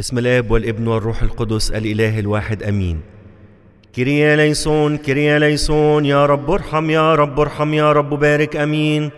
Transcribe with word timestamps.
بسم 0.00 0.18
الآب 0.18 0.50
والابن 0.50 0.86
والروح 0.88 1.22
القدس 1.22 1.70
الإله 1.70 2.18
الواحد 2.18 2.62
آمين. 2.62 3.00
كريا 3.96 4.36
ليسون 4.36 4.96
كريا 4.96 5.38
ليسون 5.38 6.06
يا 6.06 6.26
رب 6.26 6.50
ارحم 6.50 6.90
يا 6.90 7.14
رب 7.14 7.40
ارحم 7.40 7.74
يا 7.74 7.92
رب 7.92 8.10
بارك 8.20 8.56
آمين. 8.56 9.10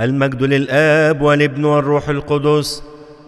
المجد 0.00 0.42
للآب 0.42 1.22
والابن 1.22 1.64
والروح 1.64 2.08
القدس 2.08 2.82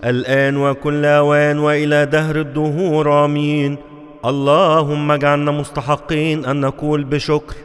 الآن 0.04 0.56
وكل 0.56 1.04
آوان 1.04 1.58
وإلى 1.58 2.06
دهر 2.06 2.36
الدهور 2.40 3.24
آمين. 3.24 3.76
اللهم 4.24 5.10
اجعلنا 5.10 5.50
مستحقين 5.50 6.44
أن 6.44 6.60
نقول 6.60 7.04
بشكر. 7.04 7.56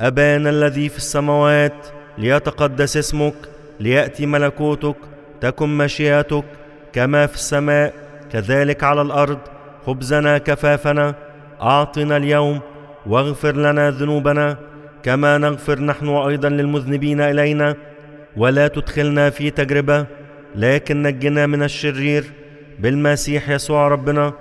أبانا 0.00 0.50
الذي 0.50 0.88
في 0.88 0.96
السماوات 0.96 1.86
ليتقدس 2.18 2.96
اسمك 2.96 3.34
ليأتي 3.80 4.26
ملكوتك 4.26 4.96
تكن 5.40 5.78
مشيئتك 5.78 6.44
كما 6.92 7.26
في 7.26 7.34
السماء. 7.34 8.01
كذلك 8.32 8.84
على 8.84 9.02
الأرض 9.02 9.38
خبزنا 9.86 10.38
كفافنا 10.38 11.14
أعطنا 11.62 12.16
اليوم 12.16 12.60
واغفر 13.06 13.56
لنا 13.56 13.90
ذنوبنا 13.90 14.56
كما 15.02 15.38
نغفر 15.38 15.80
نحن 15.80 16.08
أيضا 16.08 16.48
للمذنبين 16.48 17.20
إلينا 17.20 17.74
ولا 18.36 18.68
تدخلنا 18.68 19.30
في 19.30 19.50
تجربة 19.50 20.06
لكن 20.54 21.02
نجنا 21.02 21.46
من 21.46 21.62
الشرير 21.62 22.24
بالمسيح 22.78 23.48
يسوع 23.50 23.88
ربنا 23.88 24.32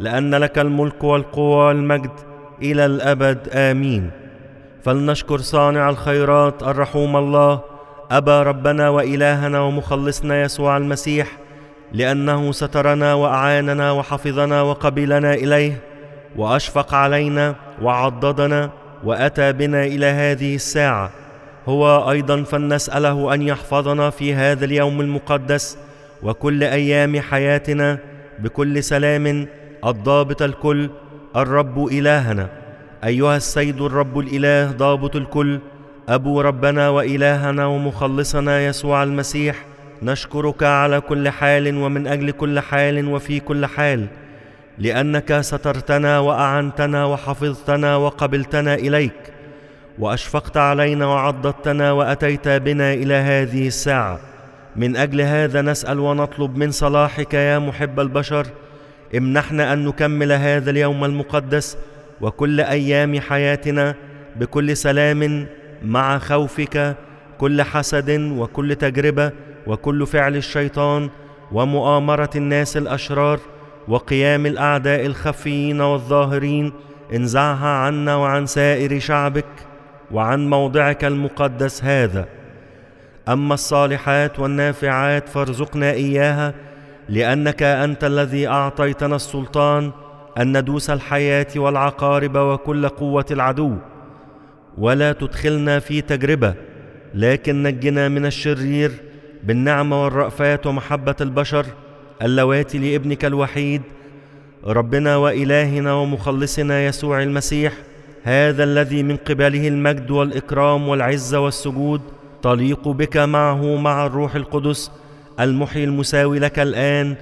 لأن 0.00 0.34
لك 0.34 0.58
الملك 0.58 1.04
والقوة 1.04 1.66
والمجد 1.66 2.10
إلى 2.62 2.86
الأبد 2.86 3.48
آمين. 3.52 4.10
فلنشكر 4.84 5.38
صانع 5.38 5.90
الخيرات 5.90 6.62
الرحوم 6.62 7.16
الله 7.16 7.60
أبا 8.10 8.42
ربنا 8.42 8.88
وإلهنا 8.88 9.60
ومخلصنا 9.60 10.42
يسوع 10.42 10.76
المسيح 10.76 11.28
لأنه 11.92 12.52
سترنا 12.52 13.14
وأعاننا 13.14 13.92
وحفظنا 13.92 14.62
وقبلنا 14.62 15.34
إليه 15.34 15.78
وأشفق 16.36 16.94
علينا 16.94 17.54
وعضدنا 17.82 18.70
وأتى 19.04 19.52
بنا 19.52 19.84
إلى 19.84 20.06
هذه 20.06 20.54
الساعة. 20.54 21.10
هو 21.68 22.10
أيضا 22.10 22.42
فلنسأله 22.42 23.34
أن 23.34 23.42
يحفظنا 23.42 24.10
في 24.10 24.34
هذا 24.34 24.64
اليوم 24.64 25.00
المقدس 25.00 25.78
وكل 26.22 26.64
أيام 26.64 27.20
حياتنا 27.20 27.98
بكل 28.38 28.82
سلام 28.82 29.46
الضابط 29.86 30.42
الكل 30.42 30.90
الرب 31.36 31.86
إلهنا. 31.86 32.48
أيها 33.04 33.36
السيد 33.36 33.80
الرب 33.80 34.18
الإله 34.18 34.72
ضابط 34.72 35.16
الكل 35.16 35.60
أبو 36.08 36.40
ربنا 36.40 36.88
وإلهنا 36.88 37.66
ومخلصنا 37.66 38.66
يسوع 38.66 39.02
المسيح 39.02 39.56
نشكرك 40.02 40.62
على 40.62 41.00
كل 41.00 41.28
حال 41.28 41.76
ومن 41.76 42.06
أجل 42.06 42.30
كل 42.30 42.60
حال 42.60 43.08
وفي 43.08 43.40
كل 43.40 43.66
حال 43.66 44.06
لأنك 44.78 45.40
سترتنا 45.40 46.18
وأعنتنا 46.18 47.04
وحفظتنا 47.04 47.96
وقبلتنا 47.96 48.74
إليك 48.74 49.32
وأشفقت 49.98 50.56
علينا 50.56 51.06
وعضدتنا 51.06 51.92
وأتيت 51.92 52.48
بنا 52.48 52.92
إلى 52.92 53.14
هذه 53.14 53.66
الساعة. 53.66 54.20
من 54.76 54.96
أجل 54.96 55.20
هذا 55.20 55.62
نسأل 55.62 56.00
ونطلب 56.00 56.56
من 56.56 56.70
صلاحك 56.70 57.34
يا 57.34 57.58
محب 57.58 58.00
البشر 58.00 58.46
امنحنا 59.16 59.72
أن 59.72 59.84
نكمل 59.84 60.32
هذا 60.32 60.70
اليوم 60.70 61.04
المقدس 61.04 61.76
وكل 62.20 62.60
أيام 62.60 63.20
حياتنا 63.20 63.94
بكل 64.36 64.76
سلام 64.76 65.46
مع 65.84 66.18
خوفك 66.18 66.96
كل 67.38 67.62
حسد 67.62 68.10
وكل 68.20 68.74
تجربة 68.74 69.32
وكل 69.68 70.06
فعل 70.06 70.36
الشيطان 70.36 71.10
ومؤامرة 71.52 72.30
الناس 72.36 72.76
الأشرار 72.76 73.40
وقيام 73.88 74.46
الأعداء 74.46 75.06
الخفيين 75.06 75.80
والظاهرين 75.80 76.72
انزعها 77.14 77.68
عنا 77.68 78.16
وعن 78.16 78.46
سائر 78.46 78.98
شعبك 78.98 79.44
وعن 80.10 80.50
موضعك 80.50 81.04
المقدس 81.04 81.84
هذا. 81.84 82.28
أما 83.28 83.54
الصالحات 83.54 84.38
والنافعات 84.38 85.28
فارزقنا 85.28 85.90
إياها 85.90 86.54
لأنك 87.08 87.62
أنت 87.62 88.04
الذي 88.04 88.48
أعطيتنا 88.48 89.16
السلطان 89.16 89.92
أن 90.38 90.58
ندوس 90.58 90.90
الحياة 90.90 91.46
والعقارب 91.56 92.36
وكل 92.36 92.88
قوة 92.88 93.26
العدو. 93.30 93.74
ولا 94.78 95.12
تدخلنا 95.12 95.78
في 95.78 96.00
تجربة 96.00 96.54
لكن 97.14 97.62
نجنا 97.62 98.08
من 98.08 98.26
الشرير 98.26 98.90
بالنعمة 99.44 100.04
والرأفات 100.04 100.66
ومحبة 100.66 101.16
البشر 101.20 101.66
اللواتي 102.22 102.78
لابنك 102.78 103.24
الوحيد 103.24 103.82
ربنا 104.66 105.16
وإلهنا 105.16 105.92
ومخلصنا 105.92 106.86
يسوع 106.86 107.22
المسيح 107.22 107.72
هذا 108.22 108.64
الذي 108.64 109.02
من 109.02 109.16
قبله 109.16 109.68
المجد 109.68 110.10
والإكرام 110.10 110.88
والعزة 110.88 111.40
والسجود 111.40 112.00
تليق 112.42 112.88
بك 112.88 113.16
معه 113.16 113.76
مع 113.76 114.06
الروح 114.06 114.34
القدس 114.34 114.90
المحيي 115.40 115.84
المساوي 115.84 116.38
لك 116.38 116.58
الآن 116.58 117.16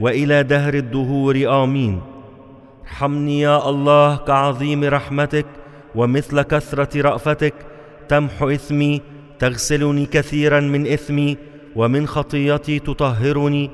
وإلى 0.00 0.42
دهر 0.42 0.74
الدهور. 0.74 1.62
آمين. 1.64 2.00
ارحمني 2.82 3.40
يا 3.40 3.68
الله 3.68 4.16
كعظيم 4.16 4.84
رحمتك 4.84 5.46
ومثل 5.94 6.42
كثرة 6.42 7.00
رأفتك 7.00 7.54
تمحو 8.08 8.50
إثمي 8.50 9.00
تغسلني 9.38 10.06
كثيرا 10.06 10.60
من 10.60 10.86
إثمي 10.86 11.36
ومن 11.76 12.06
خطيتي 12.06 12.78
تطهرني 12.78 13.70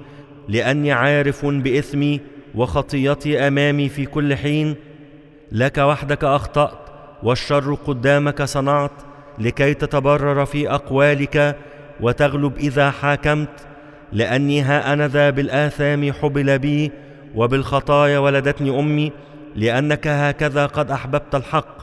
لأني 0.49 0.93
عارف 0.93 1.47
بإثمي 1.47 2.21
وخطيتي 2.55 3.49
أمامي 3.49 3.89
في 3.89 4.07
كل 4.07 4.37
حين. 4.37 4.75
لك 5.53 5.79
وحدك 5.79 6.25
أخطأت 6.25 6.79
والشر 7.23 7.75
قدامك 7.75 8.43
صنعت 8.43 8.93
لكي 9.39 9.75
تتبرر 9.75 10.45
في 10.45 10.71
أقوالك 10.71 11.57
وتغلب 12.01 12.57
إذا 12.59 12.91
حاكمت. 12.91 13.67
لأني 14.13 14.63
ها 14.63 14.93
أنا 14.93 15.09
ذا 15.09 15.31
بالآثام 15.31 16.13
حبل 16.13 16.59
بي 16.59 16.93
وبالخطايا 17.35 18.19
ولدتني 18.19 18.79
أمي 18.79 19.13
لأنك 19.57 20.07
هكذا 20.07 20.67
قد 20.67 20.91
أحببت 20.91 21.35
الحق 21.35 21.77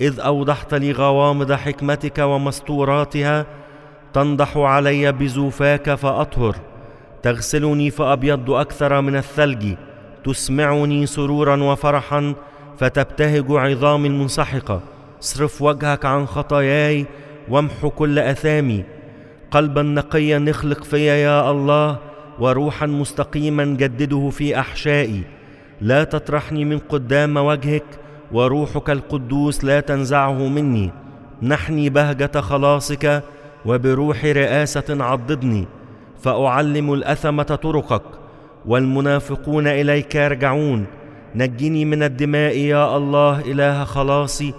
إذ 0.00 0.20
أوضحت 0.20 0.74
لي 0.74 0.92
غوامض 0.92 1.52
حكمتك 1.52 2.18
ومستوراتها. 2.18 3.46
تنضح 4.14 4.56
علي 4.56 5.12
بزوفاك 5.12 5.94
فأطهر. 5.94 6.56
تغسلني 7.22 7.90
فأبيض 7.90 8.50
أكثر 8.50 9.00
من 9.00 9.16
الثلج. 9.16 9.74
تسمعني 10.24 11.06
سرورا 11.06 11.62
وفرحا 11.62 12.34
فتبتهج 12.78 13.44
عظامي 13.48 14.08
المنسحقه 14.08 14.80
اصرف 15.22 15.62
وجهك 15.62 16.04
عن 16.04 16.26
خطاياي 16.26 17.06
وامحو 17.48 17.90
كل 17.90 18.18
أثامي. 18.18 18.84
قلبا 19.50 19.82
نقيا 19.82 20.38
نخلق 20.38 20.84
فيا 20.84 21.14
يا 21.14 21.50
الله 21.50 21.98
وروحا 22.38 22.86
مستقيما 22.86 23.64
جدده 23.64 24.30
في 24.30 24.58
أحشائي. 24.58 25.22
لا 25.80 26.04
تطرحني 26.04 26.64
من 26.64 26.78
قدام 26.78 27.36
وجهك 27.36 27.84
وروحك 28.32 28.90
القدوس 28.90 29.64
لا 29.64 29.80
تنزعه 29.80 30.48
مني. 30.48 30.90
نحني 31.42 31.90
بهجة 31.90 32.40
خلاصك 32.40 33.22
وبروح 33.66 34.24
رئاسة 34.24 35.04
عضدني 35.04 35.66
فأعلم 36.22 36.92
الأثمة 36.92 37.42
طرقك 37.42 38.02
والمنافقون 38.66 39.66
إليك 39.66 40.14
يرجعون. 40.14 40.86
نجني 41.34 41.84
من 41.84 42.02
الدماء 42.02 42.56
يا 42.56 42.96
الله 42.96 43.40
إله 43.40 43.84
خلاصي 43.84 44.54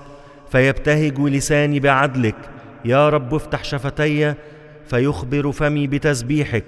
فيبتهج 0.51 1.19
لساني 1.19 1.79
بعدلك. 1.79 2.35
يا 2.85 3.09
رب 3.09 3.35
افتح 3.35 3.63
شفتي 3.63 4.33
فيخبر 4.85 5.51
فمي 5.51 5.87
بتسبيحك 5.87 6.65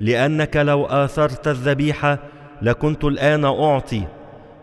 لأنك 0.00 0.56
لو 0.56 0.84
آثرت 0.84 1.48
الذبيحه 1.48 2.18
لكنت 2.62 3.04
الآن 3.04 3.44
أعطي. 3.44 4.02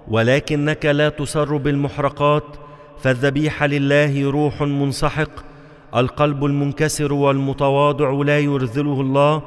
ولكنك 0.08 0.86
لا 0.86 1.10
تسر 1.10 1.58
بالمحرقات 1.58 2.44
فالذبيحه 3.02 3.68
لله 3.68 4.32
روح 4.32 4.62
منسحق 4.62 5.51
القلب 5.96 6.46
المنكسر 6.46 7.14
والمتواضع 7.14 8.12
لا 8.12 8.40
يرذله 8.40 9.02
الله. 9.02 9.42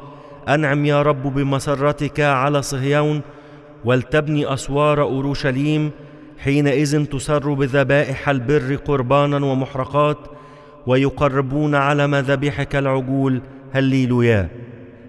أنعم 0.48 0.84
يا 0.84 1.02
رب 1.02 1.34
بمسرتك 1.34 2.20
على 2.20 2.62
صهيون 2.62 3.20
ولتبني 3.84 4.52
أسوار 4.52 5.02
أورشليم. 5.02 5.90
حينئذ 6.38 7.04
تسر 7.04 7.52
بذبائح 7.52 8.28
البر 8.28 8.74
قربانا 8.74 9.46
ومحرقات 9.46 10.18
ويقربون 10.86 11.74
على 11.74 12.06
مذابحك 12.06 12.76
العجول 12.76 13.40
هللويا. 13.72 14.48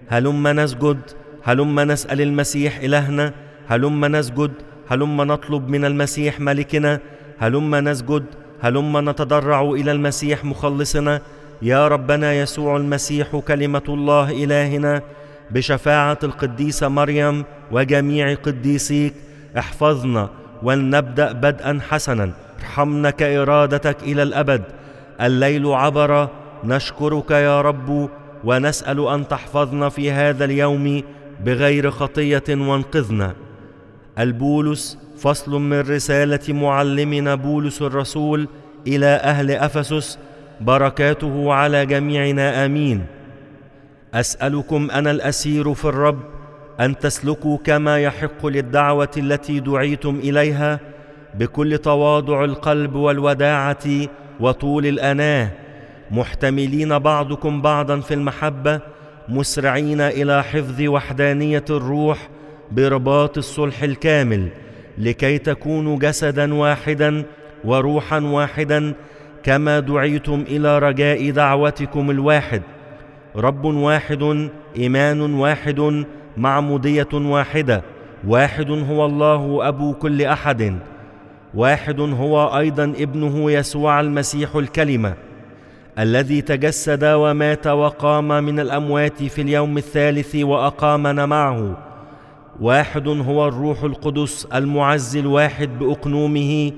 هلم 0.08 0.48
نسجد 0.48 1.00
هلم 1.44 1.80
نسأل 1.80 2.20
المسيح 2.20 2.78
إلهنا. 2.78 3.34
هلم 3.68 4.04
نسجد 4.04 4.52
هلم 4.88 5.22
نطلب 5.22 5.68
من 5.68 5.84
المسيح 5.84 6.40
ملكنا. 6.40 7.00
هلم 7.38 7.74
نسجد 7.74 8.24
هلم 8.60 9.10
نتضرع 9.10 9.62
إلى 9.62 9.92
المسيح 9.92 10.44
مخلصنا؟ 10.44 11.20
يا 11.62 11.88
ربنا 11.88 12.32
يسوع 12.34 12.76
المسيح 12.76 13.36
كلمة 13.36 13.82
الله 13.88 14.44
إلهنا. 14.44 15.02
بشفاعة 15.50 16.18
القديسة 16.22 16.88
مريم 16.88 17.44
وجميع 17.72 18.34
قديسيك 18.34 19.14
احفظنا 19.58 20.30
ولنبدأ 20.62 21.32
بدءا 21.32 21.80
حسنا. 21.88 22.30
ارحمنا 22.58 23.10
كإرادتك 23.10 24.02
إلى 24.02 24.22
الأبد. 24.22 24.62
الليل 25.20 25.66
عبر 25.66 26.28
نشكرك 26.64 27.30
يا 27.30 27.60
رب 27.60 28.08
ونسأل 28.44 29.08
أن 29.08 29.28
تحفظنا 29.28 29.88
في 29.88 30.10
هذا 30.10 30.44
اليوم 30.44 31.02
بغير 31.44 31.90
خطية 31.90 32.44
وانقذنا. 32.48 33.34
البولس 34.18 34.98
فصل 35.18 35.50
من 35.60 35.80
رسالة 35.80 36.52
معلمنا 36.52 37.34
بولس 37.34 37.82
الرسول 37.82 38.48
إلى 38.86 39.06
أهل 39.06 39.50
أفسس 39.50 40.18
بركاته 40.60 41.52
على 41.52 41.86
جميعنا 41.86 42.64
آمين. 42.64 43.06
أسألكم 44.14 44.90
أنا 44.90 45.10
الأسير 45.10 45.74
في 45.74 45.84
الرب 45.84 46.18
أن 46.80 46.98
تسلكوا 46.98 47.58
كما 47.64 47.98
يحق 47.98 48.46
للدعوة 48.46 49.10
التي 49.16 49.60
دعيتم 49.60 50.18
إليها 50.18 50.80
بكل 51.34 51.78
تواضع 51.78 52.44
القلب 52.44 52.94
والوداعة 52.94 53.84
وطول 54.40 54.86
الأناة. 54.86 55.50
محتملين 56.10 56.98
بعضكم 56.98 57.62
بعضا 57.62 58.00
في 58.00 58.14
المحبة 58.14 58.80
مسرعين 59.28 60.00
إلى 60.00 60.42
حفظ 60.42 60.82
وحدانية 60.82 61.64
الروح 61.70 62.28
برباط 62.72 63.38
الصلح 63.38 63.82
الكامل. 63.82 64.48
لكي 64.98 65.38
تكونوا 65.38 65.98
جسدا 65.98 66.54
واحدا 66.54 67.24
وروحا 67.64 68.20
واحدا 68.20 68.94
كما 69.42 69.80
دعيتم 69.80 70.44
إلى 70.48 70.78
رجاء 70.78 71.30
دعوتكم 71.30 72.10
الواحد. 72.10 72.62
رب 73.36 73.64
واحد 73.64 74.48
إيمان 74.76 75.20
واحد 75.20 76.04
معمودية 76.36 77.08
واحدة. 77.12 77.82
واحد 78.26 78.70
هو 78.70 79.06
الله 79.06 79.68
أبو 79.68 79.94
كل 79.94 80.22
أحد. 80.22 80.78
واحد 81.54 82.00
هو 82.00 82.58
أيضا 82.58 82.84
ابنه 82.84 83.50
يسوع 83.50 84.00
المسيح 84.00 84.56
الكلمة. 84.56 85.14
الذي 85.98 86.40
تجسد 86.40 87.04
ومات 87.04 87.66
وقام 87.66 88.28
من 88.28 88.60
الأموات 88.60 89.22
في 89.22 89.42
اليوم 89.42 89.78
الثالث 89.78 90.36
وأقامنا 90.36 91.26
معه. 91.26 91.85
واحد 92.60 93.08
هو 93.08 93.48
الروح 93.48 93.82
القدس 93.82 94.46
المعز 94.54 95.16
الواحد 95.16 95.78
بأقنومه 95.78 96.72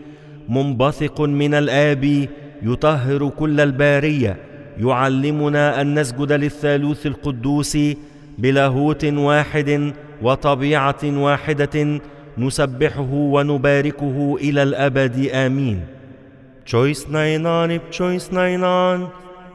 منبثق 0.48 1.20
من 1.20 1.54
الآب 1.54 2.28
يطهر 2.62 3.28
كل 3.28 3.60
البارية 3.60 4.36
يعلمنا 4.78 5.80
أن 5.80 5.98
نسجد 5.98 6.32
للثالوث 6.32 7.06
القدوس 7.06 7.78
بلاهوت 8.38 9.04
واحد 9.04 9.92
وطبيعة 10.22 11.04
واحدة 11.04 12.00
نسبحه 12.38 13.12
ونباركه 13.12 14.36
إلى 14.40 14.62
الأبد 14.62 15.28
آمين. 15.32 15.80
تشويس 16.66 17.10
ناينان 17.10 17.78
بتشويس 17.78 18.32
ناينان 18.32 19.06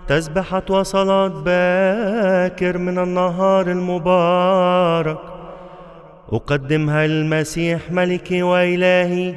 تسبحة 0.07 0.63
وصلاة 0.69 1.27
باكر 1.27 2.77
من 2.77 2.99
النهار 2.99 3.71
المبارك. 3.71 5.32
أقدمها 6.33 7.05
المسيح 7.05 7.91
ملكي 7.91 8.43
وإلهي 8.43 9.33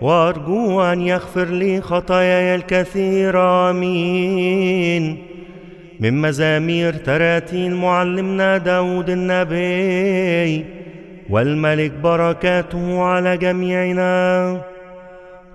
وأرجو 0.00 0.82
أن 0.82 1.00
يغفر 1.00 1.44
لي 1.44 1.80
خطاياي 1.80 2.54
الكثيرة 2.54 3.70
آمين. 3.70 5.18
من 6.00 6.20
مزامير 6.20 6.94
تراتيل 6.94 7.74
معلمنا 7.74 8.58
داود 8.58 9.10
النبي 9.10 10.64
والملك 11.30 11.90
بركاته 11.90 13.02
على 13.02 13.36
جميعنا. 13.36 14.60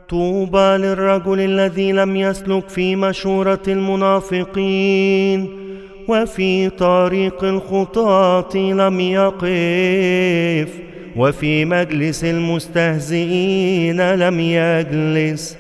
طوبى 0.10 0.78
للرجل 0.78 1.40
الذي 1.40 1.92
لم 1.92 2.16
يسلك 2.16 2.70
في 2.70 2.96
مشورة 2.96 3.64
المنافقين. 3.68 5.65
وفي 6.08 6.70
طريق 6.70 7.44
الخطاة 7.44 8.56
لم 8.56 9.00
يقف 9.00 10.70
وفي 11.16 11.66
مجلس 11.66 12.24
المستهزئين 12.24 14.16
لم 14.16 14.40
يجلس. 14.40 15.58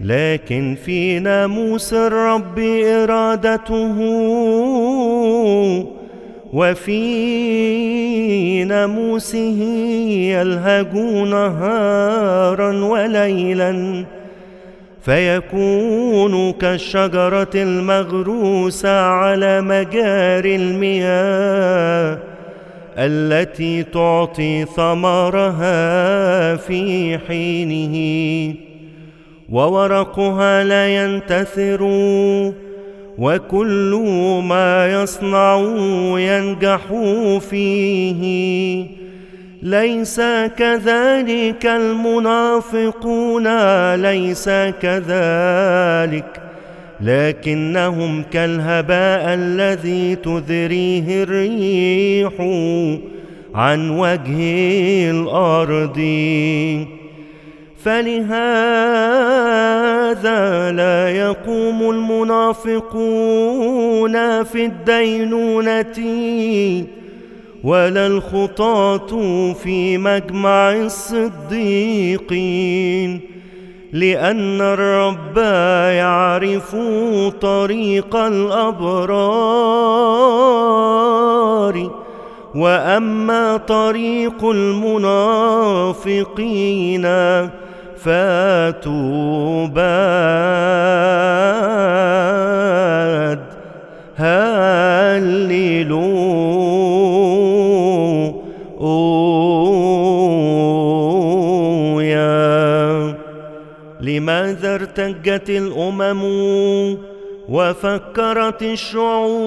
لكن 0.00 0.76
في 0.84 1.18
ناموس 1.18 1.92
الرب 1.92 2.58
إرادته 2.58 3.98
وفي 6.52 7.04
ناموسه 8.64 9.58
يلهج 10.32 10.94
نهارا 11.26 12.84
وليلا. 12.84 14.04
فيكون 15.08 16.52
كالشجرة 16.52 17.50
المغروسة 17.54 19.00
على 19.00 19.60
مجاري 19.60 20.56
المياه 20.56 22.18
التي 22.98 23.82
تعطي 23.82 24.64
ثمرها 24.64 25.76
في 26.56 27.18
حينه 27.28 28.54
وورقها 29.50 30.64
لا 30.64 30.88
ينتثر 30.88 31.82
وكل 33.18 34.02
ما 34.44 35.02
يصنع 35.02 35.58
ينجح 36.18 36.80
فيه. 37.50 38.86
ليس 39.62 40.20
كذلك 40.56 41.66
المنافقون 41.66 43.46
ليس 43.94 44.50
كذلك. 44.82 46.40
لكنهم 47.00 48.22
كالهباء 48.22 49.34
الذي 49.34 50.14
تذريه 50.14 51.22
الريح 51.22 52.32
عن 53.54 53.90
وجه 53.90 55.10
الأرض. 55.10 55.98
فلهذا 57.84 58.22
لا 60.72 61.08
يقوم 61.08 61.90
المنافقون 61.90 62.84
في 64.44 64.64
الدينونة. 64.64 65.98
ولا 67.64 68.06
الخطاة 68.06 69.52
في 69.52 69.98
مجمع 69.98 70.72
الصديقين 70.72 72.40
لأن 73.92 74.60
الرب 74.60 75.36
يعرف 75.96 76.76
طريق 77.40 78.16
الأبرار. 78.16 79.68
وأما 82.54 83.56
طريق 83.56 84.44
المنافقين 84.44 85.88
فتوباد 87.96 88.78
هللويا. 94.16 95.48
لماذا 104.18 104.74
ارتجت 104.74 105.50
الأمم 105.50 106.22
وفكرت 107.48 108.62
الشعوب 108.62 109.38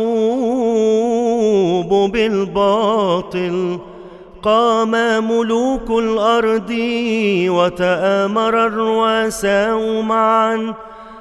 بالباطل؟ 2.11 3.79
قام 4.43 4.91
ملوك 5.31 5.89
الأرض 5.89 6.75
وتآمر 7.47 8.67
الرؤساء 8.67 10.01
معا 10.01 10.73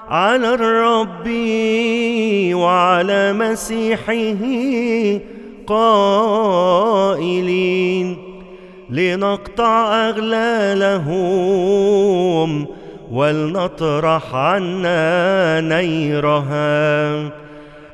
على 0.09 0.55
الرب 0.55 1.29
وعلى 2.55 3.33
مسيحه 3.33 4.39
قائلين 5.67 7.51
لنقطع 8.91 10.09
أغلالهم 10.09 11.11
ولنطرح 13.11 14.35
عنا 14.35 15.61
نيرها. 15.61 17.31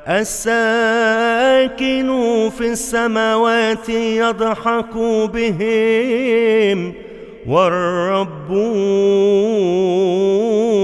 الساكن 0.07 2.09
في 2.57 2.71
السماوات 2.71 3.89
يضحك 3.89 4.97
بهم 5.33 6.93
والرب 7.47 8.51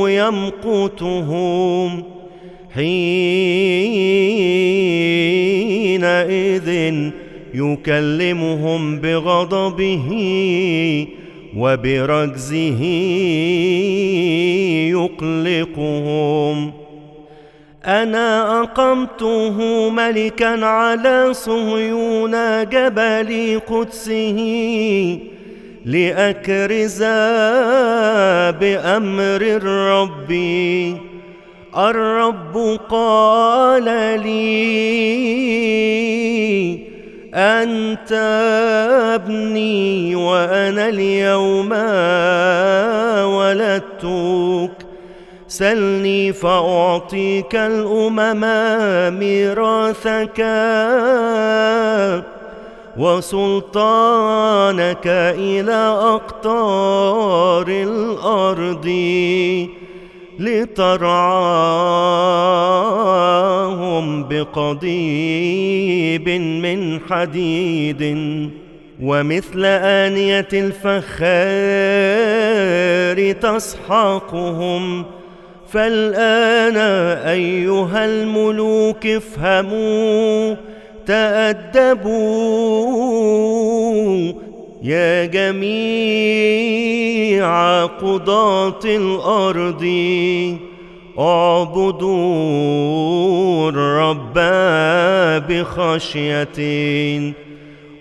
يمقتهم. 0.10 2.04
حينئذ 2.74 3.04
يكلمهم 7.54 9.00
بغضبه 9.00 10.08
وبرجزه 11.58 12.82
يقلقهم. 14.90 16.74
أنا 17.86 18.62
أقمته 18.62 19.90
ملكا 19.90 20.66
على 20.66 21.30
صهيون 21.32 22.64
جبل 22.70 23.60
قدسه 23.68 24.40
لاكرز 25.86 27.04
بامر 28.60 29.42
الرب. 29.42 30.32
الرب 31.78 32.80
قال 32.90 33.84
لي 34.24 34.54
أنت 37.34 38.12
ابني 39.16 40.16
وأنا 40.16 40.90
اليوم 40.90 41.72
ولدتك. 43.36 44.86
سلني 45.48 46.34
فأعطيك 46.34 47.56
الأمم 47.56 48.42
ميراثك 49.20 50.40
وسلطانك 52.98 55.08
إلى 55.38 55.98
أقطار 56.02 57.68
الأرض. 57.68 58.88
لترعاهم 63.34 64.24
بقضيب 64.30 66.30
من 66.30 67.00
حديد 67.10 68.18
ومثل 69.02 69.66
آنية 69.66 70.48
الفخار 70.54 71.13
تسحقهم 73.32 75.06
فالآن 75.70 76.78
أيها 77.28 78.06
الملوك 78.06 79.08
افهموا 79.08 80.56
تأدبوا 81.06 83.12
يا 84.84 85.25
جميع 85.25 86.74
قضاة 87.86 88.80
الأرض 88.86 89.84
اعبدوا 91.20 92.10
الرب 93.70 94.34
بخشية 95.50 96.58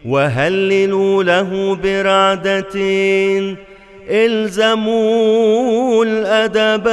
وهللوا 0.07 1.25
له 1.25 1.79
برعدة 1.83 2.75
إلزموا 4.11 6.05
الأدب 6.05 6.89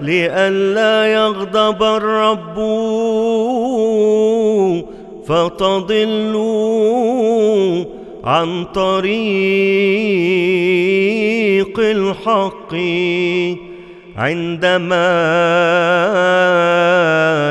لئلا 0.00 1.06
يغضب 1.12 1.82
الرب 1.82 2.56
فتضلوا 6.18 7.97
عن 8.28 8.64
طريق 8.64 9.08
الحق 11.78 12.74
عندما 14.16 15.08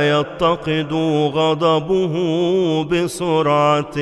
يتقد 0.10 0.94
غضبه 1.34 2.14
بسرعة 2.84 3.98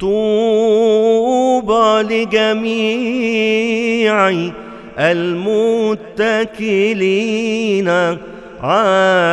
طوبى 0.00 2.02
لجميع 2.14 3.30
المتكلين 4.98 5.78
عليه. 8.62 9.24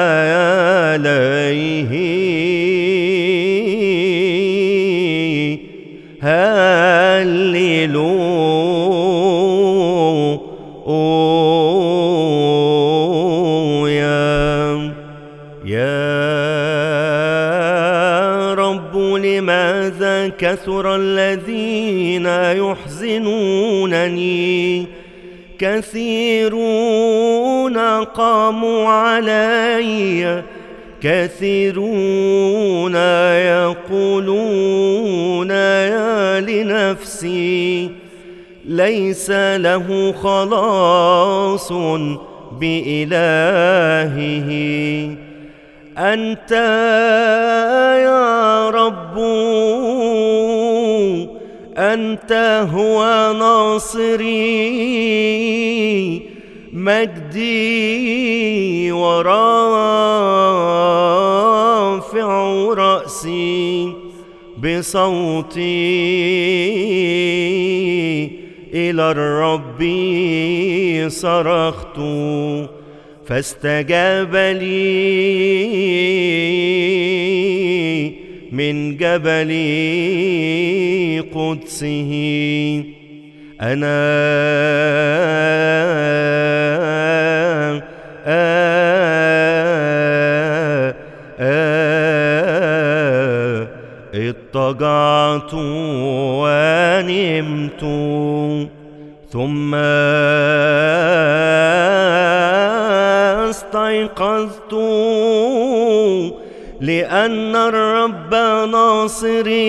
هللويا. 6.22 7.01
يا 15.66 16.13
رب 18.54 18.98
لماذا 18.98 20.28
كثر 20.28 20.96
الذين 20.96 22.25
يحزنونني؟ 22.25 24.22
كثيرون 25.60 27.78
قاموا 28.04 28.88
علي. 28.88 30.44
كثيرون 31.01 32.96
يقولون 32.96 35.31
يا 36.72 36.92
لنفسي 36.92 37.92
ليس 38.66 39.30
له 39.32 40.13
خلاص 40.24 41.72
بإلهه. 42.60 44.50
أنت 45.98 46.51
يا 48.04 48.70
رب 48.70 49.18
أنت 51.78 52.32
هو 52.74 53.34
ناصري 53.40 54.32
مجدي 56.74 57.82
ورافع 58.92 59.42
رأسي. 62.74 63.50
بصوتي 64.63 65.62
إلى 68.74 69.12
الرب 69.12 69.82
صرخت 71.10 71.98
فاستجاب 73.25 74.36
لي 74.36 74.91
من 78.51 78.98
جبل 78.98 79.51
قدسه. 81.36 82.12
أنا 83.62 84.01
ثم 99.32 99.76
استيقظت 103.50 104.74
لأن 106.82 107.56
الرب 107.56 108.36
ناصري 108.72 109.62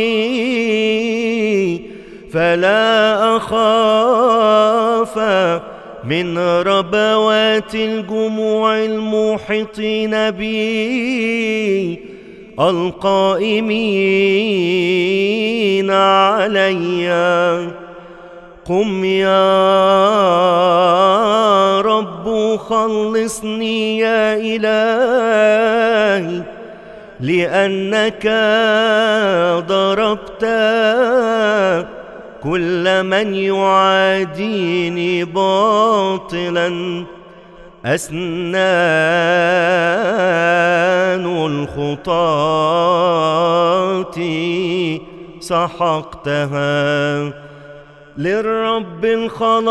فلا 2.33 3.37
أخاف 3.37 5.19
من 6.05 6.39
ربوات 6.39 7.75
الجموع 7.75 8.79
المحيطين 8.79 10.31
بي 10.31 11.99
القائمين 12.61 13.51
علي. 15.91 17.82
قم 18.69 19.05
يا 19.05 19.41
رب 21.81 22.57
خلصني 22.57 23.99
يا 23.99 24.37
إلهي 24.37 26.43
لأنك 27.21 28.27
ضربت 29.69 30.45
كل 32.43 33.03
من 33.03 33.35
يعاديني 33.35 35.25
باطلا 35.25 37.05
أسنان 37.85 38.27
الخطاة 41.47 42.93
سحقتها. 45.41 47.33
للرب 48.19 49.05
الخلاص 49.05 49.63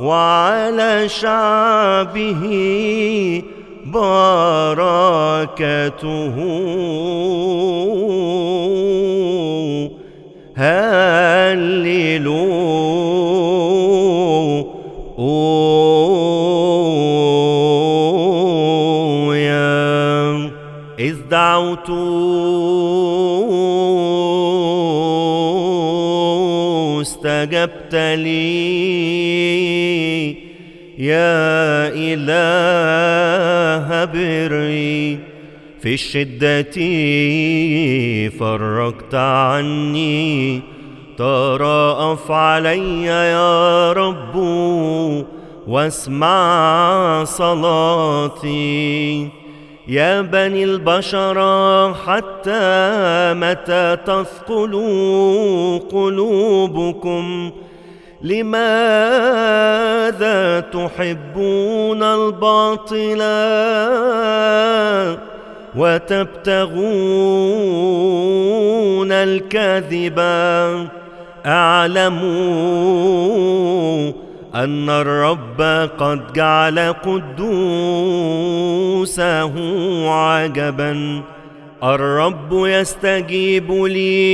وعلى 0.00 1.08
شعبه 1.08 2.42
بركته. 3.86 4.88
هللويا. 10.56 11.98
إذ 20.98 21.16
دعوت 21.30 21.90
استجبت 27.00 27.94
لي. 27.94 28.58
يا 30.98 31.88
إله 31.94 32.28
بري 34.04 35.18
في 35.80 35.94
الشدة 35.94 36.78
فرجت 38.38 39.14
عني. 39.14 40.60
تراءف 41.18 42.30
علي 42.30 43.04
يا 43.04 43.92
رب 43.92 44.36
واسمع 45.66 47.24
صلاتي. 47.24 48.58
يا 49.88 50.20
بني 50.20 50.64
البشر 50.64 51.34
حتى 52.06 53.34
متى 53.34 53.96
تثقل 54.06 54.72
قلوبكم؟ 55.92 57.50
لماذا 58.22 58.60
تحبون 60.60 62.02
الباطل 62.02 63.22
وتبتغون 65.76 66.72
الكذب؟ 69.12 70.18
أعلموا 71.46 73.07
أن 74.64 74.90
الرب 74.90 75.88
قد 75.98 76.32
جعل 76.32 76.78
قدوسه 76.78 77.64
عجبا. 80.10 81.22
الرب 81.84 82.52
يستجيب 82.52 83.72
لي. 83.72 84.28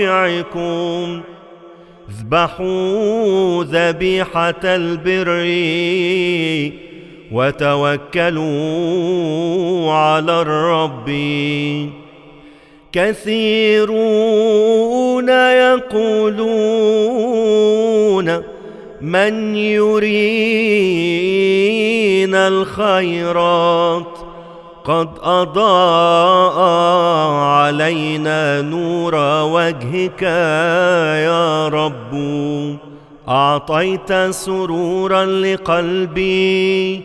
اذبحوا 2.08 3.64
ذبيحة 3.64 4.60
البر 4.64 5.46
وتوكلوا 7.32 8.52
على 9.92 10.42
الرب. 10.42 11.10
كثيرون 12.92 14.48
يقولون 15.28 17.41
من 19.00 19.56
يرينا 19.56 20.12
الخيرات 22.48 24.18
قد 24.85 25.08
أضاء 25.22 26.58
علينا 27.35 28.62
نور 28.62 29.14
وجهك 29.44 30.22
يا 31.22 31.68
رب. 31.68 32.12
أعطيت 33.28 34.12
سرورا 34.30 35.24
لقلبي 35.24 37.02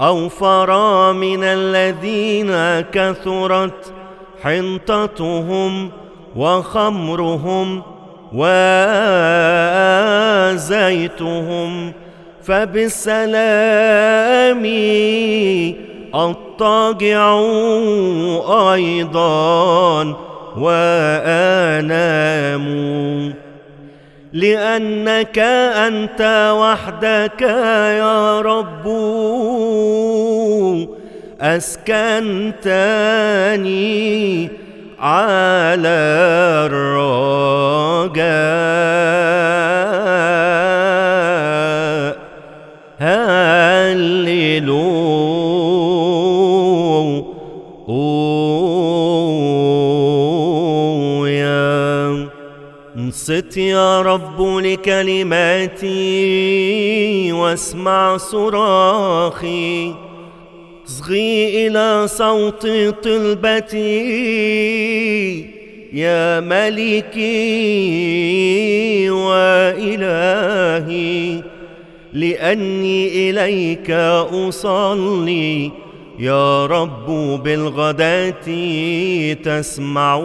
أوفر 0.00 1.12
من 1.12 1.44
الذين 1.44 2.80
كثرت 2.92 3.92
حنطتهم 4.42 5.90
وخمرهم 6.36 7.82
وزيتهم 10.60 11.92
فبالسلام 12.42 13.30
الطاجع 16.14 17.40
أيضا 18.74 20.02
وأنام 20.56 21.70
لأنك 24.32 25.38
أنت 25.38 26.52
وحدك 26.58 27.42
يا 27.42 28.40
رب 28.40 28.86
أسكنتني 33.00 34.59
على 35.00 35.88
الرجاء 36.68 38.20
هللويا. 42.98 43.40
انصت 52.96 53.56
يا 53.56 54.02
رب 54.02 54.42
لكلماتي 54.42 55.92
واسمع 57.32 58.16
صراخي. 58.16 60.09
أصغي 61.00 61.66
إلى 61.66 62.08
صوت 62.08 62.66
طلبتي 63.02 64.00
يا 65.92 66.40
ملكي 66.40 67.20
وإلهي 69.10 70.62
لأني 72.12 73.30
إليك 73.30 73.90
أصلي 73.90 75.70
يا 76.18 76.66
رب 76.66 77.06
بالغداة 77.44 78.46
تسمع 79.44 80.24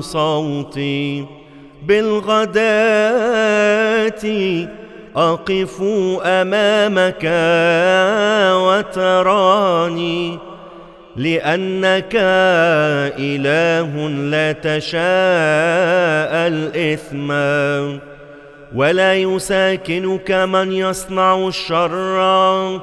صوتي 0.00 1.24
بالغداة 1.86 2.62
أقف 5.16 5.82
أمامك 6.24 7.24
وتراني 8.66 10.38
لأنك 11.16 12.12
إله 13.18 14.08
لا 14.08 14.52
تشاء 14.52 15.02
الإثم 16.48 17.30
ولا 18.74 19.14
يساكنك 19.14 20.30
من 20.30 20.72
يصنع 20.72 21.48
الشر 21.48 22.80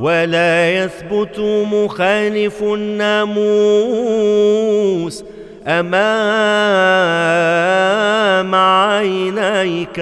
ولا 0.00 0.70
يثبت 0.70 1.38
مخالف 1.72 2.62
الناموس 2.62 3.64
أمام 5.66 5.94
عينيك. 8.54 10.00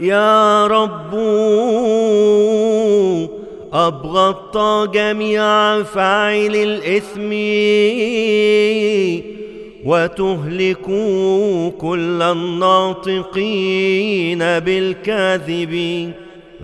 يا 0.00 0.66
رب 0.66 1.14
أبغضت 3.72 4.56
جميع 4.94 5.82
فاعل 5.82 6.56
الإثم 6.56 7.32
وتهلك 9.84 10.84
كل 11.78 12.22
الناطقين 12.22 13.18
بالكذب 14.38 16.12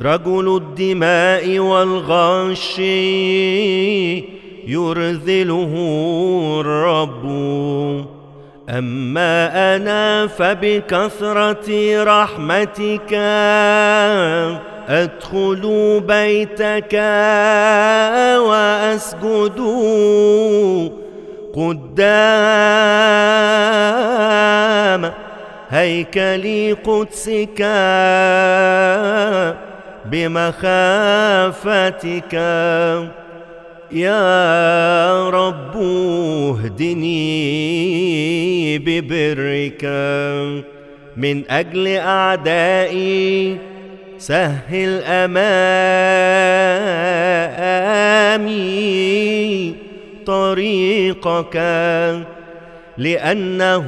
رجل 0.03 0.57
الدماء 0.57 1.59
والغش 1.59 2.79
يرذله 4.67 5.73
الرب. 6.61 8.20
أما 8.79 9.51
أنا 9.77 10.27
فبكثرة 10.27 11.69
رحمتك 12.05 13.15
أدخل 14.89 16.03
بيتك 16.07 16.95
وأسجد 18.39 19.61
قدام 24.11 25.13
هيكل 25.71 26.77
قدسك 26.85 27.63
بمخافتك 31.11 32.35
يا 33.93 35.31
رب 35.31 35.77
اهدني 36.61 37.19
ببرك. 38.79 39.85
من 41.17 41.51
أجل 41.51 41.89
أعدائي 41.89 43.57
سهل 44.19 45.03
أمامي 45.03 45.51
طريقك 50.27 51.57
لأنه 52.99 53.87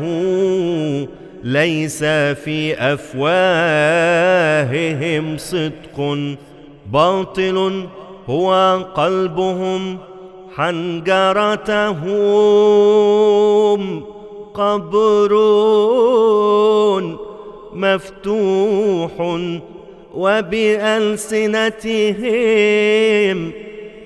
ليس 1.45 2.05
في 2.45 2.75
أفواههم 2.79 3.25
صدق 5.39 6.19
باطل 6.93 7.87
هو 8.29 8.79
قلبهم 8.95 9.99
حنجرتهم 10.57 12.03
قبر 14.55 15.33
مفتوح 17.73 19.11
وبألسنتهم 20.15 21.13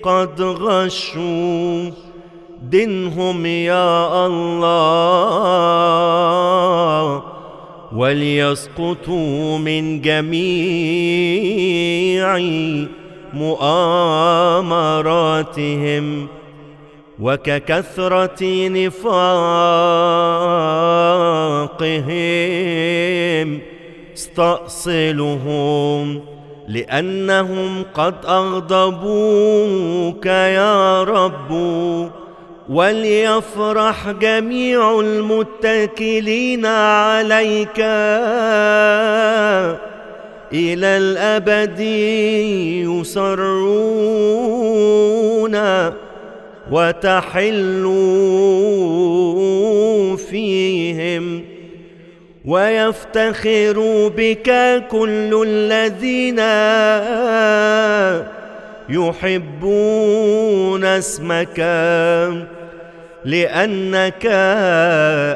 قد 0.02 0.42
غشوا 0.42 1.90
دنهم 2.62 3.46
يا 3.46 4.26
الله 4.26 5.76
وليسقطوا 7.96 9.58
من 9.58 10.00
جميع 10.00 11.46
مؤامراتهم 14.66 16.26
وككثرة 17.20 18.68
نفاقهم 18.68 19.18
استأصلهم 24.14 26.20
لأنهم 26.68 27.84
قد 27.94 28.14
أغضبوك 28.26 30.26
يا 30.26 31.02
رب 31.02 31.50
وليفرح 32.68 34.10
جميع 34.10 35.00
المتكلين 35.00 36.66
عليك 36.66 37.80
إلى 40.52 40.86
الأبد 40.86 41.80
يسرون 43.80 45.56
وتحل 46.70 47.84
فيهم 50.30 51.44
ويفتخر 52.44 54.08
بك 54.16 54.82
كل 54.90 55.44
الذين 55.46 56.38
يحبون 58.88 60.84
اسمك 60.84 61.60
لأنك 63.24 64.26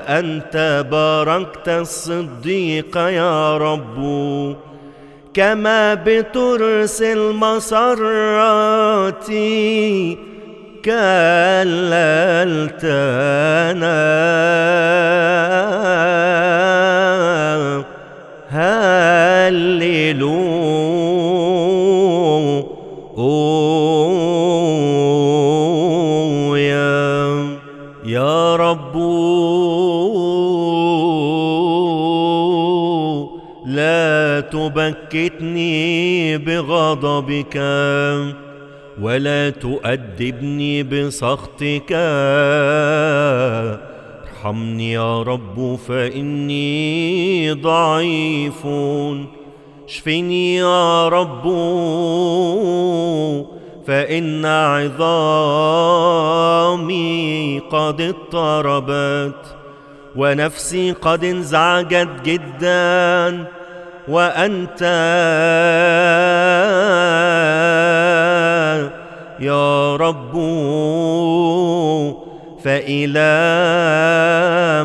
أنت 0.09 0.85
باركت 0.91 1.69
الصديق 1.69 2.97
يا 2.97 3.57
رب. 3.57 4.70
كما 5.35 5.95
بترسل 5.95 7.33
مسرات 7.33 9.27
كللتنا 10.85 12.01
هللويا 21.91 22.65
تبكتني 34.53 36.39
بغضبك 36.39 37.57
ولا 39.01 39.51
تؤدبني 39.51 40.83
بسخطك. 40.83 41.93
ارحمني 44.23 44.93
يا 44.93 45.23
رب 45.23 45.79
فإني 45.89 47.53
ضعيف. 47.53 48.67
اشفني 49.89 50.57
يا 50.57 51.09
رب 51.09 51.43
فإن 53.87 54.47
عظامي 54.47 55.19
قد 57.71 58.01
اضطربت. 58.01 59.57
ونفسي 60.17 60.93
قد 60.93 61.25
انزعجت 61.25 62.09
جدا. 62.25 63.45
وأنت 64.11 64.83
يا 69.41 69.97
رب 69.97 70.33
فإلى 72.65 73.31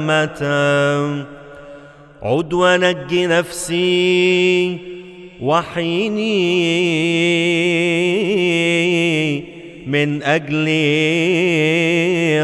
متى 0.02 1.26
عد 2.24 2.54
ونج 2.54 3.16
نفسي 3.16 4.78
وحيني 5.42 6.36
من 9.88 10.24
أجل 10.24 10.68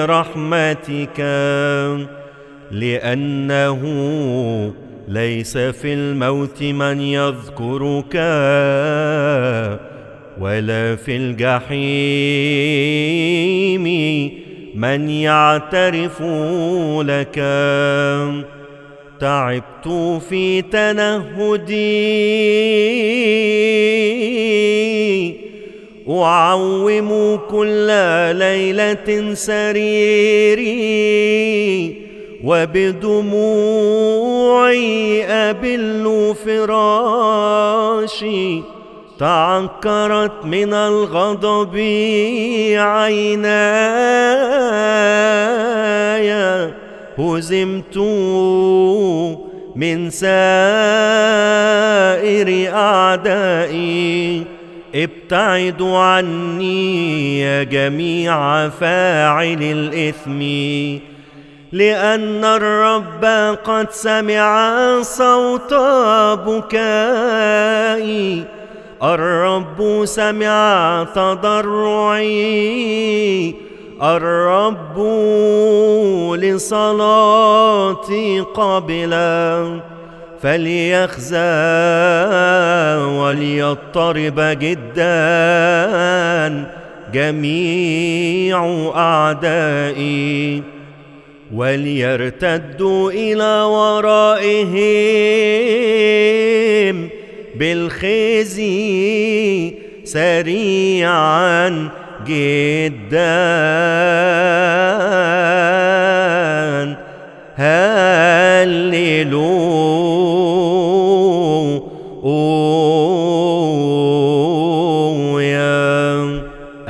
رحمتك 0.09 1.19
لأنه 2.71 3.81
ليس 5.07 5.57
في 5.57 5.93
الموت 5.93 6.63
من 6.63 7.01
يذكرك 7.01 8.15
ولا 10.39 10.95
في 10.95 11.15
الجحيم 11.15 11.71
من 14.75 15.09
يعترف 15.09 16.21
لك. 17.01 17.35
تعبت 19.19 19.87
في 20.29 20.61
تنهدي. 20.61 21.81
أعوم 26.09 27.39
كل 27.49 27.87
ليلة 28.35 29.33
سريري. 29.33 30.81
وبدموعي 32.43 33.51
أبل 35.25 36.35
فراشي 36.45 38.01
تعكرت 39.19 40.45
من 40.45 40.73
الغضب 40.73 41.77
عيناي. 42.77 43.51
هزمت 47.17 47.97
من 49.75 50.09
سائر 50.09 50.31
أعدائي 52.73 54.43
ابتعدوا 54.95 55.97
عني 55.97 57.39
يا 57.39 57.63
جميع 57.63 58.69
فاعل 58.69 59.61
الإثم. 59.61 60.41
لأن 61.71 62.45
الرب 62.45 63.25
قد 63.63 63.91
سمع 63.91 65.01
صوت 65.01 65.73
بكائي. 66.47 68.43
الرب 69.03 70.05
سمع 70.05 71.05
تضرعي. 71.15 72.31
الرب 74.03 74.99
لصلاتي 76.39 78.39
قبلا. 78.39 79.79
فليخزى 80.41 81.37
وليضطرب 82.97 84.35
جدا. 84.37 85.11
جميع 87.13 88.91
أعدائي. 88.95 90.63
وليرتدوا 91.53 93.11
إلى 93.11 93.61
ورائهم 93.61 94.71
بالخزي 97.55 99.01
سريعا 100.03 101.89
جدا. 102.27 103.21
هللويا. 107.55 109.01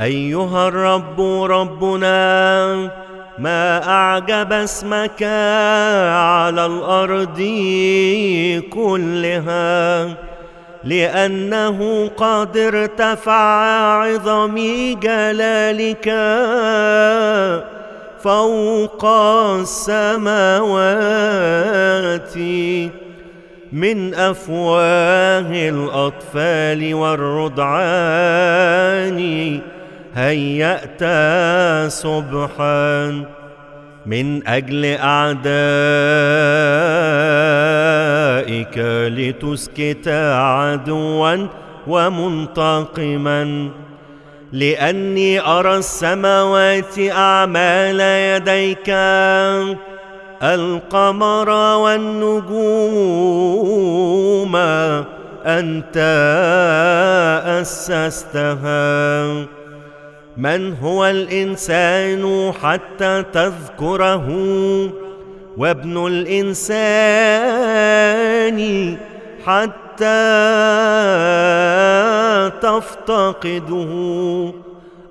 أيها 0.00 0.68
الرب 0.68 1.20
ربنا 1.42 3.01
ما 3.38 3.88
أعجب 3.88 4.52
اسمك 4.52 5.22
على 5.22 6.66
الأرض 6.66 7.38
كلها 8.70 10.06
لأنه 10.84 12.10
قد 12.16 12.56
ارتفع 12.56 14.02
عظم 14.02 14.54
جلالك 15.02 16.08
فوق 18.22 19.04
السماوات. 19.60 20.72
من 23.72 24.14
أفواه 24.14 25.68
الأطفال 25.68 26.94
والرضعان 26.94 27.80
هيأت 30.14 31.04
صبحا 31.92 33.24
من 34.06 34.46
أجل 34.46 34.84
أعدائك 34.84 35.42
لتسكت 39.08 40.08
عدوا 40.08 41.46
ومنتقما. 41.86 43.70
لأني 44.52 45.40
أرى 45.40 45.76
السماوات 45.76 46.98
أعمال 46.98 48.00
يديك 48.00 48.90
القمر 50.42 51.50
والنجوم 51.76 52.56
أنت 55.46 55.96
أسستها. 57.60 59.61
من 60.36 60.74
هو 60.74 61.06
الإنسان 61.06 62.52
حتى 62.62 63.24
تذكره؟ 63.32 64.28
وابن 65.56 66.06
الإنسان 66.06 66.76
حتى 69.46 69.92
تفتقده. 72.62 73.92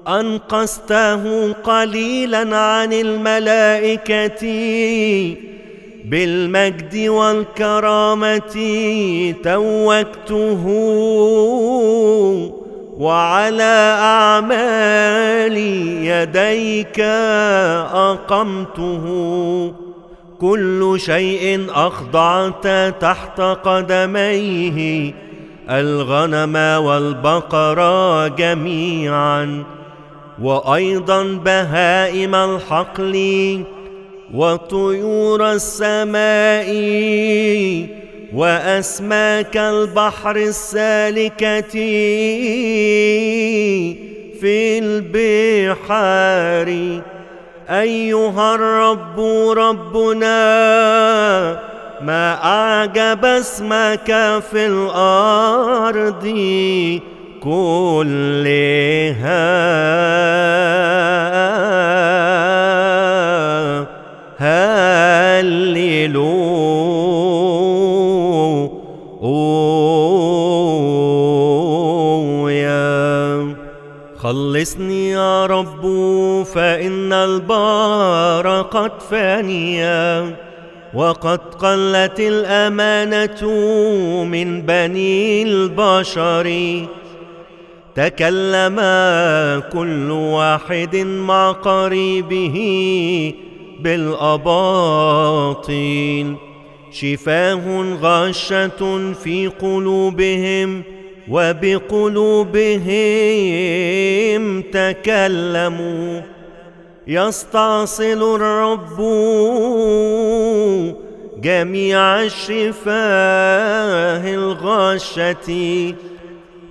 أنقذته 0.08 1.54
قليلا 1.54 2.58
عن 2.58 2.94
الملائكة 2.94 4.46
بالمجد 6.06 7.08
والكرامة. 7.08 8.56
توكته. 9.44 10.68
وعلى 13.02 13.98
أعمال 14.00 15.58
يديك 16.06 17.00
أقمته. 17.94 19.06
كل 20.42 20.96
شيء 20.98 21.66
أخضعت 21.70 22.68
تحت 23.02 23.42
قدميه. 23.42 25.12
الغنم 25.70 26.84
والبقر 26.86 27.80
جميعا. 28.28 29.64
وأيضا 30.42 31.24
بهائم 31.24 32.36
الحقل. 32.36 33.64
وطيور 34.34 35.52
السماء. 35.52 36.72
وأسماك 38.34 39.58
البحر 39.58 40.36
السالكة 40.36 41.62
في 44.42 44.80
البحار. 44.80 46.68
أيها 47.70 48.56
الرب 48.56 49.20
ربنا 49.58 50.32
ما 52.02 52.44
أعجب 52.44 53.26
اسمك 53.26 54.42
في 54.52 54.66
الأرض 54.66 56.26
كلها. 57.44 59.12
هللويا 72.62 73.56
خلصني 74.18 75.10
يا 75.10 75.46
رب 75.46 75.82
فإن 76.54 77.14
البار 77.14 78.62
قد 78.62 78.92
فانيا 79.02 80.36
وقد 80.94 81.40
قلت 81.40 82.20
الأمانة 82.20 83.46
من 84.24 84.62
بني 84.62 85.44
البشر. 85.44 86.86
تكلم 87.96 88.76
كل 89.74 90.12
واحد 90.12 90.96
مع 90.96 91.52
قريبه 91.52 92.58
بالأباطيل. 93.80 94.52
شفاه 96.92 97.82
غشة 98.02 99.14
في 99.14 99.48
قلوبهم 99.48 100.84
وبقلوبهم 101.30 101.82
تكلموا. 104.62 106.22
يستعصل 107.08 108.36
الرب 108.36 108.98
جميع 111.42 112.22
الشفاه 112.22 112.74
الغشة 114.34 115.94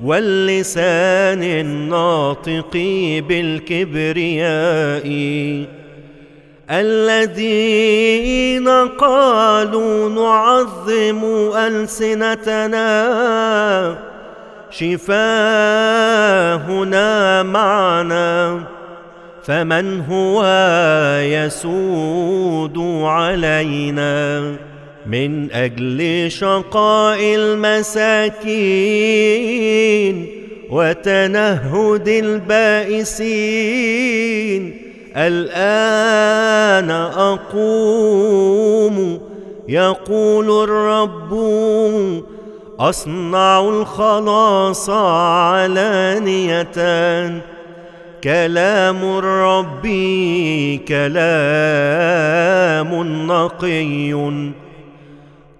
واللسان 0.05 1.43
الناطق 1.43 2.71
بالكبرياء. 3.29 5.07
الذين 6.71 8.69
قالوا 8.89 10.09
نعظم 10.09 11.25
ألسنتنا 11.57 12.89
شفاهنا 14.71 15.13
معنا 17.43 18.61
فمن 19.43 20.01
هو 20.01 20.45
يسود 21.23 22.79
علينا؟ 23.05 24.57
من 25.07 25.53
أجل 25.53 26.31
شقاء 26.31 27.19
المساكين 27.23 28.37
وتنهد 30.71 32.09
البائسين. 32.09 33.51
الآن 35.17 36.91
أقوم. 37.19 39.21
يقول 39.69 40.71
الرب 40.71 41.33
أصنع 42.81 43.61
الخلاص 43.61 44.91
علانية. 44.91 46.73
كلام 48.25 49.19
الرب 49.19 49.87
كلام 50.89 53.03
نقي. 53.27 54.15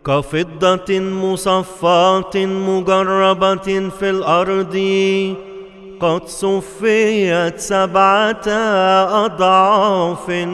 كفضة 0.07 1.01
مصفاة 1.01 2.37
مجربة 2.37 3.91
في 4.01 4.11
الأرض. 4.11 4.77
قد 6.01 6.29
صفيت 6.29 7.61
سبعة 7.61 8.49
أضعاف 9.25 10.47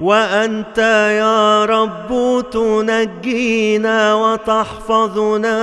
وأنت 0.00 0.78
يا 1.18 1.64
رب 1.64 2.44
تنجينا 2.50 4.14
وتحفظنا 4.14 5.60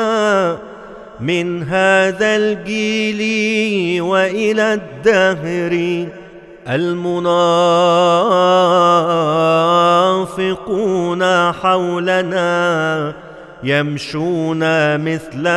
من 1.19 1.63
هذا 1.63 2.35
الجيل 2.35 3.21
وإلى 4.01 4.73
الدهر 4.73 6.07
المنافقون 10.27 11.23
حولنا 11.53 13.13
يمشون 13.63 14.59
مثل 14.97 15.47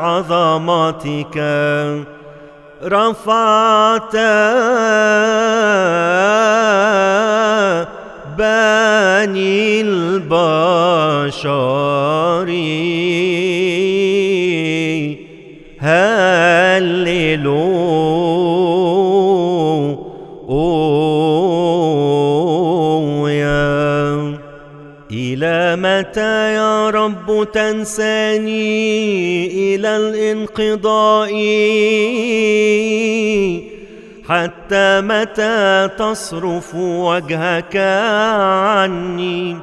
عظمتك 0.00 1.38
رفعت 2.82 4.16
بني 8.38 9.80
البشر. 9.80 10.90
هللويا. 15.80 17.70
إلى 25.80 26.00
متى 26.00 26.54
يا 26.54 26.90
رب 26.90 27.48
تنساني 27.52 28.56
إلى 29.74 29.96
الانقضاء؟ 29.96 31.30
حتى 34.28 35.00
متى 35.00 35.88
تصرف 35.98 36.74
وجهك 36.74 37.76
عني؟ 38.76 39.56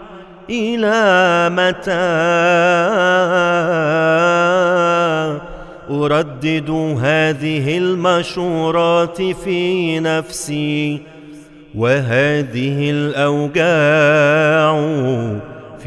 إلى 0.49 1.49
متى؟ 1.53 2.07
أردد 5.89 6.69
هذه 7.01 7.77
المشورات 7.77 9.21
في 9.21 9.99
نفسي 9.99 11.01
وهذه 11.75 12.89
الأوجاع 12.89 14.77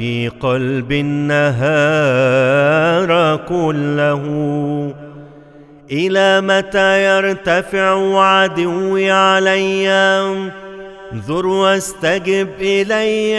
في 0.00 0.28
قلب 0.28 0.92
النهار 0.92 1.40
كله. 3.36 4.24
إلى 5.92 6.40
متى 6.40 7.04
يرتفع 7.04 8.20
عدوي 8.22 9.10
علي؟ 9.10 9.88
انظر 11.12 11.46
واستجب 11.46 12.48
إلي. 12.60 13.30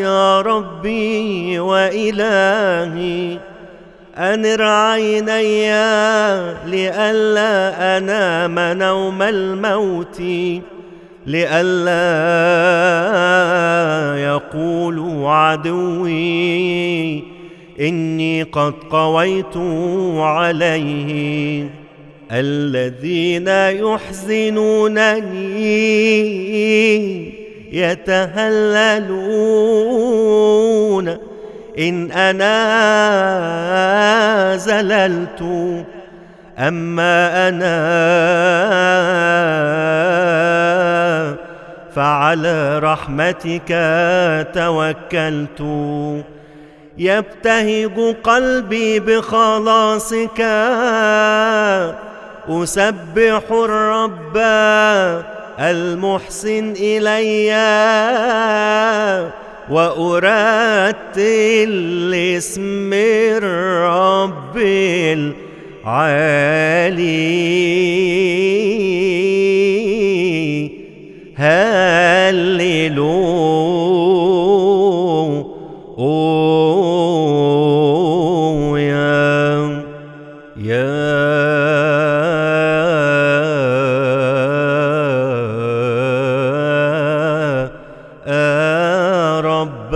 يا 0.00 0.40
ربي 0.40 1.58
وإلهي 1.58 3.38
أنر 4.18 4.62
عيني 4.62 5.70
لئلا 6.66 7.96
أنام 7.98 8.78
نوم 8.78 9.22
الموت. 9.22 10.22
لئلا 11.26 12.00
يقول 14.18 15.24
عدوي 15.24 17.24
إني 17.80 18.42
قد 18.42 18.74
قويت 18.90 19.56
عليه. 20.16 21.68
الذين 22.32 23.48
يحزنونني 23.48 25.40
يتهللون. 27.72 29.00
إن 31.78 32.12
أنا 32.12 32.56
زللت 34.56 35.42
أما 36.60 37.48
أنا 37.48 37.76
فعلى 41.94 42.78
رحمتك 42.78 43.70
توكلت. 44.54 45.60
يبتهج 46.98 48.16
قلبي 48.24 49.00
بخلاصك. 49.00 50.40
أسبح 52.48 53.42
الرب 53.50 54.36
المحسن 55.60 56.74
إلي 56.80 57.50
وأرتل 59.70 61.24
اسم 62.36 62.90
الرب 62.92 64.58
العالي 65.84 67.30
هللويا 78.50 79.84
يا 80.56 80.90
رب 89.40 89.94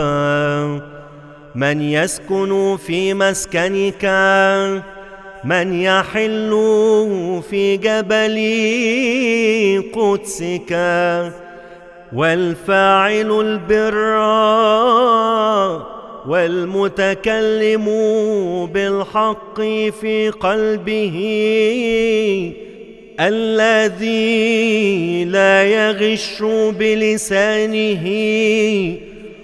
من 1.54 1.80
يسكن 1.82 2.76
في 2.86 3.14
مسكنك 3.14 4.04
من 5.44 5.80
يحل 5.80 6.50
في 7.50 7.76
جبل 7.76 8.36
قدسك 9.92 10.72
والفاعل 12.12 13.40
البر 13.40 14.18
والمتكلم 16.28 17.84
بالحق 18.74 19.60
في 20.00 20.30
قلبه 20.40 21.16
الذي 23.20 25.24
لا 25.24 25.64
يغش 25.64 26.42
بلسانه 26.78 28.04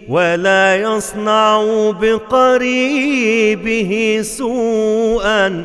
ولا 0.08 0.76
يصنع 0.76 1.62
بقريبه 2.00 3.90
سوءا 4.22 5.64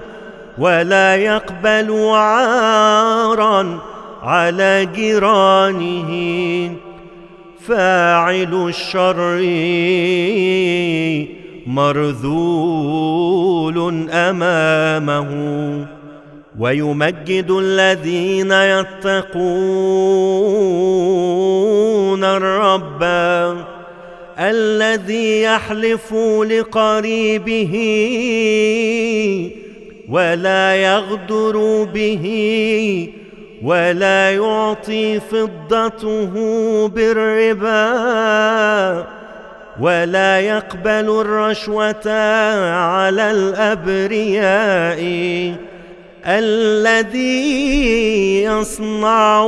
ولا 0.58 1.15
يقبل 1.15 2.10
عارا 2.10 3.80
على 4.24 4.88
جيرانه. 4.96 6.12
فاعل 7.68 8.70
الشر 8.70 9.39
مرذول 11.68 13.30
أمامه. 14.10 15.86
ويمجد 16.60 17.52
الذين 17.52 18.52
يتقون 18.52 19.26
الرب 22.24 23.04
الذي 24.39 25.41
يحلف 25.41 26.13
لقريبه 26.50 27.74
ولا 30.10 30.76
يغدر 30.76 31.84
به 31.94 32.26
ولا 33.63 34.32
يعطي 34.32 35.20
فضته 35.20 36.34
بالربا 36.88 37.86
ولا 39.80 40.39
يقبل 40.39 41.22
الرشوة 41.22 42.12
على 42.72 43.32
الأبرياء 43.32 45.02
الذي 46.28 47.63
يصنع 48.43 49.45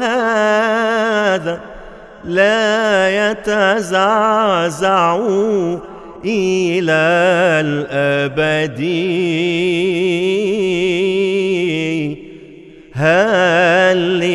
هذا 0.00 1.60
لا 2.24 3.30
يتزعزع 3.30 5.20
إلى 6.24 6.92
الأبد. 7.64 8.80
هللويا. 12.92 14.32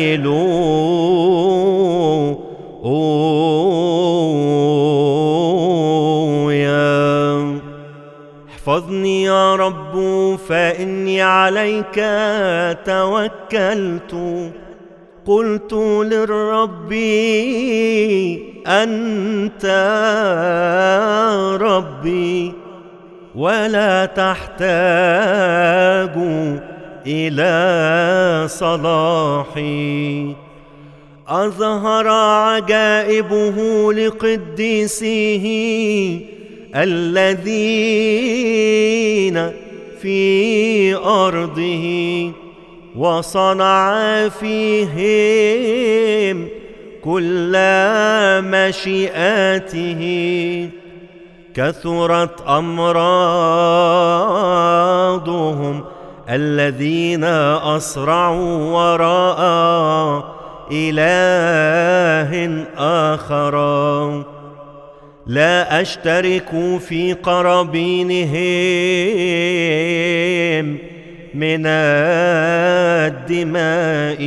احفظني 8.48 9.22
يا 9.22 9.56
رب 9.56 9.94
فإني 10.48 11.22
عليك 11.22 12.04
توكلت. 12.84 14.14
قلت 15.26 15.72
للرب 15.72 16.92
أنت 18.66 19.64
ربي 21.60 22.52
ولا 23.34 24.04
تحتاج 24.06 24.68
إلى 27.06 28.44
صلاحي. 28.48 30.34
أظهر 31.28 32.08
عجائبه 32.08 33.56
لقديسيه 33.92 35.40
الذين 36.74 38.18
في 40.02 40.94
أرضه 40.94 42.30
وصنع 42.96 44.28
فيهم 44.28 45.78
كل 47.04 47.52
مشيئاته 48.44 50.02
كثرت 51.54 52.40
أمراضهم 52.48 53.04
الذين 56.30 57.24
أسرعوا 57.24 58.56
وراء 58.72 60.38
إله 60.72 62.64
آخر. 62.78 63.54
لا 65.26 65.80
أشترك 65.80 66.78
في 66.88 67.12
قرابينهم 67.12 68.38
من 71.34 71.66
الدماء. 73.06 74.22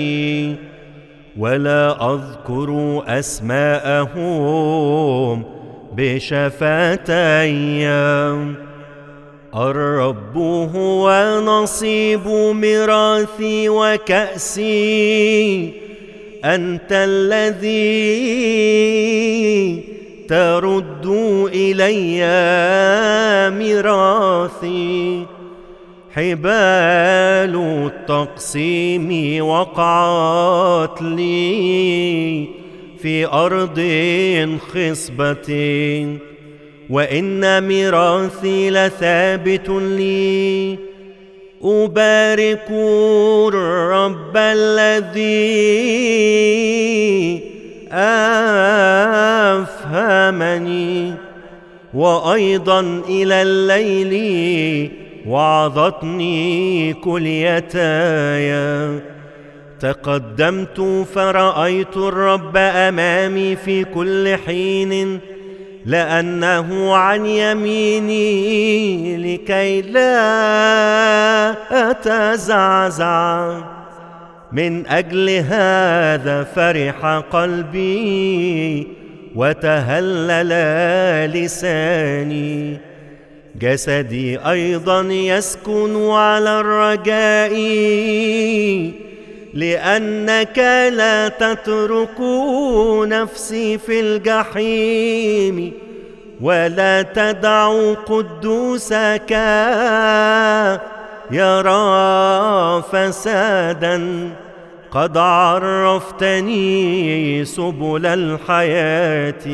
ولا 1.37 2.13
أذكر 2.13 3.03
أسماءهم 3.07 4.63
بشفتي 5.93 7.87
الرب 9.55 10.37
هو 10.75 11.39
نصيب 11.45 12.27
ميراثي 12.55 13.69
وكأسي. 13.69 14.71
أنت 16.45 16.91
الذي 16.91 17.91
ترد 20.29 21.05
إلي 21.53 22.21
ميراثي. 23.57 25.25
حبال 26.13 27.55
التقسيم 27.85 29.09
وقعت 29.45 31.01
لي 31.01 32.47
في 33.01 33.25
أرض 33.25 33.79
خصبة 34.73 35.49
وإن 36.89 37.63
ميراثي 37.63 38.69
لثابت 38.69 39.69
لي. 39.69 40.77
أبارك 41.63 42.67
الرب 43.47 44.37
الذي 44.37 45.41
أفهمني 49.51 51.13
وأيضا 51.93 52.79
إلى 53.09 53.41
الليل 53.41 54.91
وعظتني 55.27 56.93
كليتاي 56.93 58.51
تقدمت 59.79 61.05
فرأيت 61.13 61.97
الرب 61.97 62.57
أمامي 62.57 63.55
في 63.55 63.83
كل 63.83 64.35
حين 64.45 65.19
لأنه 65.85 66.95
عن 66.95 67.25
يميني 67.25 68.17
لكي 69.17 69.81
لا 69.81 70.21
أتزعزع. 71.91 73.61
من 74.51 74.87
أجل 74.87 75.29
هذا 75.29 76.43
فرح 76.55 77.05
قلبي 77.31 78.87
وتهلل 79.35 80.51
لساني. 81.31 82.90
جسدي 83.61 84.39
أيضا 84.39 85.01
يسكن 85.01 86.09
على 86.09 86.59
الرجاء 86.59 87.53
لأنك 89.53 90.59
لا 90.93 91.27
تترك 91.27 92.21
نفسي 93.07 93.77
في 93.77 93.99
الجحيم 93.99 95.73
ولا 96.41 97.01
تدع 97.01 97.93
قدوسك 97.93 99.31
يرى 101.31 102.83
فسادا. 102.91 104.29
قد 104.91 105.17
عرفتني 105.17 106.65
سبل 107.45 108.05
الحياة. 108.05 109.47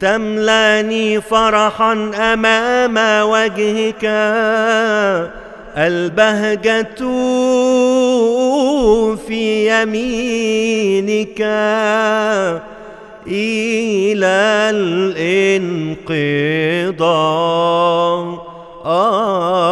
تملاني 0.00 1.20
فرحا 1.20 2.10
أمام 2.32 3.28
وجهك. 3.28 4.04
البهجة 5.76 6.86
في 9.26 9.82
يمينك. 9.82 11.40
إلى 13.26 14.70
الانقضاء. 14.74 16.04
آه 18.84 19.64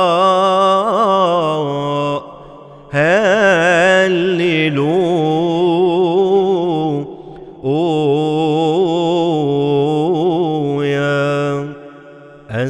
هللويا 2.93 5.22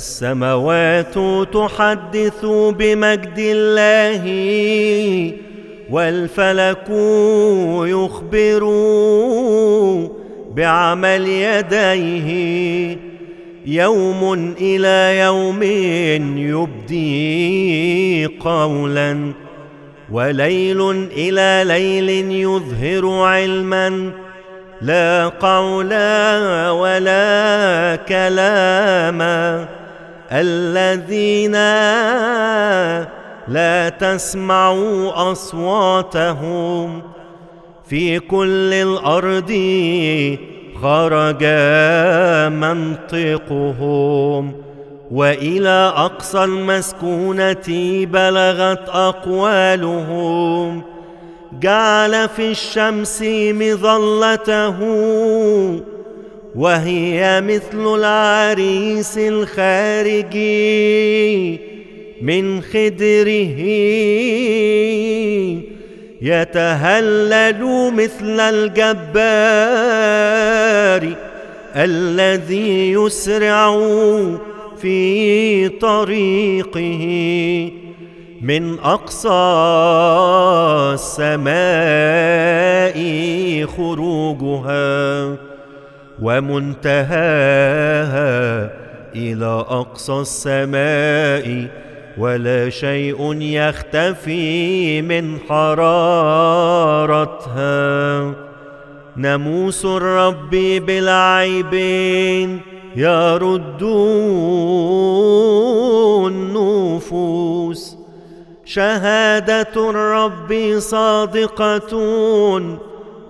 السماوات 0.03 1.15
تحدث 1.55 2.45
بمجد 2.45 3.39
الله 3.39 4.25
والفلك 5.91 6.89
يخبر 7.87 8.63
بعمل 10.57 11.29
يديه 11.29 12.99
يوم 13.67 14.55
إلى 14.61 15.19
يوم 15.19 15.63
يبدي 16.39 18.27
قولا 18.27 19.33
وليل 20.13 20.91
إلى 21.17 21.65
ليل 21.67 22.11
يظهر 22.33 23.11
علما 23.11 24.11
لا 24.81 25.29
قول 25.29 25.95
ولا 26.71 27.99
كلام 28.09 29.23
الذين 30.33 31.53
لا 33.49 33.89
تسمعوا 33.89 35.33
أصواتهم 35.33 37.03
في 37.85 38.19
كل 38.19 38.73
الأرض 38.73 39.53
خرج 40.83 41.45
منطقهم 43.33 44.53
وإلى 45.11 45.93
أقصى 45.97 46.45
المسكونة 46.45 47.67
بلغت 48.07 48.89
أقوالهم 48.89 50.83
جعل 51.61 52.29
في 52.29 52.51
الشمس 52.51 53.23
مظلته 53.53 54.79
وهي 56.55 57.41
مثل 57.41 57.95
العريس 57.95 59.19
الخارجي 59.19 60.53
من 62.23 62.63
خدره. 62.63 63.61
يتهلل 66.23 67.93
مثل 67.93 68.41
الجبار 68.41 69.43
الذي 71.77 72.93
يسرع 72.93 73.81
في 74.83 75.69
طريقه 75.69 77.03
من 78.43 78.79
أقصى 78.79 79.29
السماء 80.95 81.53
خروجها. 83.67 85.52
ومنتهاها 86.23 87.21
إلى 89.17 89.65
أقصى 89.69 90.21
السماء 90.21 91.69
ولا 92.19 92.71
شيء 92.71 93.37
يختفي 93.41 95.03
من 95.03 95.39
حرارتها. 95.49 96.53
ناموس 99.17 99.85
الرب 99.85 100.51
بالعيبين 100.87 102.61
يرد 102.97 103.83
النفوس 106.27 107.97
شهادة 108.65 109.91
الرب 109.91 110.79
صادقة 110.79 111.99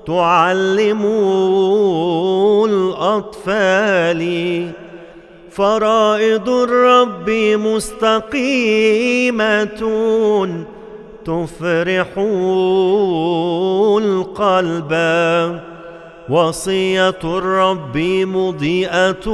تعلم 0.06 1.06
الأطفال 2.64 4.22
فرائض 5.50 6.48
الرب 6.48 7.30
مستقيمة 7.60 9.02
تفرح 11.24 12.18
القلب 13.98 14.92
وصية 16.28 17.18
الرب 17.24 17.98
مضيئة 18.26 19.24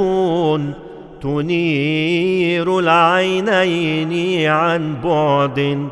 تنير 1.21 2.79
العينين 2.79 4.49
عن 4.49 4.95
بعد 5.03 5.87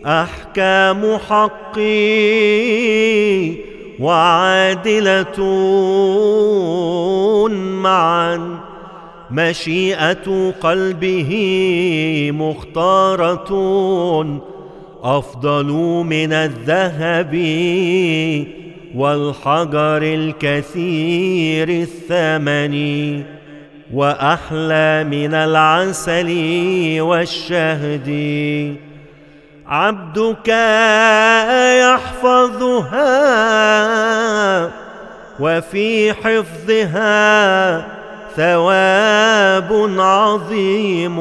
أحكام 0.07 1.19
حقي 1.29 1.87
وعادلة 4.01 5.39
معا. 7.83 8.56
مشيئة 9.31 10.53
قلبه 10.61 11.31
مختارة. 12.35 13.51
أفضل 15.03 15.66
من 16.07 16.33
الذهب 16.33 17.35
والحجر 18.95 20.03
الكثير 20.03 21.68
الثمن 21.68 23.22
وأحلى 23.93 25.05
من 25.05 25.35
العسل 25.35 26.31
والشهد. 27.01 28.09
عبدك 29.66 30.49
يحفظها 31.81 33.07
وفي 35.41 36.12
حفظها 36.12 37.96
ثواب 38.37 39.70
عظيم. 39.99 41.16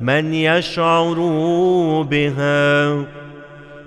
من 0.00 0.34
يشعر 0.34 1.14
بها 2.10 2.96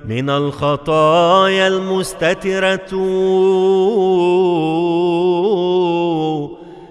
من 0.06 0.30
الخطايا 0.30 1.68
المستترة. 1.68 2.96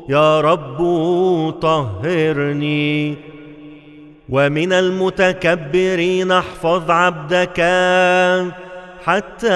يا 0.09 0.41
رب 0.41 0.79
طهرني 1.63 3.17
ومن 4.29 4.73
المتكبرين 4.73 6.33
احفظ 6.33 6.91
عبدك. 6.91 7.61
حتى 9.05 9.49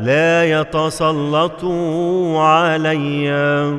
لا 0.00 0.60
يتسلطوا 0.60 2.40
علي. 2.40 3.78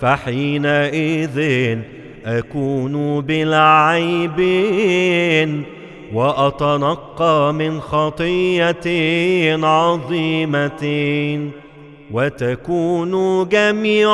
فحينئذ 0.00 1.78
أكون 2.26 3.20
بلا 3.20 3.62
عيب 3.62 4.40
وأتنقى 6.14 7.54
من 7.54 7.80
خطية 7.80 8.86
عظيمة. 9.66 10.82
وتكون 12.12 13.48
جميع 13.48 14.10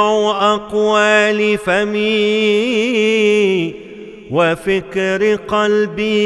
أقوال 0.55 1.59
فمي 1.59 2.47
وفكر 4.31 5.35
قلبي 5.35 6.17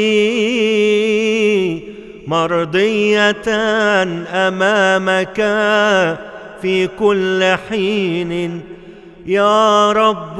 مرضية 2.27 3.47
أمامك 4.47 5.41
في 6.61 6.87
كل 6.99 7.55
حين. 7.69 8.61
يا 9.25 9.91
رب 9.91 10.39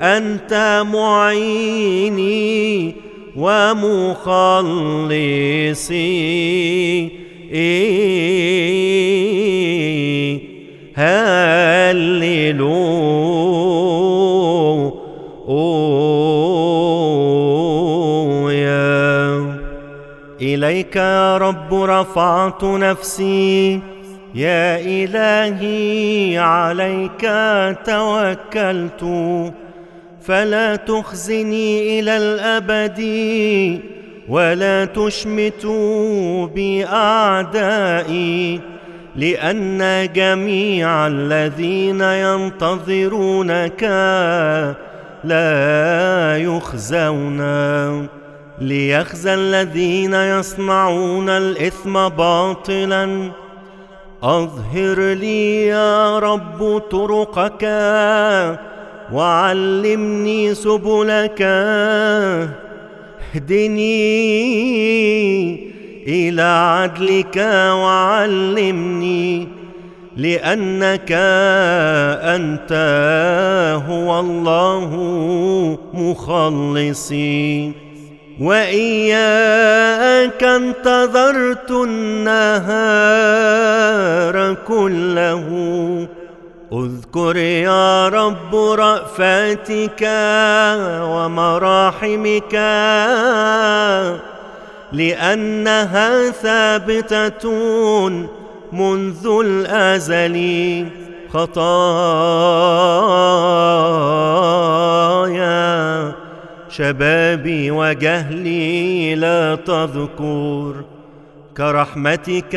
أنت 0.00 0.82
معيني 0.92 2.42
ومخلصي. 3.36 4.02
هللويا 18.52 19.56
إليك 20.40 20.96
يا 20.96 21.36
رب 21.36 21.74
رفعت 21.74 22.64
نفسي 22.64 23.80
يا 24.34 24.78
إلهي 24.80 26.38
عليك 26.38 27.30
توكلت 27.86 29.04
فلا 30.22 30.76
تخزني 30.76 32.00
إلى 32.00 32.16
الأبد 32.16 33.00
ولا 34.28 34.84
تشمتوا 34.84 36.46
بأعدائي 36.46 37.92
لأن 39.16 40.08
جميع 40.14 41.06
الذين 41.06 42.00
ينتظرونك 42.00 43.84
لا 45.24 46.36
يخزون 46.38 47.40
ليخزى 48.58 49.34
الذين 49.34 50.14
يصنعون 50.14 51.28
الإثم 51.28 52.08
باطلا. 52.08 53.30
أظهر 54.22 55.00
لي 55.00 55.66
يا 55.66 56.18
رب 56.18 56.82
طرقك 56.90 57.64
وعلمني 59.12 60.54
سبلك. 60.54 61.42
اهدني 63.34 63.92
إلى 66.06 66.42
عدلك 66.42 67.36
وعلمني 67.72 69.48
لأنك 70.16 71.12
أنت 72.22 72.72
هو 73.88 74.20
الله 74.20 74.90
مخلصي 75.94 77.72
وإياك 78.40 80.42
انتظرت 80.42 81.70
النهار 81.70 82.62
كله. 84.68 85.48
اذكر 86.72 87.36
يا 87.36 88.08
رب 88.08 88.54
رأفاتك 88.54 90.08
ومراحمك 91.02 92.54
لأنها 94.92 96.30
ثابتة 96.30 97.48
منذ 98.72 99.26
الأزل 99.44 100.36
خطايا. 101.32 102.12
شبابي 106.68 107.70
وجهلي 107.70 109.14
لا 109.14 109.54
تذكر 109.54 110.74
كرحمتك. 111.56 112.56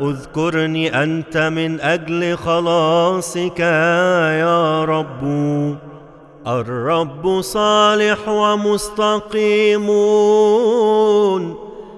اذكرني 0.00 1.02
أنت 1.02 1.36
من 1.36 1.80
أجل 1.80 2.36
خلاصك 2.36 3.60
يا 4.40 4.84
رب. 4.84 5.24
الرب 6.46 7.40
صالح 7.40 8.28
ومستقيم. 8.28 9.90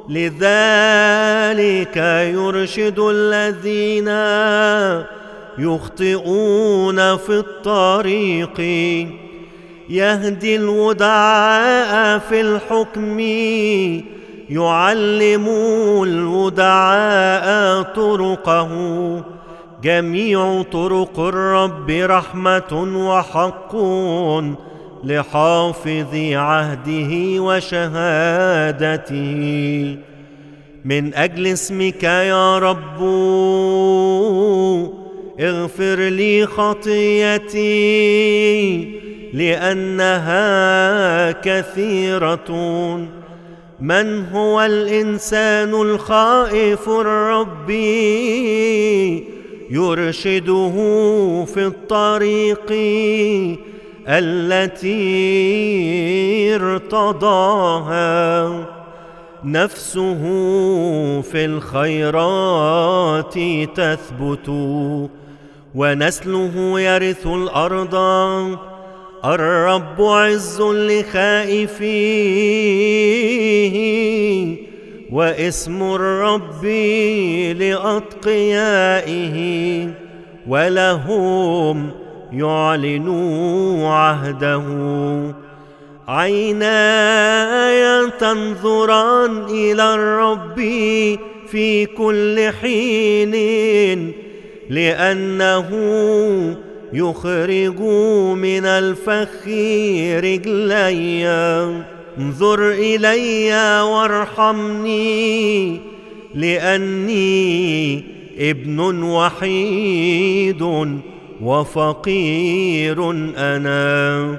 لذلك 0.08 1.96
يرشد 2.36 2.98
الذين 2.98 4.08
يخطئون 5.58 7.16
في 7.16 7.30
الطريق. 7.30 8.60
يهدي 9.88 10.56
الودعاء 10.56 12.18
في 12.18 12.40
الحكم 12.40 13.20
يعلم 14.50 15.48
الودعاء 16.02 17.82
طرقه. 17.82 18.70
جميع 19.82 20.62
طرق 20.72 21.20
الرب 21.20 21.90
رحمة 21.90 22.88
وحق. 23.08 23.76
لحافظ 25.04 26.14
عهده 26.14 27.42
وشهادته. 27.42 29.14
من 30.84 31.14
أجل 31.14 31.46
اسمك 31.46 32.02
يا 32.02 32.58
رب 32.58 33.02
اغفر 35.40 36.00
لي 36.00 36.46
خطيتي 36.46 37.64
لأنها 39.32 41.32
كثيرة. 41.32 42.50
من 43.80 44.26
هو 44.26 44.62
الإنسان 44.62 45.74
الخائف 45.74 46.88
الرب؟ 46.88 47.70
يرشده 49.70 50.74
في 51.54 51.66
الطريق 51.66 52.72
التي 54.08 54.94
ارتضاها 56.54 58.04
نفسه 59.44 60.22
في 61.20 61.44
الخيرات 61.44 63.34
تثبت 63.74 64.48
ونسله 65.74 66.80
يرث 66.80 67.26
الأرض. 67.26 67.94
الرب 69.24 70.02
عز 70.02 70.62
لخائفيه 70.62 71.84
واسم 75.12 75.82
الرب 75.82 76.64
لأتقيائه 78.24 79.36
ولهم 80.46 81.90
يعلنوا 82.38 83.88
عهده. 83.88 84.64
عيناي 86.08 87.84
تنظران 88.20 89.44
إلى 89.44 89.94
الرب 89.94 90.60
في 91.48 91.86
كل 91.86 92.50
حين 92.60 93.32
لأنه 94.70 95.68
يخرج 96.92 97.80
من 98.36 98.64
الفخ 98.66 99.48
رجلي 100.24 101.26
انظر 102.18 102.70
إلي 102.70 103.80
وارحمني 103.82 105.80
لأني 106.34 108.04
ابن 108.38 109.02
وحيد. 109.02 110.62
وفقير 111.40 113.10
أنا. 113.36 114.38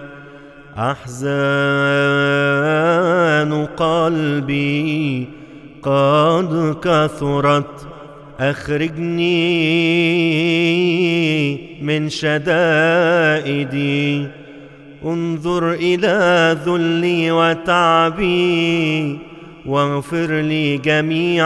أحزان 0.78 1.26
قلبي 3.66 5.28
قد 5.84 6.76
كثرت. 6.82 7.88
أخرجني 8.40 9.42
من 11.82 12.10
شدائدي. 12.10 14.28
انظر 15.06 15.74
إلى 15.74 16.58
ذلي 16.66 17.32
وتعبي. 17.32 19.20
واغفر 19.66 20.42
لي 20.42 20.78
جميع 20.78 21.46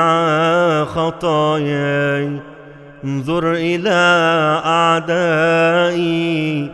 خطاياي. 0.86 2.40
انظر 3.04 3.54
إلى 3.54 3.90
أعدائي 4.66 6.70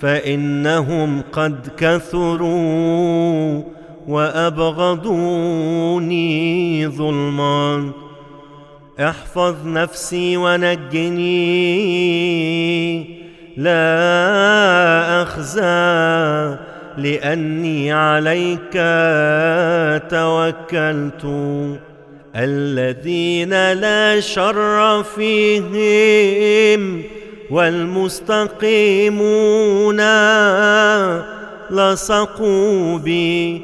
فإنهم 0.00 1.22
قد 1.32 1.68
كثروا 1.76 3.62
وأبغضوني 4.08 5.28
ظلما. 6.88 7.90
احفظ 9.00 9.66
نفسي 9.66 10.36
ونجني 10.36 11.24
لا 13.56 15.22
أخزى 15.22 16.56
لأني 16.98 17.92
عليك 17.92 18.72
توكلت. 20.10 21.26
الذين 22.36 23.72
لا 23.72 24.20
شر 24.20 25.02
فيهم 25.02 27.02
والمستقيمون 27.50 29.20
لصقوا 31.70 32.98
بي 32.98 33.62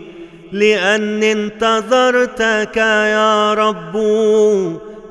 لأن 0.52 1.22
انتظرتك 1.22 2.76
يا 2.76 3.54
رب. 3.54 3.96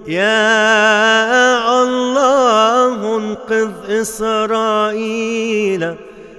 يا 0.08 1.84
الله 1.84 3.18
انقذ 3.18 3.72
إسرائيل 4.02 5.96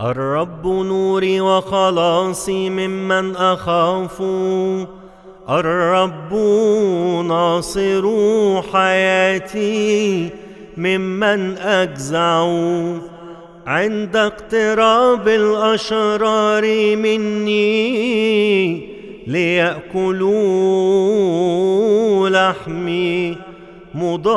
الرب 0.00 0.66
نوري 0.66 1.40
وخلاصي 1.40 2.70
ممن 2.70 3.36
أخاف. 3.36 4.22
الرب 5.50 6.34
ناصر 7.26 8.02
حياتي 8.72 10.28
ممن 10.76 11.56
أجزع. 11.58 12.48
عند 13.66 14.16
اقتراب 14.16 15.28
الأشرار 15.28 16.62
مني 16.96 18.14
ليأكلوا 19.26 20.28
لحمي 22.28 23.36
مضايقي 23.94 24.34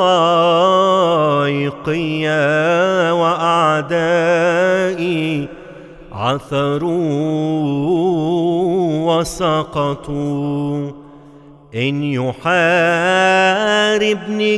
وأعدائي 3.12 4.28
عثروا 6.12 7.58
وسقطوا. 9.18 10.90
إن 11.74 12.02
يحاربني 12.02 12.48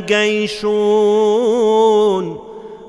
جيش 0.01 0.65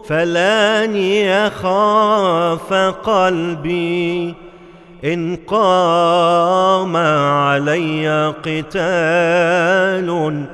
فلن 0.08 0.96
يخاف 0.96 2.72
قلبي 3.04 4.34
إن 5.04 5.36
قام 5.46 6.96
علي 6.96 8.34
قتال 8.44 10.44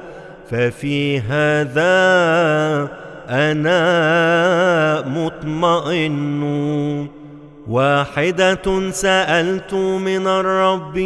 ففي 0.51 1.21
هذا 1.21 2.89
أنا 3.29 5.05
مطمئن. 5.09 7.09
واحدة 7.69 8.91
سألت 8.91 9.75
من 9.75 10.27
الرب 10.27 10.97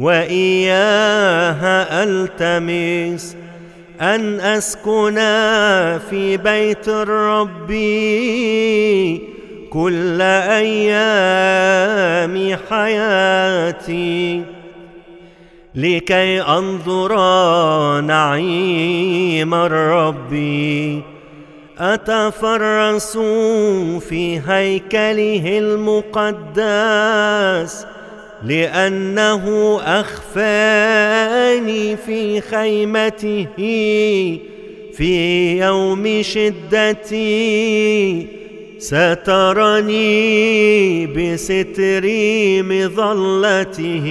وإياها 0.00 2.04
ألتمس 2.04 3.36
أن 4.00 4.40
أسكن 4.40 5.14
في 6.10 6.36
بيت 6.36 6.88
الرب 6.88 7.66
كل 9.70 10.20
أيام 10.50 12.34
حياتي 12.70 14.42
لكي 15.74 16.42
أنظر 16.42 17.14
نعيم 18.00 19.54
الرب. 19.54 20.34
أتفرس 21.78 23.18
في 24.08 24.40
هيكله 24.46 25.58
المقدس 25.58 26.66
لأنه 28.44 29.78
أخفاني 29.84 31.96
في 31.96 32.40
خيمته 32.40 33.46
في 34.96 35.58
يوم 35.58 36.22
شدتي. 36.22 37.24
سترني 38.78 40.26
بستر 41.06 42.04
مظلته 42.62 44.06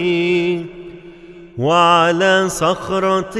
وعلى 1.57 2.45
صخرة 2.49 3.37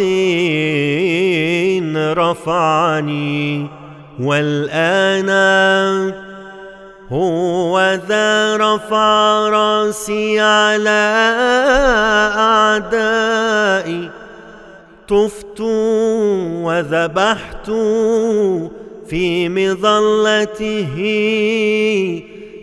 رفعني. 2.14 3.68
والآن 4.20 5.30
هو 7.14 8.00
ذا 8.10 8.58
رفع 8.58 9.50
راسي 9.50 10.40
على 10.40 11.04
أعدائي 12.38 14.10
طفت 15.08 15.62
وذبحت 16.66 17.70
في 19.08 19.50
مظلته 19.50 20.96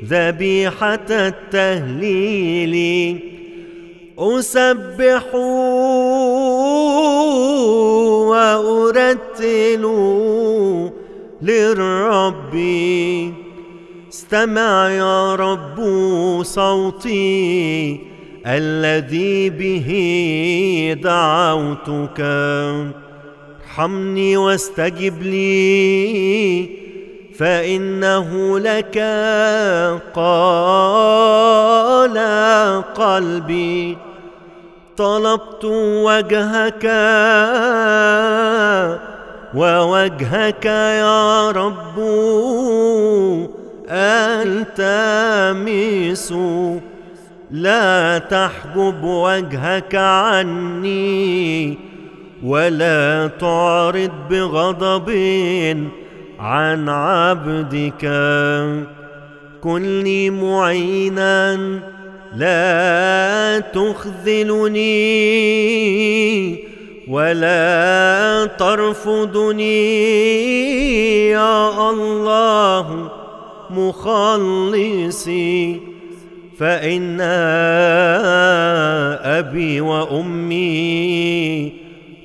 ذبيحة 0.05 1.07
التهليل. 1.11 2.75
أسبح 4.19 5.35
وأرتل 8.31 9.85
للرب. 11.43 12.55
استمع 14.11 14.91
يا 14.91 15.35
رب 15.35 15.79
صوتي 16.43 18.01
الذي 18.47 19.51
به 19.51 19.89
دعوتك. 21.03 22.21
ارحمني 23.61 24.37
واستجب 24.37 25.23
لي 25.23 26.69
فإنه 27.39 28.59
لك 28.59 28.99
قال 30.15 32.19
قلبي. 32.95 33.99
طلبت 34.97 35.65
وجهك 36.05 36.85
ووجهك 39.55 40.65
يا 40.65 41.51
رب 41.51 41.99
التمس 45.11 45.81
لا 47.51 48.19
تحجب 48.19 49.05
وجهك 49.05 49.95
عني 49.95 51.79
ولا 52.45 53.31
تعرض 53.41 54.11
بغضب 54.31 55.11
عن 56.39 56.89
عبدك. 56.89 58.05
كن 59.63 60.03
لي 60.03 60.31
معينا 60.31 61.57
لا 62.37 63.59
تخذلني 63.59 64.91
ولا 67.09 68.47
ترفضني. 68.59 69.91
يا 71.31 71.91
الله 71.91 73.11
مخلصي 73.73 75.51
فإن 76.59 77.21
أبي 79.21 79.81
وأمي 79.81 80.93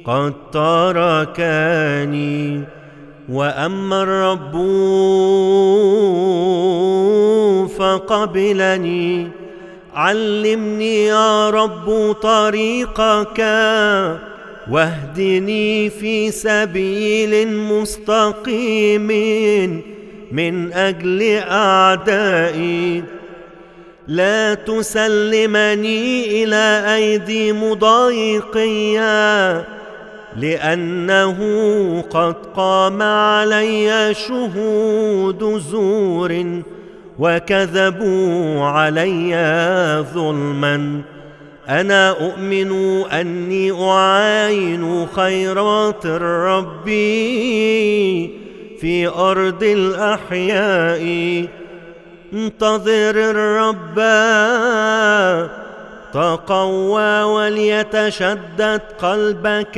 قد 0.06 0.34
تركاني. 0.54 1.96
وأما 3.30 4.04
الرب 4.04 4.54
فقبلني 7.78 9.28
علمني 9.96 11.06
يا 11.06 11.50
رب 11.50 12.16
طريقك 12.22 13.40
واهدني 14.72 15.90
في 15.90 16.32
سبيل 16.32 17.48
مستقيم. 17.58 19.10
من 20.32 20.74
أجل 20.74 21.22
أعدائي. 21.50 23.04
لا 24.08 24.54
تسلمني 24.54 26.44
إلى 26.44 26.84
أيدي 26.96 27.54
مضايقيا 27.54 29.06
لأنه 30.38 31.38
قد 32.10 32.36
قام 32.56 33.02
علي 33.02 34.14
شهود 34.14 35.58
زور 35.72 36.62
وكذبوا 37.20 38.64
علي 38.64 39.36
ظلما. 40.14 41.02
أنا 41.70 42.10
أؤمن 42.10 43.02
أني 43.06 43.72
أعاين 43.72 45.08
خيرات 45.16 46.06
الرب 46.06 46.90
في 48.86 49.08
أرض 49.08 49.64
الأحياء. 49.64 51.02
انتظر 52.34 53.16
الرب. 53.16 54.00
تقوى 56.14 57.22
وليتشدد 57.22 58.82
قلبك. 59.02 59.78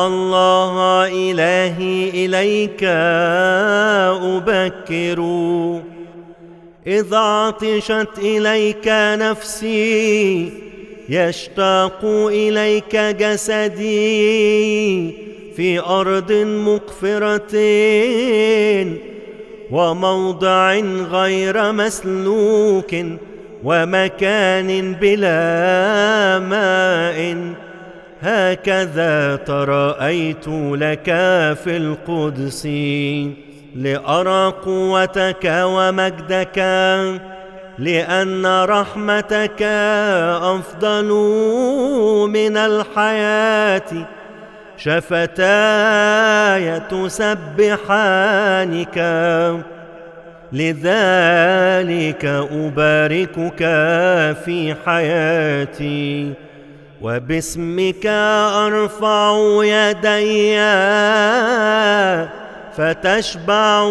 الله 0.08 1.08
إلهي 1.08 2.26
إليك 2.26 2.84
أبكر. 4.34 5.20
إذ 6.88 7.16
عطشت 7.16 8.18
إليك 8.18 8.88
نفسي 8.88 10.52
يشتاق 11.10 12.06
إليك 12.30 12.96
جسدي 12.96 14.06
في 15.56 15.80
أرض 15.80 16.32
مقفرة 16.68 17.56
وموضع 19.72 20.74
غير 21.12 21.72
مسلوك 21.72 22.96
ومكان 23.64 24.94
بلا 24.94 26.40
ماء. 26.40 27.36
هكذا 28.26 29.36
تراءيت 29.36 30.48
لك 30.48 31.06
في 31.64 31.78
القدس 31.78 32.66
لأرى 33.76 34.54
قوتك 34.66 35.46
ومجدك 35.46 36.60
لأن 37.80 38.64
رحمتك 38.64 39.62
أفضل 40.42 41.10
من 42.30 42.58
الحياة. 42.58 44.08
شفتاي 44.78 46.80
تسبحانك 46.80 48.98
لذلك 50.54 52.26
أباركك 52.52 53.60
في 54.46 54.76
حياتي. 54.86 56.45
وباسمك 57.06 58.06
أرفع 58.66 59.38
يدي 59.64 60.58
فتشبع 62.78 63.90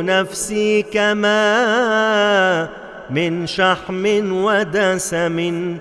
نفسي 0.00 0.82
كما 0.82 2.68
من 3.10 3.46
شحم 3.46 4.32
ودسم 4.32 5.76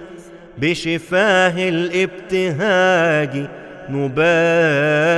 بشفاه 0.57 1.69
الابتهاج 1.69 3.47
نبارك 3.89 5.11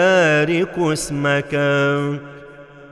اسمك. 0.80 1.56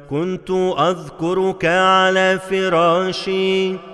كنت 0.10 0.52
أذكرك 0.80 1.66
على 1.66 2.40
فراشي 2.50 3.93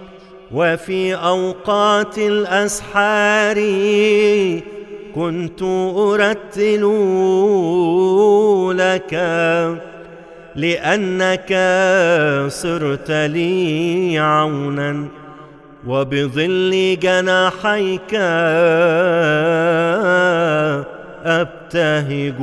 وفي 0.52 1.16
أوقات 1.16 2.18
الأسحار 2.18 3.56
كنت 5.16 5.62
أرتل 5.98 6.84
لك 8.76 9.14
لأنك 10.56 11.50
صرت 12.48 13.12
لي 13.12 14.20
عونا 14.20 15.06
وبظل 15.88 16.98
جناحيك 17.02 18.14
أبتهج. 21.26 22.34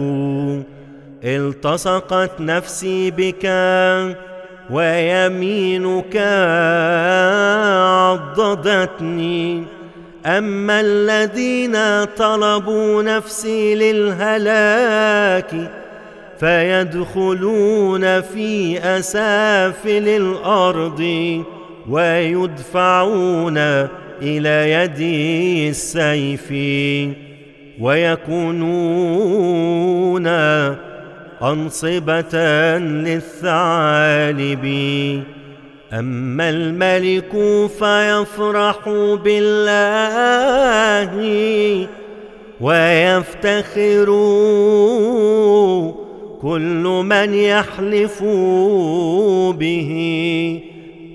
التصقت 1.25 2.41
نفسي 2.41 3.11
بك 3.11 3.47
ويمينك 4.71 6.17
عضدتني. 8.11 9.63
أما 10.27 10.81
الذين 10.81 12.05
طلبوا 12.05 13.03
نفسي 13.03 13.75
للهلاك 13.75 15.71
فيدخلون 16.41 18.21
في 18.21 18.79
أسافل 18.79 20.09
الأرض 20.09 21.01
ويدفعون 21.91 23.59
إلى 24.23 24.73
يدي 24.73 25.69
السيف 25.69 26.51
ويكونون 27.81 29.07
أنصبة 31.43 32.39
للثعالب. 32.79 34.65
أما 35.93 36.51
الملك 36.51 37.33
فيفرح 37.79 38.89
بالله 39.25 41.11
ويفتخر 42.61 44.07
كل 46.43 47.03
من 47.05 47.35
يحلف 47.35 48.23
به 49.53 49.91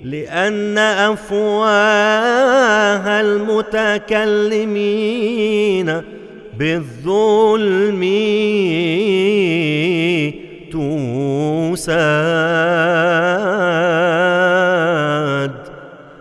لأن 0.04 0.78
أفواه 0.78 1.50
المتكلمين 3.20 4.62
بالظلم 6.58 8.02
توساد. 10.72 11.12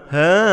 هللويا 0.10 0.52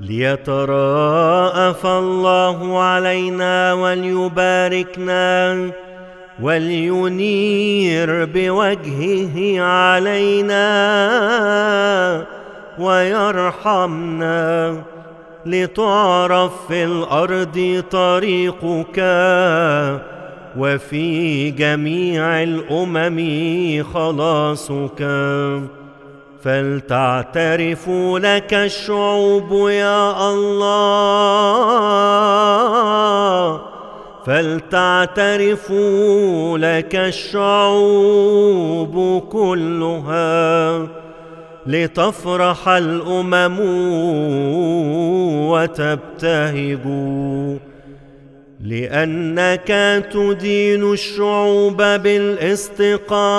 ليتراءف 0.00 1.86
الله 1.86 2.78
علينا 2.78 3.72
وليباركنا 3.72 5.52
ولينير 6.40 8.24
بوجهه 8.24 9.60
علينا 9.60 10.66
ويرحمنا 12.78 14.76
لتعرف 15.46 16.52
في 16.68 16.84
الأرض 16.84 17.84
طريقك 17.90 18.98
وفي 20.58 21.50
جميع 21.50 22.42
الأمم 22.42 23.82
خلاصك. 23.94 25.08
فلتعترف 26.44 27.88
لك 28.14 28.54
الشعوب 28.54 29.68
يا 29.68 30.30
الله 30.30 31.02
فلتعترفوا 34.26 35.78
لك 36.58 36.96
الشعوب 36.96 38.42
كلها 39.32 40.88
لتفرح 41.66 42.68
الأمم 42.68 43.58
وتبتهج 45.50 46.78
لأنك 48.60 49.68
تدين 50.12 50.92
الشعوب 50.92 51.76
بالاستقامة 51.82 53.32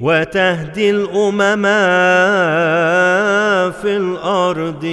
وتهدي 0.00 0.90
الأمم 0.90 1.62
في 3.72 3.96
الأرض 3.96 4.84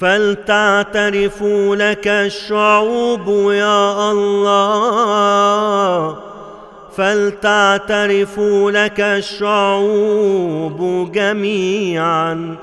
فلتعترفوا 0.00 1.76
لك 1.76 2.08
الشعوب 2.08 3.52
يا 3.52 4.12
الله. 4.12 6.16
فلتعترفوا 6.96 8.70
لك 8.70 9.00
الشعوب 9.00 11.12
جميعا. 11.12 12.56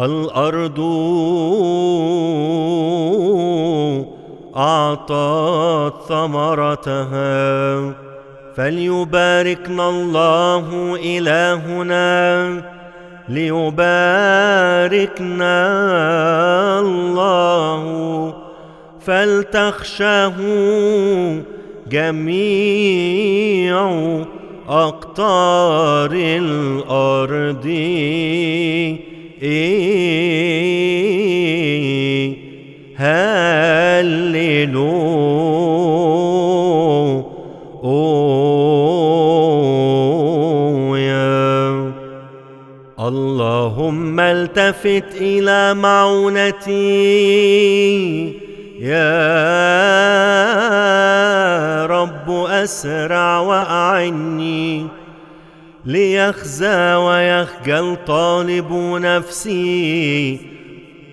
الأرض 0.00 0.80
أعطت 4.56 5.94
ثمرتها. 6.08 7.92
فليباركنا 8.56 9.88
الله 9.88 10.98
إلهنا. 11.04 12.75
ليباركنا 13.28 14.80
الله. 16.80 18.34
فلتخشاه 19.00 20.34
جميع 21.90 23.76
أقطار 24.68 26.10
الأرض. 26.12 27.66
هللويا 32.96 34.36
التفت 44.58 45.20
إلى 45.20 45.74
معونتي. 45.74 46.76
يا 48.80 49.06
رب 51.86 52.30
أسرع 52.30 53.38
وأعني 53.38 54.86
ليخزى 55.84 56.94
ويخجل 56.94 57.96
طالب 58.06 58.72
نفسي 59.02 60.40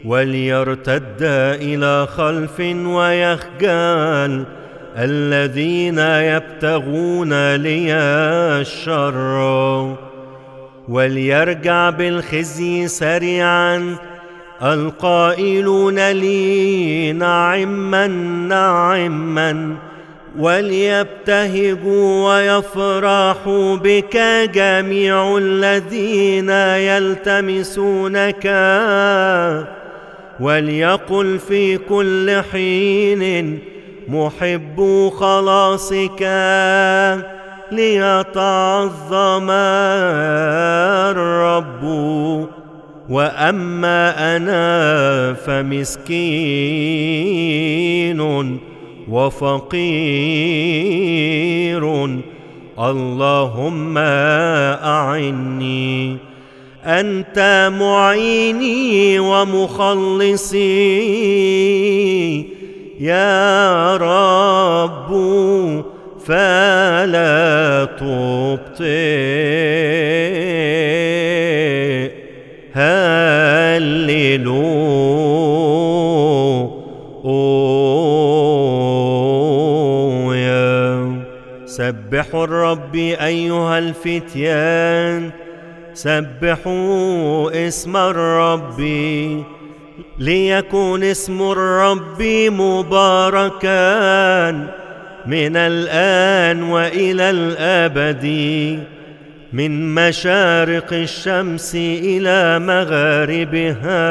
وليرتد 0.05 1.17
إلى 1.61 2.07
خلف 2.07 2.59
ويخجل 2.85 4.45
الذين 4.97 5.99
يبتغون 5.99 7.55
لي 7.55 7.93
الشر. 8.61 10.12
وليرجع 10.89 11.89
بالخزي 11.89 12.87
سريعا. 12.87 13.95
القائلون 14.63 16.11
لي 16.11 17.11
نعما 17.13 18.07
نعما. 18.47 19.75
وليبتهجوا 20.39 22.35
ويفرحوا 22.35 23.75
بك 23.75 24.17
جميع 24.53 25.37
الذين 25.37 26.49
يلتمسونك. 26.89 28.45
وليقل 30.39 31.39
في 31.47 31.77
كل 31.77 32.41
حين 32.51 33.59
محب 34.07 35.09
خلاصك. 35.19 36.23
ليتعظم 37.75 39.47
الرب. 41.11 41.83
وأما 43.09 44.35
أنا 44.35 45.33
فمسكين 45.33 46.19
وفقير. 49.09 49.83
اللهم 52.79 53.97
أعني 53.97 56.17
أنت 56.85 57.69
معيني 57.79 59.19
ومخلصي. 59.19 60.63
يا 62.99 63.97
رب 63.97 65.13
فلا 66.27 67.85
تبطئ. 67.85 68.83
هللويا. 72.73 73.23
سبحوا 81.65 82.43
الرب 82.43 82.95
أيها 82.95 83.77
الفتيان. 83.79 85.29
سبحوا 85.93 87.67
اسم 87.67 87.97
الرب. 87.97 88.81
ليكون 90.19 91.03
اسم 91.03 91.51
الرب 91.51 92.21
مباركا 92.51 94.49
من 95.25 95.55
الآن 95.55 96.63
وإلى 96.63 97.29
الأبد 97.29 98.25
من 99.53 99.95
مشارق 99.95 100.93
الشمس 100.93 101.75
إلى 101.75 102.59
مغاربها. 102.59 104.03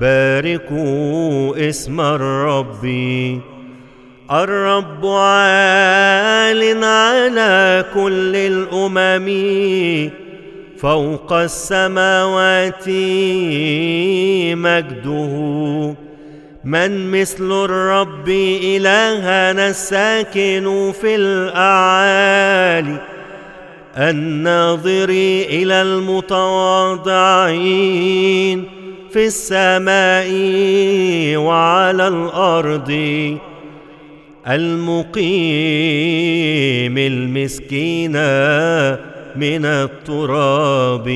باركوا 0.00 1.68
اسم 1.68 2.00
الرب. 2.00 2.84
الرب 4.30 5.06
عال 5.06 6.84
على 6.84 7.84
كل 7.94 8.36
الأمم 8.36 9.28
فوق 10.78 11.32
السماوات 11.32 12.88
مجده. 14.56 15.94
من 16.64 17.10
مثل 17.10 17.64
الرب 17.64 18.28
إلهنا 18.62 19.68
الساكن 19.68 20.92
في 21.00 21.14
الأعالي 21.14 22.96
الناظر 23.96 25.08
إلى 25.48 25.82
المتواضعين 25.82 27.20
في 29.10 29.26
السماء 29.26 30.30
وعلى 31.36 32.08
الأرض 32.08 32.90
المقيم 34.48 35.18
المسكين 36.98 38.12
من 39.36 39.64
التراب. 39.64 41.08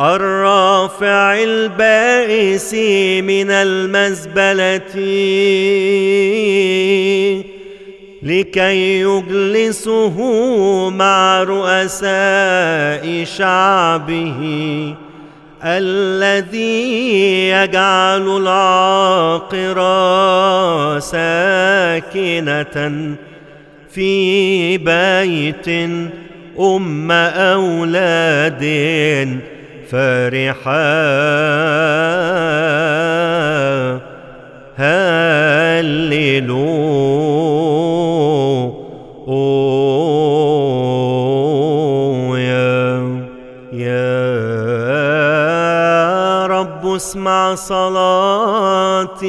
الرافع 0.00 1.42
البائس 1.42 2.74
من 3.24 3.50
المزبلة 3.50 4.94
لكي 8.22 9.00
يجلسه 9.00 10.16
مع 10.90 11.42
رؤساء 11.42 13.24
شعبه 13.24 14.38
الذي 15.64 17.00
يجعل 17.50 18.36
العاقر 18.36 19.78
ساكنة 20.98 22.76
في 23.90 24.78
بيت 24.78 25.68
أم 26.60 27.12
أولاد 27.12 28.64
فرحا 29.90 30.68
هللويا. 34.76 36.08
يا 43.72 44.16
رب 46.46 46.86
اسمع 46.86 47.54
صلاتي. 47.54 49.28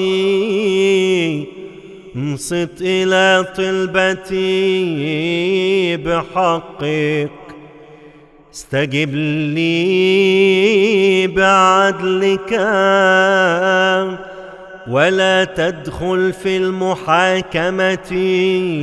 انصت 2.16 2.70
إلى 2.82 3.45
طلبتي 3.57 4.38
بحقك. 5.97 7.30
استجب 8.54 9.16
لي 9.56 11.28
بعدلك 11.28 12.54
ولا 14.88 15.43
تدخل 15.43 16.34
في 16.34 16.58
المحاكمة 16.58 18.12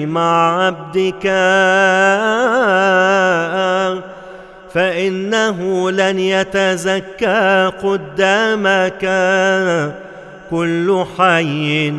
مع 0.07 0.67
عبدك 0.67 1.27
فإنه 4.75 5.91
لن 5.91 6.19
يتزكى 6.19 7.73
قدامك 7.83 9.05
كل 10.51 11.05
حي 11.19 11.93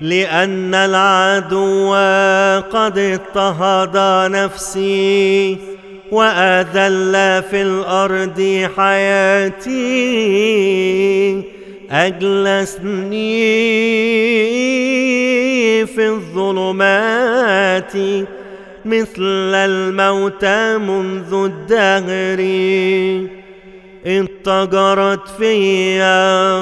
لأن 0.00 0.74
العدو 0.74 1.94
قد 2.70 2.98
اضطهد 2.98 3.96
نفسي 4.32 5.75
وأذل 6.12 7.42
في 7.50 7.62
الأرض 7.62 8.68
حياتي 8.76 9.76
أجلسني 11.90 13.46
في 15.86 16.08
الظلمات 16.08 17.92
مثل 18.84 19.54
الموتى 19.54 20.78
منذ 20.78 21.34
الدهر 21.34 22.40
اضطجرت 24.06 25.28
في 25.38 26.02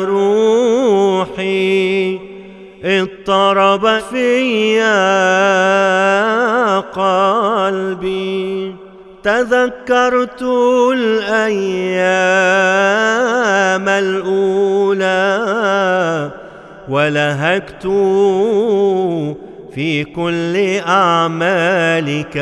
روحي 0.05 1.55
اضطرب 2.85 3.99
في 3.99 4.81
قلبي. 6.97 8.84
تذكرت 9.25 10.43
الأيام 10.93 11.49
الأولى 13.89 15.25
ولهكت 16.89 17.83
في 19.75 20.05
كل 20.05 20.81
أعمالك 20.87 22.37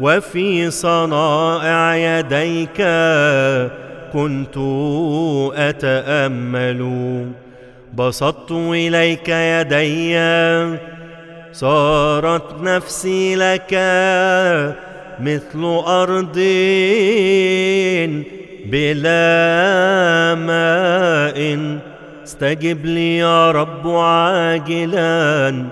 وفي 0.00 0.70
صنائع 0.70 1.96
يديك 1.96 2.82
كنت 4.12 4.56
أتأمل. 5.56 6.82
بسطت 7.94 8.52
إليك 8.52 9.28
يدي 9.28 10.18
صارت 11.52 12.62
نفسي 12.62 13.36
لك 13.36 13.74
مثل 15.20 15.64
أرض 15.86 16.38
بلا 18.66 20.34
ماء. 20.34 21.58
استجب 22.24 22.86
لي 22.86 23.16
يا 23.16 23.50
رب 23.50 23.88
عاجلا 23.88 25.64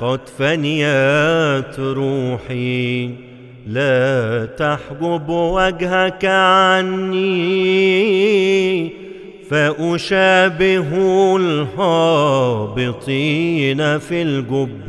قد 0.00 0.20
فنيت 0.38 1.78
روحي. 1.78 3.10
لا 3.66 4.48
تحجب 4.58 5.28
وجهك 5.28 6.24
عني 6.24 7.44
فأشابه 9.50 10.86
الهابطين 11.36 12.38
في 13.98 14.22
الجب. 14.22 14.88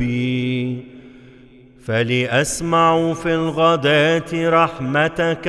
فلأسمع 1.86 3.12
في 3.12 3.34
الغداة 3.34 4.32
رحمتك 4.34 5.44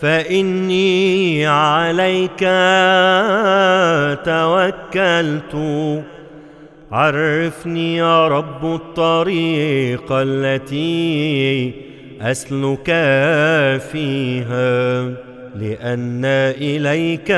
فإني 0.00 1.46
عليك 1.46 2.40
توكلت. 4.24 5.54
عرفني 6.92 7.96
يا 7.96 8.28
رب 8.28 8.74
الطريق 8.74 10.12
التي 10.12 11.74
أسلك 12.20 12.86
فيها 13.92 15.02
لأن 15.54 16.24
إليك 16.60 17.30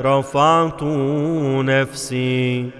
رفعت 0.00 0.82
نفسي. 1.64 2.79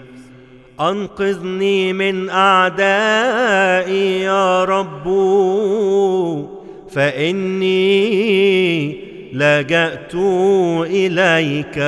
أنقذني 0.81 1.93
من 1.93 2.31
أعدائي 2.31 4.21
يا 4.23 4.65
رب. 4.65 5.05
فإني 6.95 7.81
لجأت 9.33 10.15
إليك. 10.85 11.79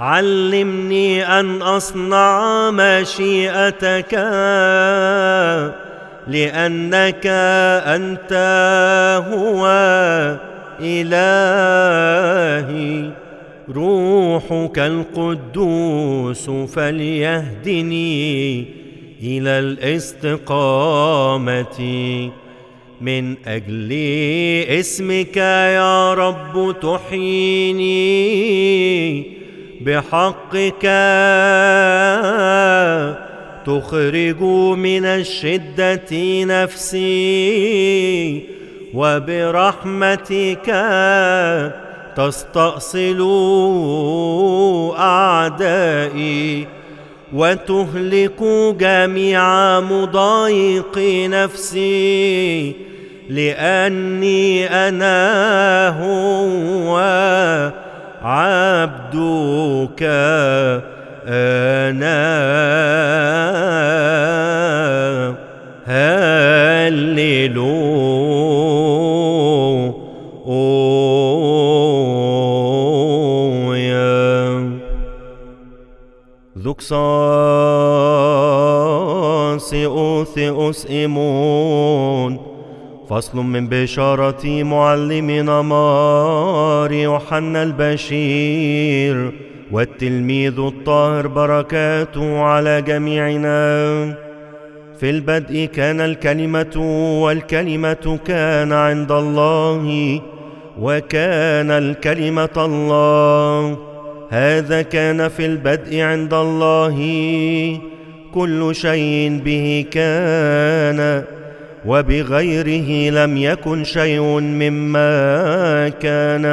علمني 0.00 1.40
أن 1.40 1.62
أصنع 1.62 2.70
مشيئتك 2.70 4.14
لأنك 6.26 7.26
أنت 7.86 8.32
هو 9.32 9.66
إلهي. 10.80 11.84
روحك 13.70 14.78
القدوس 14.78 16.50
فليهدني 16.50 18.14
إلى 19.22 19.50
الاستقامة. 19.58 21.10
من 23.00 23.34
أجل 23.46 23.92
اسمك 24.68 25.36
يا 25.36 26.14
رب 26.14 26.76
تحييني 26.82 28.04
بحقك. 29.80 30.84
تخرج 33.66 34.42
من 34.76 35.04
الشدة 35.04 36.44
نفسي 36.44 38.42
وبرحمتك 38.94 40.70
تستأصل 42.16 43.20
أعدائي 44.98 46.66
وتهلك 47.32 48.42
جميع 48.80 49.80
مضايق 49.80 50.98
نفسي 51.28 52.74
لأني 53.30 54.66
أنا 54.66 55.88
هو 55.88 56.98
عبدك 58.22 60.02
أنا. 61.28 62.44
ذكساس 76.58 76.94
أوثئوس 79.74 80.86
إيمون 80.86 82.36
فصل 83.08 83.38
من 83.38 83.68
بشارة 83.68 84.62
معلمنا 84.62 85.62
مار 85.62 86.92
يوحنا 86.92 87.62
البشير. 87.62 89.32
والتلميذ 89.72 90.58
الطاهر 90.58 91.26
بركاته 91.26 92.38
على 92.38 92.82
جميعنا. 92.82 94.14
في 95.00 95.10
البدء 95.10 95.64
كان 95.64 96.00
الكلمة 96.00 96.76
والكلمة 97.22 98.18
كان 98.26 98.72
عند 98.72 99.12
الله. 99.12 100.20
وكان 100.80 101.70
الكلمة 101.70 102.56
الله. 102.56 103.78
هذا 104.30 104.82
كان 104.82 105.28
في 105.28 105.46
البدء 105.46 106.00
عند 106.00 106.34
الله. 106.34 106.98
كل 108.34 108.74
شيء 108.74 109.40
به 109.44 109.86
كان 109.90 111.24
وبغيره 111.86 113.10
لم 113.10 113.36
يكن 113.36 113.84
شيء 113.84 114.20
مما 114.40 115.88
كان. 115.88 116.44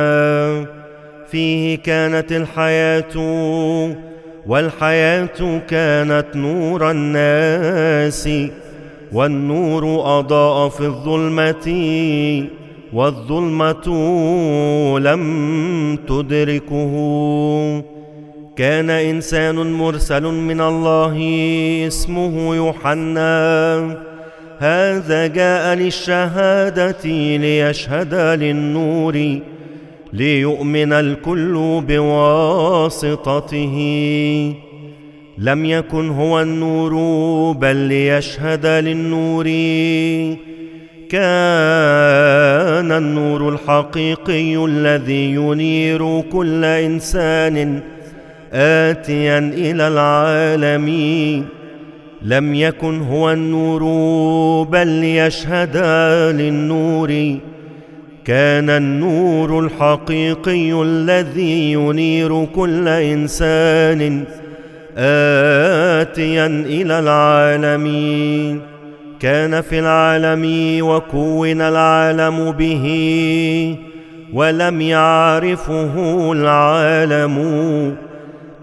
فيه 1.31 1.77
كانت 1.77 2.31
الحياة 2.31 3.15
والحياة 4.47 5.59
كانت 5.69 6.25
نور 6.35 6.91
الناس 6.91 8.29
والنور 9.11 10.19
أضاء 10.19 10.69
في 10.69 10.81
الظلمة. 10.81 11.67
والظلمة 12.93 13.87
لم 14.99 15.97
تدركه. 16.07 16.93
كان 18.55 18.89
إنسان 18.89 19.55
مرسل 19.55 20.23
من 20.23 20.61
الله 20.61 21.17
اسمه 21.87 22.55
يوحنا. 22.55 23.97
هذا 24.59 25.27
جاء 25.27 25.75
للشهادة 25.75 27.09
ليشهد 27.37 28.13
للنور 28.13 29.39
ليؤمن 30.13 30.93
الكل 30.93 31.83
بواسطته. 31.87 33.75
لم 35.37 35.65
يكن 35.65 36.09
هو 36.09 36.41
النور 36.41 36.93
بل 37.51 37.75
ليشهد 37.75 38.65
للنور. 38.65 39.47
كان 41.11 42.91
النور 42.91 43.49
الحقيقي 43.49 44.65
الذي 44.65 45.33
ينير 45.33 46.21
كل 46.21 46.65
إنسان 46.65 47.79
اتيا 48.53 49.37
إلى 49.39 49.87
العالم. 49.87 50.87
لم 52.21 52.55
يكن 52.55 53.01
هو 53.01 53.31
النور 53.31 53.83
بل 54.63 54.87
ليشهد 54.87 55.77
للنور. 56.39 57.37
كان 58.25 58.69
النور 58.69 59.59
الحقيقي 59.59 60.81
الذي 60.81 61.71
ينير 61.71 62.45
كل 62.45 62.87
إنسان 62.87 64.23
اتيا 64.97 66.45
إلى 66.47 66.99
العالم. 66.99 68.70
كان 69.21 69.61
في 69.61 69.79
العالم 69.79 70.77
وكون 70.85 71.61
العالم 71.61 72.51
به 72.51 72.85
ولم 74.33 74.81
يعرفه 74.81 75.93
العالم 76.31 77.35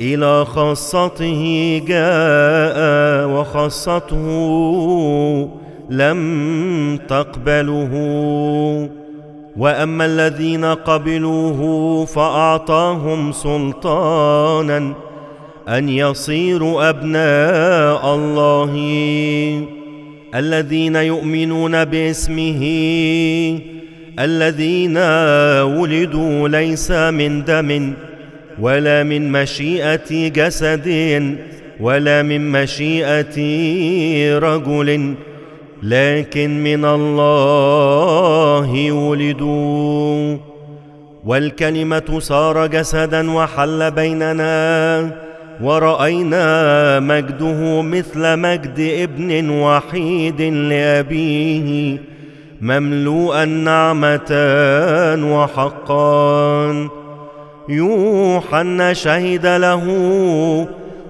إلى 0.01 0.45
خاصته 0.45 1.83
جاء 1.87 3.29
وخاصته 3.29 4.29
لم 5.91 6.99
تقبله. 7.09 7.93
وأما 9.57 10.05
الذين 10.05 10.65
قبلوه 10.65 12.05
فأعطاهم 12.05 13.33
سلطانا 13.33 14.93
أن 15.69 15.89
يصيروا 15.89 16.89
أبناء 16.89 18.15
الله. 18.15 19.78
الذين 20.35 20.97
يؤمنون 20.97 21.85
باسمه 21.85 22.63
الذين 24.19 24.97
ولدوا 25.63 26.49
ليس 26.49 26.91
من 26.91 27.45
دم 27.45 27.93
ولا 28.61 29.03
من 29.03 29.33
مشيئة 29.33 30.29
جسد 30.29 30.89
ولا 31.81 32.23
من 32.23 32.53
مشيئة 32.53 33.39
رجل 34.39 35.15
لكن 35.83 36.65
من 36.65 36.85
الله 36.85 38.93
ولدوا. 38.93 40.37
والكلمة 41.25 42.19
صار 42.19 42.67
جسدا 42.67 43.31
وحل 43.31 43.91
بيننا 43.91 45.28
ورأينا 45.63 47.01
مجده 47.01 47.83
مثل 47.83 48.37
مجد 48.37 48.79
ابن 48.79 49.51
وحيد 49.51 50.43
لأبيه 50.43 51.99
مملوءا 52.61 53.45
نعمة 53.45 54.31
وحقا. 55.23 56.89
يوحنا 57.69 58.93
شهد 58.93 59.47
له 59.47 59.85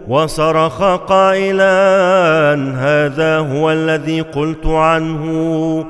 وصرخ 0.09 0.83
قائلا 0.83 1.75
هذا 2.77 3.39
هو 3.39 3.73
الذي 3.73 4.21
قلت 4.21 4.67
عنه. 4.67 5.85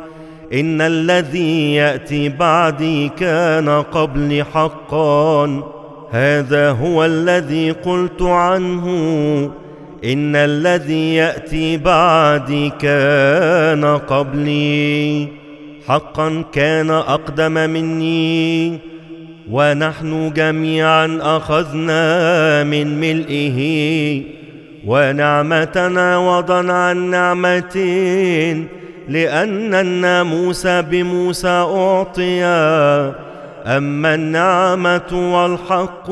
إن 0.53 0.81
الذي 0.81 1.75
يأتي 1.75 2.29
بعدي 2.29 3.09
كان 3.09 3.69
قبلي 3.69 4.45
حقا. 4.45 5.78
هذا 6.11 6.71
هو 6.71 7.05
الذي 7.05 7.71
قلت 7.71 8.23
عنه. 8.23 8.85
إن 10.05 10.37
الذي 10.37 11.15
يأتي 11.15 11.77
بعدي 11.77 12.71
كان 12.71 13.85
قبلي. 13.85 15.29
حقا 15.87 16.45
كان 16.53 16.91
أقدم 16.91 17.53
مني. 17.53 18.79
ونحن 19.51 20.33
جميعا 20.37 21.19
أخذنا 21.23 22.65
من 22.65 23.01
ملئه. 23.01 24.23
ونعمه 24.87 25.93
عوضا 25.97 26.73
عن 26.73 27.11
نعمة. 27.11 27.77
لأن 29.09 29.75
الناموس 29.75 30.67
بموسى 30.67 31.49
اعطي 31.49 32.45
أما 33.69 34.15
النعمة 34.15 35.35
والحق 35.35 36.11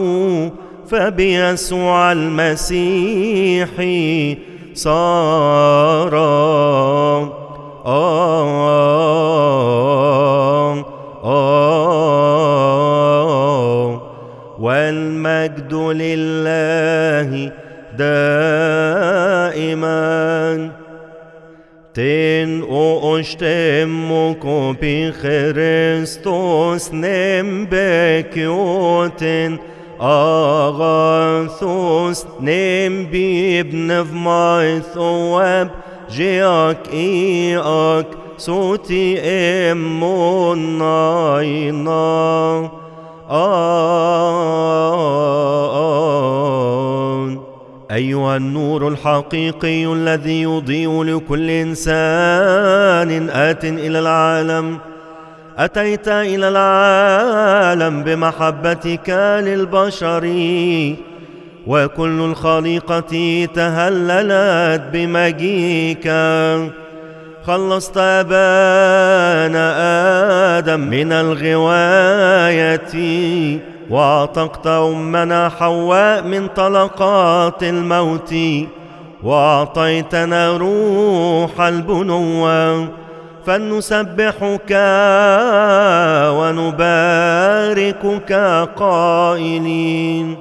فبيسوع 0.91 2.13
المسيح 2.13 3.71
صار. 4.75 6.17
آه 7.87 8.45
آه 11.25 12.27
والمجد 14.61 15.75
لله 15.75 17.53
دائما. 19.67 20.71
تن 21.97 22.63
أو 22.63 23.17
اشتمكو 23.17 24.75
بخريستوس 24.83 26.45
نمبكيوتن 26.93 28.39
أغاثوس 30.01 31.47
نم 32.41 33.05
بابن 33.13 34.05
في 34.05 34.15
ماي 34.15 34.81
ثواب 34.81 35.71
جياك 36.11 36.89
إياك 36.93 38.07
صوتي 38.39 39.21
إمون 39.21 40.79
ناينا 40.79 42.71
آه 43.31 44.27
أيها 47.91 48.37
النور 48.37 48.89
الحقيقي 48.89 49.93
الذي 49.93 50.43
يضيء 50.43 51.03
لكل 51.03 51.51
إنسان 51.51 53.31
آت 53.31 53.65
إلى 53.65 53.99
العالم. 53.99 54.79
أتيت 55.59 56.09
إلى 56.09 56.49
العالم 56.49 58.03
بمحبتك 58.03 59.11
للبشر. 59.45 60.25
وكل 61.67 62.21
الخليقة 62.21 63.47
تهللت 63.55 64.83
بمجيك. 64.93 66.13
خلصت 67.47 67.97
أبانا 67.97 69.67
آدم 70.59 70.81
من 70.81 71.13
الغواية. 71.13 72.81
وأعتقت 73.91 74.67
أمنا 74.67 75.49
حواء 75.49 76.23
من 76.23 76.49
طلقات 76.49 77.63
الموت 77.63 78.35
وأعطيتنا 79.23 80.57
روح 80.57 81.61
البنوة 81.61 82.89
فلنسبحك 83.47 84.73
ونباركك 86.39 88.33
قائلين. 88.77 90.37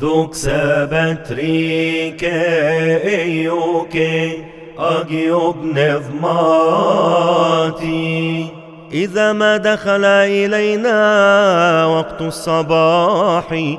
ذوك 0.00 0.34
سبتريك 0.34 2.24
أيوك 3.04 3.96
أجيوب 4.78 5.56
نفماتي 5.64 7.22
إذا 8.94 9.32
ما 9.32 9.56
دخل 9.56 10.04
إلينا 10.04 11.86
وقت 11.86 12.22
الصباح 12.22 13.74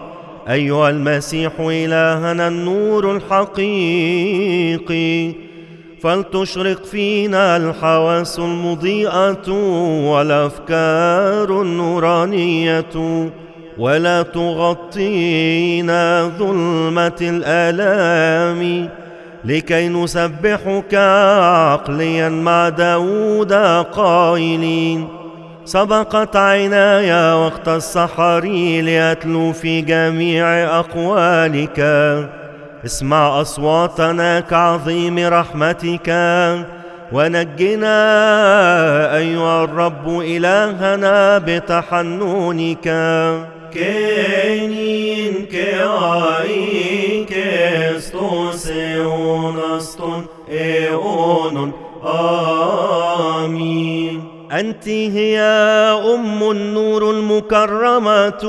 أيها 0.49 0.89
المسيح 0.89 1.51
إلهنا 1.59 2.47
النور 2.47 3.15
الحقيقي 3.15 4.83
فلتشرق 6.01 6.85
فينا 6.85 7.57
الحواس 7.57 8.39
المضيئة 8.39 9.49
والأفكار 10.11 11.61
النورانية 11.61 13.29
ولا 13.77 14.21
تغطينا 14.21 16.31
ظلمة 16.39 17.17
الآلام. 17.21 18.89
لكي 19.45 19.89
نسبحك 19.89 20.93
عقليا 20.93 22.29
مع 22.29 22.69
داود 22.69 23.53
قائلين. 23.93 25.07
سبقت 25.65 26.35
عيناي 26.35 27.33
وقت 27.33 27.67
السحر 27.67 28.45
لأتلو 28.83 29.51
في 29.51 29.81
جميع 29.81 30.79
أقوالك. 30.79 31.79
اسمع 32.85 33.41
أصواتنا 33.41 34.39
كعظيم 34.39 35.19
رحمتك. 35.19 36.09
ونجنا 37.11 37.95
أيها 39.15 39.63
الرب 39.63 40.19
إلهنا 40.19 41.37
بتحننك. 41.37 42.87
كينين 43.73 45.45
كاي 45.45 47.25
كستوس 47.29 48.67
اونستون 48.97 50.25
ايونون 50.49 51.71
آمين 53.43 54.23
أنت 54.51 54.87
هي 54.87 55.39
أم 56.15 56.51
النور 56.51 57.11
المكرمة 57.11 58.43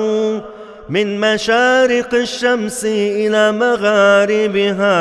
من 0.88 1.20
مشارق 1.20 2.14
الشمس 2.14 2.84
إلى 2.84 3.52
مغاربها 3.52 4.94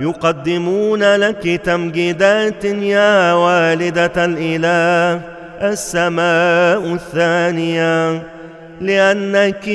يقدمون 0.00 1.14
لك 1.16 1.60
تمجيدات 1.64 2.64
يا 2.64 3.32
والدة 3.32 4.24
الإله 4.24 5.20
السماء 5.62 6.94
الثانية 6.94 8.22
لأنك 8.80 9.68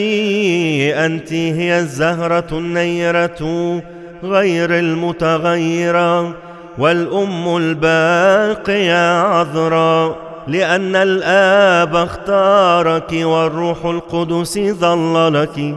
أنت 1.06 1.34
هي 1.34 1.80
الزهرة 1.80 2.48
النيرة 2.52 3.82
غير 4.24 4.80
المتغيرة 4.80 6.36
والأم 6.78 7.58
الباقية 7.58 9.22
عذراء 9.22 10.16
لأن 10.48 10.96
الآب 10.96 11.96
اختارك 11.96 13.14
والروح 13.14 13.86
القدس 13.86 14.60
ظل 14.60 15.34
لك 15.34 15.76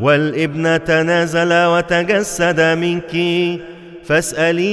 والابن 0.00 0.84
تنازل 0.84 1.52
وتجسد 1.52 2.60
منك. 2.60 3.16
فاسأليه 4.04 4.70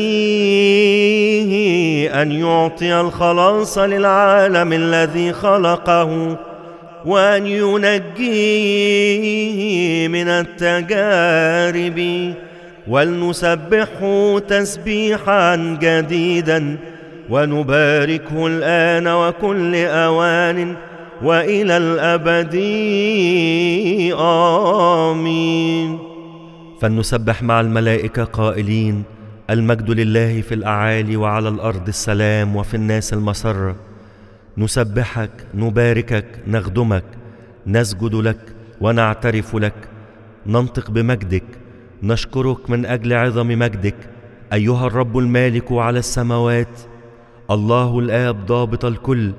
أن 2.22 2.32
يعطي 2.32 3.02
الخلاص 3.02 3.78
للعالم 3.78 4.74
الذي 4.74 5.34
خلقه. 5.34 6.38
وأن 7.06 7.48
ينجيه 7.48 8.88
من 10.08 10.28
التجارب 10.28 12.00
ولنسبحه 12.88 14.40
تسبيحا 14.40 15.56
جديدا 15.82 16.78
ونباركه 17.30 18.48
الآن 18.48 19.08
وكل 19.08 19.76
أوان 19.76 20.76
وإلى 21.22 21.78
الأبد. 21.78 22.56
آمين. 24.20 26.00
فلنسبح 26.82 27.44
مع 27.44 27.62
الملائكة 27.62 28.24
قائلين 28.24 29.04
المجد 29.50 29.92
لله 29.92 30.42
في 30.42 30.56
الأعالي 30.56 31.16
وعلى 31.18 31.50
الأرض 31.50 31.88
السلام 31.88 32.56
وفي 32.56 32.74
الناس 32.74 33.14
المسرة 33.14 33.76
نسبحك 34.58 35.32
نباركك 35.56 36.26
نخدمك 36.48 37.04
نسجد 37.68 38.16
لك 38.16 38.56
ونعترف 38.82 39.56
لك 39.56 39.90
ننطق 40.48 40.92
بمجدك 40.92 41.44
نشكرك 42.04 42.70
من 42.70 42.86
أجل 42.86 43.14
عظم 43.14 43.48
مجدك. 43.48 43.96
أيها 44.54 44.88
الرب 44.88 45.18
المالك 45.18 45.72
على 45.72 46.00
السماوات 46.00 46.80
الله 47.52 48.00
الآب 48.00 48.46
ضابط 48.46 48.86
الكل 48.86 49.34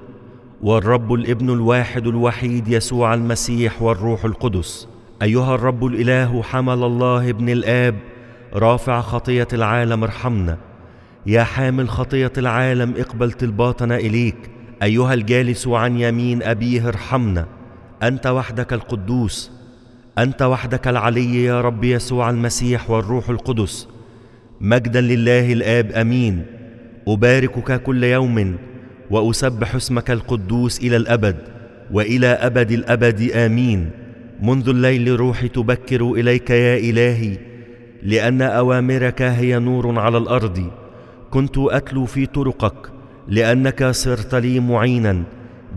والرب 0.63 1.15
الابن 1.15 1.51
الواحد 1.51 2.07
الوحيد 2.07 2.69
يسوع 2.69 3.15
المسيح 3.15 3.83
والروح 3.83 4.25
القدس. 4.25 4.89
أيها 5.23 5.55
الرب 5.55 5.87
الإله 5.87 6.43
حمل 6.43 6.83
الله 6.85 7.31
ابن 7.31 7.49
الآب 7.49 7.95
رافع 8.55 9.01
خطية 9.01 9.49
العالم 9.53 10.03
ارحمنا. 10.05 10.59
يا 11.27 11.43
حامل 11.43 11.89
خطية 11.89 12.33
العالم 12.39 12.95
اقبل 12.97 13.33
طلباتنا 13.33 13.97
إليك. 13.97 14.51
أيها 14.83 15.15
الجالس 15.15 15.69
عن 15.69 16.01
يمين 16.01 16.43
أبيه 16.43 16.89
ارحمنا 16.89 17.47
أنت 18.03 18.27
وحدك 18.27 18.73
القدوس 18.73 19.51
أنت 20.19 20.43
وحدك 20.43 20.89
العلي 20.89 21.45
يا 21.45 21.61
رب 21.61 21.85
يسوع 21.85 22.31
المسيح 22.31 22.91
والروح 22.91 23.29
القدس. 23.29 23.89
مجدا 24.61 25.01
لله 25.01 25.53
الآب 25.53 25.93
أمين 25.93 26.47
أباركك 27.09 27.83
كل 27.83 28.05
يوم 28.05 28.57
وأسبح 29.11 29.75
اسمك 29.75 30.11
القدوس 30.11 30.81
إلى 30.81 30.97
الأبد 30.97 31.37
وإلى 31.93 32.27
أبد 32.27 32.71
الأبد 32.71 33.31
آمين. 33.31 33.91
منذ 34.43 34.69
الليل 34.69 35.21
روحي 35.21 35.49
تبكر 35.49 36.13
إليك 36.13 36.51
يا 36.51 36.77
إلهي 36.77 37.39
لأن 38.03 38.43
أوامرك 38.43 39.23
هي 39.23 39.59
نور 39.59 39.99
على 39.99 40.19
الأرض. 40.19 40.71
كنت 41.31 41.59
أتلو 41.59 42.05
في 42.05 42.27
طرقك 42.27 42.98
لأنك 43.29 43.85
صرت 43.85 44.35
لي 44.35 44.61
معينا. 44.61 45.23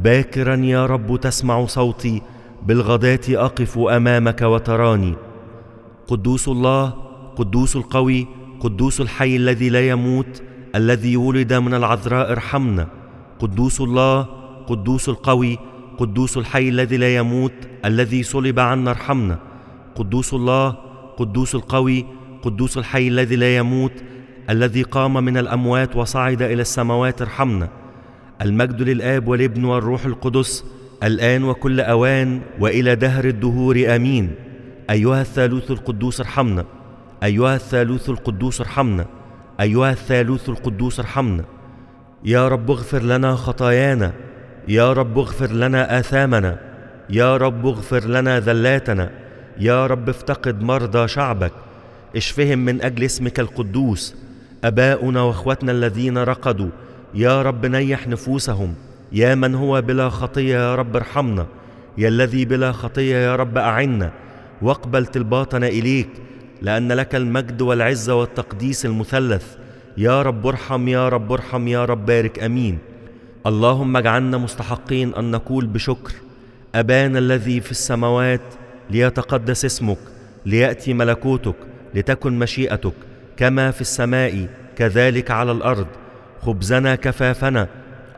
باكرا 0.03 0.55
يا 0.55 0.85
رب 0.85 1.19
تسمع 1.19 1.65
صوتي. 1.65 2.21
بالغداة 2.65 3.19
أقف 3.29 3.77
أمامك 3.77 4.41
وتراني. 4.41 5.13
قدوس 6.07 6.47
الله 6.47 6.93
قدوس 7.35 7.75
القوي 7.75 8.27
قدوس 8.59 9.01
الحي 9.01 9.35
الذي 9.35 9.69
لا 9.69 9.89
يموت 9.89 10.41
الذي 10.75 11.17
ولد 11.17 11.53
من 11.53 11.73
العذراء 11.73 12.31
ارحمنا. 12.31 12.87
قدوس 13.39 13.81
الله 13.81 14.27
قدوس 14.67 15.09
القوي 15.09 15.57
قدوس 15.97 16.37
الحي 16.37 16.69
الذي 16.69 16.97
لا 16.97 17.15
يموت 17.15 17.53
الذي 17.85 18.23
صلب 18.23 18.59
عنا 18.59 18.91
ارحمنا. 18.91 19.39
قدوس 19.95 20.33
الله 20.33 20.75
قدوس 21.17 21.55
القوي 21.55 22.05
قدوس 22.41 22.77
الحي 22.77 23.07
الذي 23.07 23.35
لا 23.35 23.57
يموت 23.57 23.91
الذي 24.51 24.83
قام 24.83 25.13
من 25.25 25.37
الأموات 25.37 25.95
وصعد 25.95 26.41
إلى 26.41 26.61
السماوات 26.61 27.21
ارحمنا. 27.21 27.69
المجد 28.41 28.81
للآب 28.81 29.27
والابن 29.27 29.65
والروح 29.65 30.05
القدس 30.05 30.65
الآن 31.03 31.43
وكل 31.43 31.79
أوان 31.79 32.41
وإلى 32.59 32.95
دهر 32.95 33.25
الدهور 33.25 33.95
آمين. 33.95 34.35
أيها 34.89 35.21
الثالوث 35.21 35.71
القدوس 35.71 36.19
ارحمنا. 36.19 36.65
أيها 37.23 37.55
الثالوث 37.55 38.09
القدوس 38.09 38.61
ارحمنا. 38.61 39.05
أيها 39.61 39.91
الثالوث 39.91 40.49
القدوس 40.49 40.99
ارحمنا. 40.99 41.43
يا 42.25 42.47
رب 42.47 42.71
اغفر 42.71 43.03
لنا 43.03 43.35
خطايانا. 43.35 44.13
يا 44.67 44.93
رب 44.93 45.19
اغفر 45.19 45.51
لنا 45.51 45.99
آثامنا. 45.99 46.59
يا 47.09 47.37
رب 47.37 47.67
اغفر 47.67 48.07
لنا 48.07 48.39
ذلاتنا. 48.39 49.11
يا 49.59 49.87
رب 49.87 50.09
افتقد 50.09 50.61
مرضى 50.61 51.07
شعبك. 51.07 51.51
اشفهم 52.15 52.59
من 52.59 52.81
أجل 52.81 53.03
اسمك 53.03 53.39
القدوس. 53.39 54.15
أباؤنا 54.63 55.21
وإخوتنا 55.21 55.71
الذين 55.71 56.17
رقدوا 56.17 56.69
يا 57.13 57.41
رب 57.41 57.65
نيح 57.65 58.07
نفوسهم 58.07 58.73
يا 59.11 59.35
من 59.35 59.55
هو 59.55 59.81
بلا 59.81 60.09
خطية 60.09 60.55
يا 60.55 60.75
رب 60.75 60.95
ارحمنا 60.95 61.45
يا 61.97 62.07
الذي 62.07 62.45
بلا 62.45 62.71
خطية 62.71 63.15
يا 63.15 63.35
رب 63.35 63.57
أعنا 63.57 64.11
واقبل 64.61 65.05
طلباتنا 65.05 65.67
إليك 65.67 66.09
لأن 66.61 66.91
لك 66.91 67.15
المجد 67.15 67.61
والعزه 67.61 68.15
والتقديس 68.15 68.85
المثلث 68.85 69.45
يا 69.97 70.21
رب 70.21 70.47
ارحم 70.47 70.87
يا 70.87 71.09
رب 71.09 71.31
ارحم 71.31 71.67
يا 71.67 71.85
رب 71.85 72.05
بارك 72.05 72.43
أمين. 72.43 72.77
اللهم 73.45 73.97
اجعلنا 73.97 74.37
مستحقين 74.37 75.13
أن 75.13 75.31
نقول 75.31 75.65
بشكر 75.67 76.13
أبانا 76.75 77.19
الذي 77.19 77.61
في 77.61 77.71
السماوات 77.71 78.41
ليتقدس 78.89 79.65
اسمك 79.65 79.97
ليأتي 80.45 80.93
ملكوتك 80.93 81.55
لتكن 81.95 82.39
مشيئتك. 82.39 82.93
كما 83.41 83.71
في 83.71 83.81
السماء 83.81 84.47
كذلك 84.75 85.31
على 85.31 85.51
الأرض. 85.51 85.87
خبزنا 86.41 86.95
كفافنا 86.95 87.67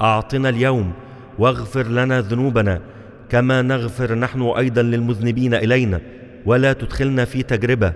أعطنا 0.02 0.50
اليوم 0.50 0.94
واغفر 1.40 1.88
لنا 1.88 2.22
ذنوبنا. 2.22 2.82
كما 3.30 3.62
نغفر 3.62 4.16
نحن 4.16 4.42
أيضا 4.42 4.82
للمذنبين 4.82 5.54
إلينا. 5.54 6.02
ولا 6.46 6.74
تدخلنا 6.74 7.26
في 7.26 7.44
تجربة 7.44 7.94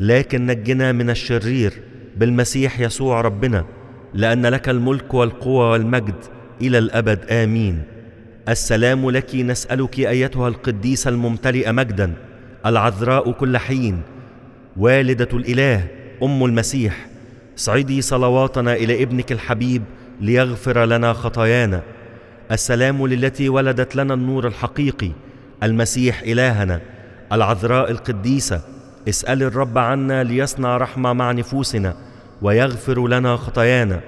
لكن 0.00 0.46
نجنا 0.46 0.92
من 0.92 1.10
الشرير 1.10 1.72
بالمسيح 2.16 2.80
يسوع 2.80 3.20
ربنا 3.20 3.64
لأن 4.14 4.46
لك 4.46 4.68
الملك 4.68 5.14
والقوة 5.14 5.70
والمجد 5.70 6.24
إلى 6.60 6.78
الأبد. 6.78 7.30
آمين. 7.30 7.82
السلام 8.48 9.10
لك 9.10 9.34
نسألك 9.34 9.98
أيتها 9.98 10.48
القديسه 10.48 11.08
الممتلئه 11.08 11.70
مجدا 11.72 12.12
العذراء 12.66 13.32
كل 13.32 13.58
حين. 13.58 14.02
والدة 14.76 15.28
الإله 15.32 15.99
أم 16.22 16.44
المسيح 16.44 17.06
صعدي 17.56 18.02
صلواتنا 18.02 18.74
إلى 18.74 19.02
ابنك 19.02 19.32
الحبيب 19.32 19.82
ليغفر 20.20 20.84
لنا 20.84 21.12
خطايانا. 21.12 21.82
السلام 22.52 23.06
للتي 23.06 23.48
ولدت 23.48 23.96
لنا 23.96 24.14
النور 24.14 24.46
الحقيقي 24.46 25.10
المسيح 25.62 26.22
إلهنا 26.22 26.80
العذراء 27.32 27.90
القديسة. 27.90 28.60
اسأل 29.08 29.42
الرب 29.42 29.78
عنا 29.78 30.24
ليصنع 30.24 30.76
رحمة 30.76 31.12
مع 31.12 31.32
نفوسنا 31.32 31.96
ويغفر 32.42 33.08
لنا 33.08 33.36
خطايانا. 33.36 34.00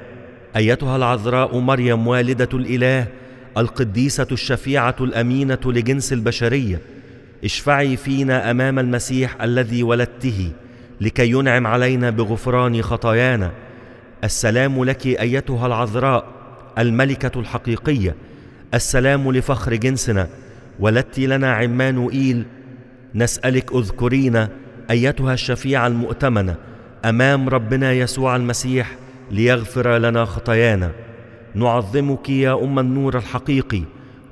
أيتها 0.57 0.97
العذراء 0.97 1.59
مريم 1.59 2.07
والدة 2.07 2.49
الإله 2.55 3.07
القديسة 3.57 4.27
الشفيعة 4.33 4.97
الأمينة 5.01 5.59
لجنس 5.65 6.13
البشرية. 6.13 6.81
اشفعي 7.45 7.97
فينا 7.97 8.51
أمام 8.51 8.79
المسيح 8.79 9.43
الذي 9.43 9.83
ولدته. 9.83 10.51
لكي 11.03 11.31
ينعم 11.31 11.67
علينا 11.67 12.11
بغفران 12.11 12.83
خطايانا. 12.83 13.51
السلام 14.25 14.85
لك 14.85 15.07
أيتها 15.07 15.67
العذراء 15.67 16.25
الملكة 16.79 17.41
الحقيقية. 17.41 18.15
السلام 18.75 19.33
لفخر 19.33 19.75
جنسنا. 19.75 20.29
ولدت 20.81 21.19
لنا 21.19 21.53
عمانوئيل 21.53 22.45
نسألك 23.15 23.73
اذكرينا 23.75 24.49
أيتها 24.91 25.35
الشفيعه 25.35 25.87
المؤتمنه 25.87 26.57
أمام 27.05 27.49
ربنا 27.49 27.93
يسوع 27.93 28.37
المسيح 28.37 28.97
ليغفر 29.31 29.99
لنا 29.99 30.25
خطايانا. 30.25 30.91
نعظمك 31.55 32.31
يا 32.31 32.65
أم 32.65 32.79
النور 32.79 33.17
الحقيقي 33.17 33.83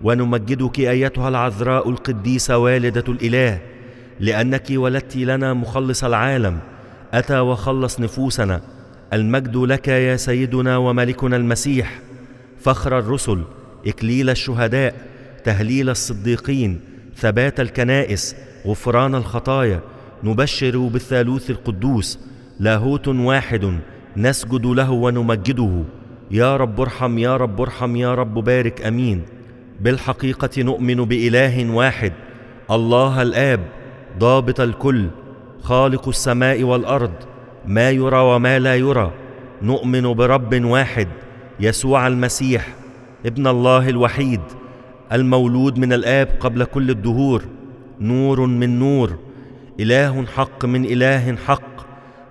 ونمجدك 0.02 0.80
أيتها 0.80 1.28
العذراء 1.28 1.90
القديسة 1.90 2.58
والدة 2.58 3.04
الإله. 3.08 3.60
لأنك 4.20 4.66
ولدت 4.70 5.16
لنا 5.16 5.54
مخلص 5.54 6.04
العالم. 6.04 6.58
أتى 7.14 7.38
وخلص 7.40 8.00
نفوسنا. 8.00 8.60
المجد 9.12 9.56
لك 9.56 9.88
يا 9.88 10.16
سيدنا 10.16 10.76
وملكنا 10.76 11.36
المسيح. 11.36 12.00
فخر 12.60 12.98
الرسل 12.98 13.42
إكليل 13.86 14.30
الشهداء 14.30 14.94
تهليل 15.44 15.90
الصديقين 15.90 16.80
ثبات 17.16 17.60
الكنائس 17.60 18.36
غفران 18.66 19.14
الخطايا. 19.14 19.80
نبشر 20.24 20.78
بالثالوث 20.78 21.50
القدوس. 21.50 22.18
لاهوت 22.60 23.08
واحد 23.08 23.78
نسجد 24.16 24.66
له 24.66 24.90
ونمجده. 24.90 25.82
يا 26.30 26.56
رب 26.56 26.80
ارحم 26.80 27.18
يا 27.18 27.36
رب 27.36 27.60
ارحم 27.60 27.96
يا 27.96 28.14
رب 28.14 28.34
بارك 28.34 28.86
آمين. 28.86 29.22
بالحقيقة 29.80 30.62
نؤمن 30.62 31.04
بإله 31.04 31.70
واحد 31.70 32.12
الله 32.70 33.22
الآب. 33.22 33.79
ضابط 34.18 34.60
الكل 34.60 35.06
خالق 35.62 36.08
السماء 36.08 36.62
والأرض 36.62 37.12
ما 37.66 37.90
يرى 37.90 38.18
وما 38.18 38.58
لا 38.58 38.76
يرى. 38.76 39.12
نؤمن 39.62 40.14
برب 40.14 40.64
واحد 40.64 41.08
يسوع 41.60 42.06
المسيح 42.06 42.74
ابن 43.26 43.46
الله 43.46 43.88
الوحيد 43.88 44.40
المولود 45.12 45.78
من 45.78 45.92
الآب 45.92 46.28
قبل 46.40 46.64
كل 46.64 46.90
الدهور. 46.90 47.42
نور 48.00 48.46
من 48.46 48.78
نور 48.78 49.18
إله 49.80 50.26
حق 50.26 50.64
من 50.64 50.84
إله 50.84 51.36
حق 51.46 51.86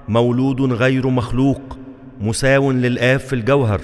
مولود 0.07 0.61
غير 0.61 1.07
مخلوق 1.07 1.77
مساو 2.21 2.71
للآب 2.71 3.19
في 3.19 3.33
الجوهر. 3.33 3.81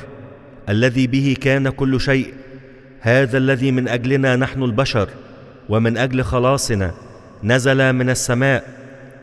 الذي 0.70 1.08
به 1.08 1.36
كان 1.42 1.70
كل 1.70 2.02
شيء 2.02 2.34
هذا 3.02 3.38
الذي 3.38 3.72
من 3.72 3.88
أجلنا 3.88 4.36
نحن 4.36 4.64
البشر 4.64 5.10
ومن 5.70 5.98
أجل 5.98 6.24
خلاصنا. 6.24 6.92
نزل 7.44 7.94
من 7.94 8.10
السماء 8.10 8.64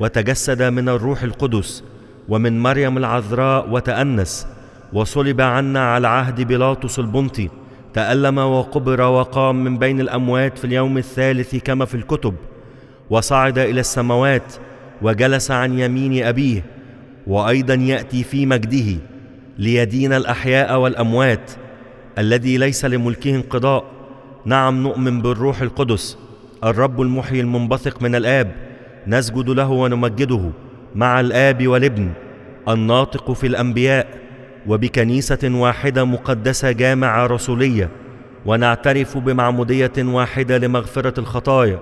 وتجسد 0.00 0.62
من 0.62 0.88
الروح 0.88 1.22
القدس 1.22 1.84
ومن 2.28 2.60
مريم 2.60 2.98
العذراء 2.98 3.70
وتأنس 3.70 4.46
وصلب 4.92 5.40
عنا 5.40 5.94
على 5.94 6.08
عهد 6.08 6.40
بيلاطس 6.40 6.98
البنطي 6.98 7.48
تألم 7.94 8.38
وقبر 8.38 9.00
وقام 9.00 9.64
من 9.64 9.78
بين 9.78 10.00
الأموات 10.00 10.58
في 10.58 10.64
اليوم 10.64 10.98
الثالث 10.98 11.56
كما 11.56 11.84
في 11.84 11.94
الكتب 11.94 12.34
وصعد 13.10 13.58
إلى 13.58 13.80
السماوات 13.80 14.52
وجلس 15.02 15.50
عن 15.50 15.78
يمين 15.78 16.24
أبيه 16.24 16.64
وأيضا 17.26 17.74
يأتي 17.74 18.24
في 18.24 18.46
مجده 18.46 18.98
ليدين 19.58 20.12
الأحياء 20.12 20.78
والأموات 20.78 21.50
الذي 22.18 22.58
ليس 22.58 22.84
لملكه 22.84 23.34
انقضاء 23.34 23.84
نعم 24.44 24.82
نؤمن 24.82 25.22
بالروح 25.22 25.62
القدس. 25.62 26.18
الرب 26.64 27.00
المحيي 27.00 27.40
المنبثق 27.40 28.02
من 28.02 28.14
الآب 28.14 28.52
نسجد 29.06 29.50
له 29.50 29.70
ونمجده 29.70 30.50
مع 30.94 31.20
الآب 31.20 31.66
والابن 31.66 32.10
الناطق 32.68 33.32
في 33.32 33.46
الأنبياء 33.46 34.06
وبكنيسة 34.66 35.38
واحدة 35.44 36.04
مقدسة 36.04 36.72
جامعة 36.72 37.26
رسولية 37.26 37.88
ونعترف 38.46 39.18
بمعمودية 39.18 39.92
واحدة 39.98 40.58
لمغفرة 40.58 41.20
الخطايا. 41.20 41.78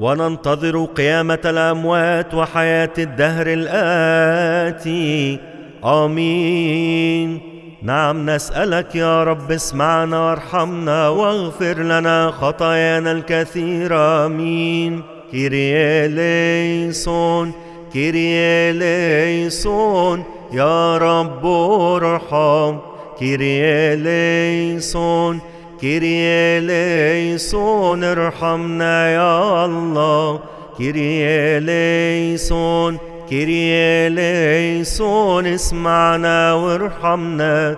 وننتظر 0.00 0.84
قيامة 0.84 1.38
الأموات 1.44 2.34
وحياة 2.34 2.92
الدهر 2.98 3.46
الآتي. 3.48 5.38
آمين. 5.84 7.55
نعم 7.82 8.30
نسألك 8.30 8.94
يا 8.94 9.24
رب 9.24 9.52
اسمعنا 9.52 10.28
وارحمنا 10.28 11.08
واغفر 11.08 11.78
لنا 11.78 12.30
خطايانا 12.30 13.12
الكثيرة 13.12 14.26
آمين. 14.26 15.02
Κύριε 15.30 16.06
ελέησον 16.08 17.52
Κύριε 17.92 18.72
ελέησον 18.72 20.24
يا 20.52 20.98
رب 20.98 21.46
ارحم. 21.46 22.78
Κύριε 23.18 23.94
ελέησον 23.94 25.40
Κύριε 25.80 26.60
ελέησον 26.60 28.04
ارحمنا 28.04 29.14
يا 29.14 29.64
الله. 29.64 30.40
Κύριε 30.78 31.60
ελέησον 31.60 32.98
Κύριε 33.28 34.08
ελέησον 34.08 35.46
اسمعنا 35.46 36.52
وارحمنا. 36.54 37.76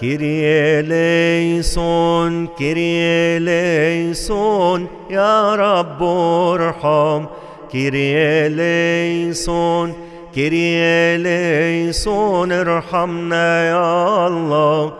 Κύριε 0.00 0.82
ελέησον 0.82 2.46
Κύριε 2.46 3.38
ελέησον 3.38 4.88
يا 5.10 5.54
رب 5.54 6.02
ارحم. 6.02 7.26
Κύριε 7.72 8.48
ελέησον 8.48 9.94
Κύριε 10.34 11.16
ελέησον 11.16 12.52
ارحمنا 12.52 13.68
يا 13.68 14.26
الله. 14.26 14.92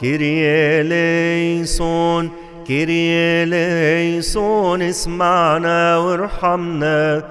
Κύριε 0.00 0.82
ελέησον 0.82 2.30
Κύριε 2.66 3.44
ελέησον 3.44 4.82
اسمعنا 4.82 5.98
وارحمنا. 5.98 7.24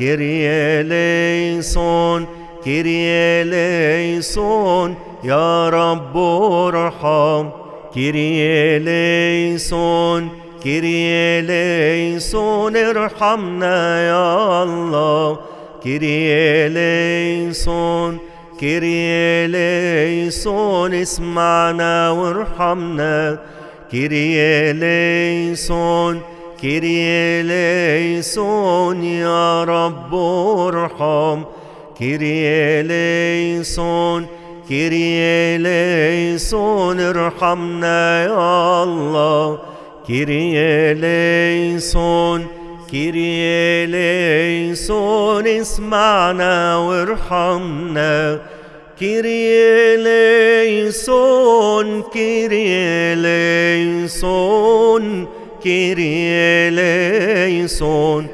Κύριε 0.00 0.82
ελέησον 0.82 2.26
Κύριε 2.64 3.44
ελέησον 3.44 4.94
يا 5.24 5.68
رب 5.68 6.16
ارحم. 6.16 7.48
Κύριε 7.94 8.78
ελέησον 8.78 10.28
Κύριε 10.62 11.40
ελέησον 11.40 12.76
ارحمنا 12.76 14.08
يا 14.08 14.62
الله. 14.62 15.38
Κύριε 15.84 16.68
ελέησον 16.68 18.18
Κύριε 18.60 19.46
ελέησον 19.46 20.94
اسمعنا 20.94 22.10
وارحمنا. 22.10 23.38
Κύριε 23.90 24.72
ελέησον 24.72 26.20
Κύριε 26.60 27.42
ελέησον 27.42 29.04
يا 29.04 29.64
رب 29.64 30.14
ارحم. 30.14 31.44
Κύριε 31.98 32.82
ελέησον 32.82 34.26
Κύριε 34.68 35.58
ελέησον 35.58 37.00
ارحمنا 37.00 38.24
يا 38.24 38.82
الله. 38.82 39.58
Κύριε 40.06 40.94
ελέησον 40.94 42.46
Κύριε 42.90 43.86
ελέησον 43.86 45.46
اسمعنا 45.46 46.76
وارحمنا. 46.76 48.40
Κύριε 48.98 49.96
ελέησον 49.96 52.02
Κύριε 52.02 53.14
ελέησον 53.14 55.26
Κύριε 55.62 56.70
ελέησον 56.70 58.26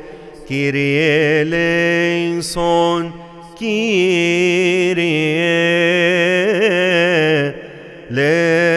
Κύριε 0.49 1.45
ελέησον 1.45 3.11
Κύριε 3.59 5.07
ελέησον 8.11 8.77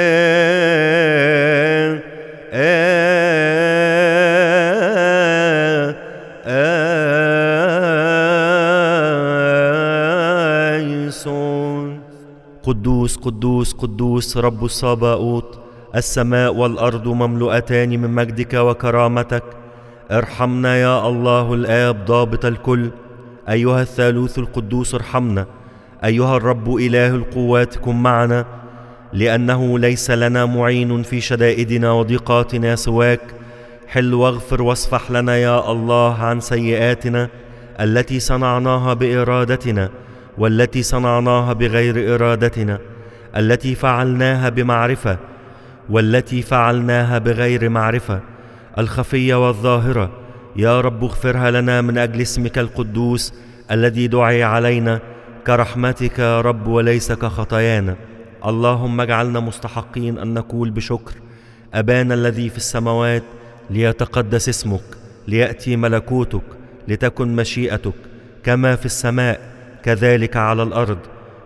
قدوس 12.64 13.18
قدوس 13.18 13.74
قدوس 13.74 14.38
رب 14.38 14.66
الصباؤوت. 14.66 15.69
السماء 15.96 16.54
والأرض 16.54 17.08
مملوءتان 17.08 17.90
من 17.90 18.10
مجدك 18.10 18.54
وكرامتك. 18.54 19.44
ارحمنا 20.12 20.78
يا 20.78 21.08
الله 21.08 21.54
الآب 21.54 22.06
ضابط 22.06 22.46
الكل. 22.46 22.90
أيها 23.50 23.82
الثالوث 23.82 24.40
القدوس 24.40 24.96
ارحمنا. 24.96 25.46
أيها 26.04 26.38
الرب 26.38 26.76
إله 26.76 27.16
القوات 27.16 27.76
كن 27.76 27.96
معنا. 27.96 28.46
لأنه 29.14 29.80
ليس 29.80 30.12
لنا 30.12 30.46
معين 30.46 31.04
في 31.04 31.22
شدائدنا 31.22 31.92
وضيقاتنا 31.92 32.76
سواك. 32.76 33.22
حل 33.88 34.14
واغفر 34.14 34.62
واصفح 34.62 35.12
لنا 35.12 35.38
يا 35.38 35.72
الله 35.72 36.24
عن 36.24 36.40
سيئاتنا 36.40 37.30
التي 37.80 38.20
صنعناها 38.20 38.94
بإرادتنا 38.94 39.90
والتي 40.38 40.84
صنعناها 40.84 41.54
بغير 41.54 42.16
إرادتنا 42.16 42.80
التي 43.38 43.76
فعلناها 43.76 44.50
بمعرفة 44.50 45.18
والتي 45.90 46.42
فعلناها 46.42 47.18
بغير 47.18 47.70
معرفة 47.70 48.20
الخفية 48.78 49.48
والظاهرة. 49.48 50.12
يا 50.56 50.82
رب 50.82 51.04
اغفرها 51.04 51.52
لنا 51.52 51.82
من 51.82 51.98
أجل 51.98 52.22
اسمك 52.22 52.58
القدوس 52.58 53.34
الذي 53.72 54.08
دعي 54.08 54.44
علينا. 54.44 55.00
كرحمتك 55.48 56.20
يا 56.20 56.42
رب 56.42 56.68
وليس 56.68 57.12
كخطايانا 57.12 57.96
اللهم 58.46 59.02
اجعلنا 59.02 59.40
مستحقين 59.40 60.18
أن 60.18 60.34
نقول 60.34 60.70
بشكر. 60.70 61.14
أبانا 61.74 62.14
الذي 62.14 62.50
في 62.50 62.58
السماوات 62.58 63.24
ليتقدس 63.70 64.50
اسمك 64.50 64.84
ليأتي 65.28 65.76
ملكوتك 65.76 66.42
لتكن 66.88 67.36
مشيئتك. 67.36 67.94
كما 68.44 68.76
في 68.76 68.86
السماء 68.86 69.40
كذلك 69.84 70.38
على 70.38 70.64
الأرض. 70.64 70.98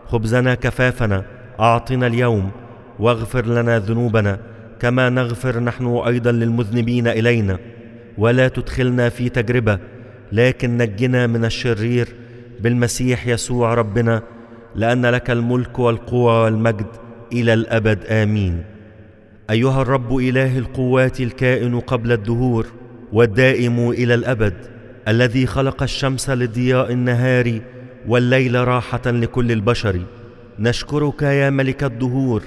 خبزنا 0.07 0.55
كفافنا 0.55 1.23
أعطنا 1.59 2.07
اليوم. 2.07 2.51
واغفر 2.99 3.45
لنا 3.45 3.79
ذنوبنا 3.79 4.39
كما 4.79 5.09
نغفر 5.09 5.59
نحن 5.59 5.87
أيضا 5.87 6.31
للمذنبين 6.31 7.07
إلينا. 7.07 7.59
ولا 8.17 8.47
تدخلنا 8.47 9.09
في 9.09 9.29
تجربة 9.29 9.79
لكن 10.31 10.77
نجنا 10.77 11.27
من 11.27 11.45
الشرير 11.45 12.07
بالمسيح 12.59 13.27
يسوع 13.27 13.73
ربنا 13.73 14.21
لأن 14.75 15.05
لك 15.05 15.31
الملك 15.31 15.79
والقوة 15.79 16.43
والمجد 16.43 16.87
إلى 17.33 17.53
الأبد 17.53 18.05
آمين. 18.05 18.63
أيها 19.49 19.81
الرب 19.81 20.17
إله 20.17 20.57
القوات 20.57 21.19
الكائن 21.21 21.79
قبل 21.79 22.11
الدهور 22.11 22.65
والدائم 23.13 23.89
إلى 23.89 24.13
الأبد 24.13 24.53
الذي 25.07 25.45
خلق 25.45 25.83
الشمس 25.83 26.29
لضياء 26.29 26.91
النهار 26.91 27.59
والليل 28.07 28.67
راحة 28.67 29.01
لكل 29.05 29.51
البشر 29.51 29.99
نشكرك 30.59 31.21
يا 31.21 31.49
ملك 31.49 31.83
الدهور 31.83 32.43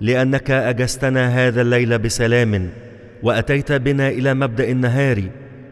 لأنك 0.00 0.50
أجزتنا 0.50 1.28
هذا 1.28 1.62
الليل 1.62 1.98
بسلام 1.98 2.70
وأتيت 3.22 3.72
بنا 3.72 4.08
إلى 4.08 4.34
مبدأ 4.34 4.70
النهار. 4.70 5.22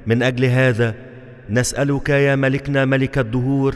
من 0.07 0.23
أجل 0.23 0.45
هذا 0.45 0.95
نسألك 1.51 2.09
يا 2.09 2.37
ملكنا 2.37 2.85
ملك 2.85 3.19
الدهور 3.19 3.75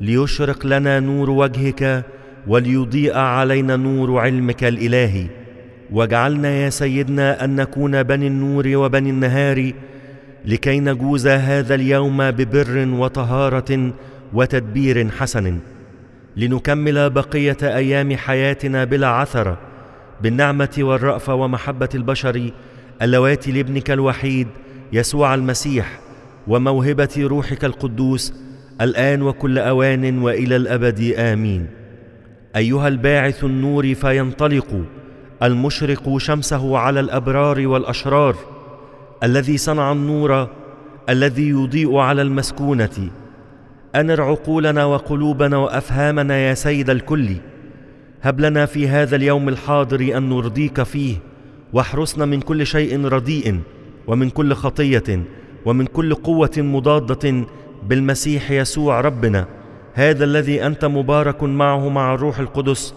ليشرق 0.00 0.66
لنا 0.66 1.00
نور 1.00 1.30
وجهك 1.30 2.04
وليضيء 2.46 3.16
علينا 3.16 3.76
نور 3.76 4.18
علمك 4.18 4.64
الالهي 4.64 5.26
واجعلنا 5.92 6.48
يا 6.48 6.70
سيدنا 6.70 7.44
أن 7.44 7.56
نكون 7.56 8.02
بني 8.02 8.26
النور 8.26 8.76
وبني 8.76 9.10
النهار 9.10 9.72
لكي 10.44 10.80
نجوز 10.80 11.26
هذا 11.26 11.74
اليوم 11.74 12.30
ببر 12.30 12.88
وطهارة 12.88 13.92
وتدبير 14.32 15.10
حسن. 15.10 15.58
لنكمل 16.36 17.10
بقية 17.10 17.56
أيام 17.62 18.16
حياتنا 18.16 18.84
بلا 18.84 19.06
عثره 19.06 19.58
بالنعمة 20.22 20.74
والرأفة 20.78 21.34
ومحبة 21.34 21.88
البشر 21.94 22.50
اللواتي 23.02 23.52
لابنك 23.52 23.90
الوحيد 23.90 24.48
يسوع 24.92 25.34
المسيح 25.34 26.00
وموهبة 26.48 27.08
روحك 27.18 27.64
القدوس 27.64 28.34
الآن 28.80 29.22
وكل 29.22 29.58
أوان 29.58 30.18
وإلى 30.18 30.56
الأبد 30.56 31.14
آمين. 31.18 31.66
أيها 32.56 32.88
الباعث 32.88 33.44
النور 33.44 33.94
فينطلق 33.94 34.84
المشرق 35.42 36.16
شمسه 36.18 36.78
على 36.78 37.00
الأبرار 37.00 37.66
والأشرار 37.66 38.36
الذي 39.22 39.56
صنع 39.56 39.92
النور 39.92 40.48
الذي 41.08 41.48
يضيء 41.48 41.96
على 41.96 42.22
المسكونة. 42.22 43.10
انر 43.94 44.22
عقولنا 44.22 44.84
وقلوبنا 44.84 45.56
وأفهامنا 45.56 46.36
يا 46.36 46.54
سيد 46.54 46.90
الكل. 46.90 47.36
هب 48.22 48.40
لنا 48.40 48.66
في 48.66 48.88
هذا 48.88 49.16
اليوم 49.16 49.48
الحاضر 49.48 50.16
أن 50.16 50.28
نرضيك 50.28 50.82
فيه 50.82 51.16
واحرسنا 51.72 52.24
من 52.24 52.40
كل 52.40 52.66
شيء 52.66 53.04
رديء 53.04 53.60
ومن 54.06 54.30
كل 54.30 54.54
خطية 54.54 55.22
ومن 55.64 55.86
كل 55.86 56.14
قوة 56.14 56.50
مضادة 56.56 57.44
بالمسيح 57.82 58.50
يسوع 58.50 59.00
ربنا. 59.00 59.46
هذا 59.94 60.24
الذي 60.24 60.66
أنت 60.66 60.84
مبارك 60.84 61.42
معه 61.42 61.88
مع 61.88 62.14
الروح 62.14 62.38
القدس 62.38 62.94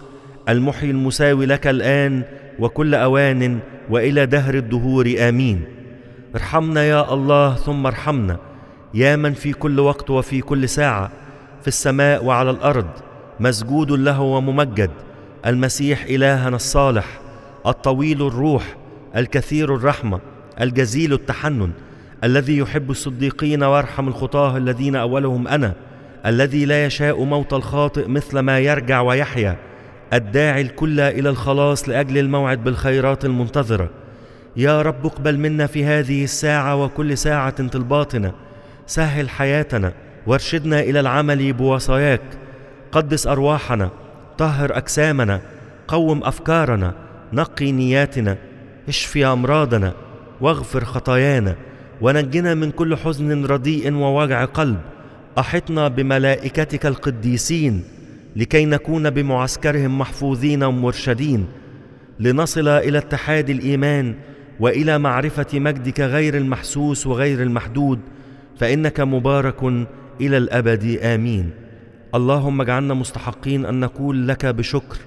المحيي 0.48 0.90
المساوي 0.90 1.46
لك 1.46 1.66
الآن 1.66 2.22
وكل 2.58 2.94
أوان 2.94 3.58
وإلى 3.90 4.26
دهر 4.26 4.54
الدهور. 4.54 5.14
آمين. 5.18 5.64
ارحمنا 6.34 6.84
يا 6.84 7.14
الله 7.14 7.54
ثم 7.54 7.86
ارحمنا. 7.86 8.36
يا 8.94 9.16
من 9.16 9.32
في 9.32 9.52
كل 9.52 9.80
وقت 9.80 10.10
وفي 10.10 10.40
كل 10.40 10.68
ساعة 10.68 11.10
في 11.62 11.68
السماء 11.68 12.24
وعلى 12.24 12.50
الأرض 12.50 12.86
مسجود 13.40 13.90
له 13.92 14.20
وممجد. 14.20 14.90
المسيح 15.46 16.04
إلهنا 16.04 16.56
الصالح 16.56 17.20
الطويل 17.66 18.26
الروح 18.26 18.76
الكثير 19.16 19.74
الرحمة 19.74 20.20
الجزيل 20.60 21.12
التحنن 21.12 21.70
الذي 22.24 22.58
يحب 22.58 22.90
الصديقين 22.90 23.64
ويرحم 23.64 24.08
الخطاه 24.08 24.56
الذين 24.56 24.96
أولهم 24.96 25.48
أنا 25.48 25.74
الذي 26.26 26.64
لا 26.64 26.86
يشاء 26.86 27.24
موت 27.24 27.52
الخاطئ 27.52 28.08
مثل 28.08 28.38
ما 28.38 28.58
يرجع 28.58 29.00
ويحيا 29.00 29.56
الداعي 30.12 30.60
الكل 30.60 31.00
إلى 31.00 31.28
الخلاص 31.28 31.88
لأجل 31.88 32.18
الموعد 32.18 32.64
بالخيرات 32.64 33.24
المنتظرة. 33.24 33.90
يا 34.56 34.82
رب 34.82 35.06
اقبل 35.06 35.38
منا 35.38 35.66
في 35.66 35.84
هذه 35.84 36.24
الساعة 36.24 36.76
وكل 36.84 37.18
ساعة 37.18 37.66
طلباتنا 37.66 38.32
سهل 38.86 39.30
حياتنا 39.30 39.92
وارشدنا 40.26 40.80
إلى 40.80 41.00
العمل 41.00 41.52
بوصاياك. 41.52 42.20
قدس 42.92 43.26
أرواحنا. 43.26 43.90
طهر 44.40 44.76
أجسامنا 44.76 45.40
قوم 45.88 46.24
أفكارنا 46.24 46.94
نقي 47.32 47.72
نياتنا 47.72 48.36
اشفي 48.88 49.26
أمراضنا 49.26 49.94
واغفر 50.40 50.84
خطايانا 50.84 51.56
ونجنا 52.00 52.54
من 52.54 52.70
كل 52.70 52.96
حزن 52.96 53.44
رديء 53.44 53.92
ووجع 53.94 54.44
قلب. 54.44 54.78
أحطنا 55.38 55.88
بملائكتك 55.88 56.86
القديسين 56.86 57.82
لكي 58.36 58.64
نكون 58.64 59.10
بمعسكرهم 59.10 59.98
محفوظين 59.98 60.62
ومرشدين. 60.62 61.46
لنصل 62.20 62.68
إلى 62.68 62.98
اتحاد 62.98 63.50
الإيمان 63.50 64.14
وإلى 64.60 64.98
معرفة 64.98 65.58
مجدك 65.58 66.00
غير 66.00 66.36
المحسوس 66.36 67.06
وغير 67.06 67.42
المحدود 67.42 68.00
فإنك 68.58 69.00
مبارك 69.00 69.62
إلى 70.20 70.36
الأبد. 70.36 70.98
آمين. 71.02 71.50
اللهم 72.14 72.60
اجعلنا 72.60 72.94
مستحقين 72.94 73.66
أن 73.66 73.80
نقول 73.80 74.28
لك 74.28 74.46
بشكر. 74.46 74.98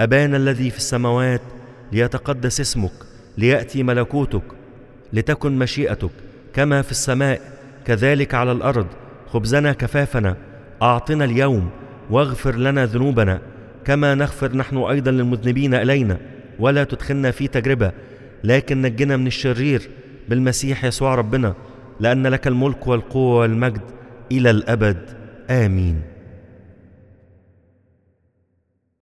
أبانا 0.00 0.36
الذي 0.36 0.70
في 0.70 0.76
السماوات 0.76 1.42
ليتقدس 1.92 2.60
اسمك 2.60 2.92
ليأتي 3.38 3.82
ملكوتك 3.82 4.42
لتكن 5.12 5.58
مشيئتك 5.58 6.10
كما 6.54 6.82
في 6.82 6.90
السماء 6.90 7.40
كذلك 7.86 8.34
على 8.34 8.52
الأرض. 8.52 8.86
خبزنا 9.32 9.72
كفافنا 9.72 10.36
أعطنا 10.82 11.24
اليوم 11.24 11.70
واغفر 12.10 12.56
لنا 12.56 12.86
ذنوبنا. 12.86 13.40
كما 13.84 14.14
نغفر 14.14 14.56
نحن 14.56 14.76
أيضا 14.76 15.10
للمذنبين 15.10 15.74
إلينا 15.74 16.18
ولا 16.58 16.84
تدخلنا 16.84 17.30
في 17.30 17.48
تجربة. 17.48 17.92
لكن 18.44 18.82
نجنا 18.82 19.16
من 19.16 19.26
الشرير 19.26 19.90
بالمسيح 20.28 20.84
يسوع 20.84 21.14
ربنا 21.14 21.54
لأن 22.00 22.26
لك 22.26 22.46
الملك 22.46 22.86
والقوة 22.86 23.40
والمجد 23.40 23.82
إلى 24.32 24.50
الأبد. 24.50 24.98
آمين. 25.50 26.15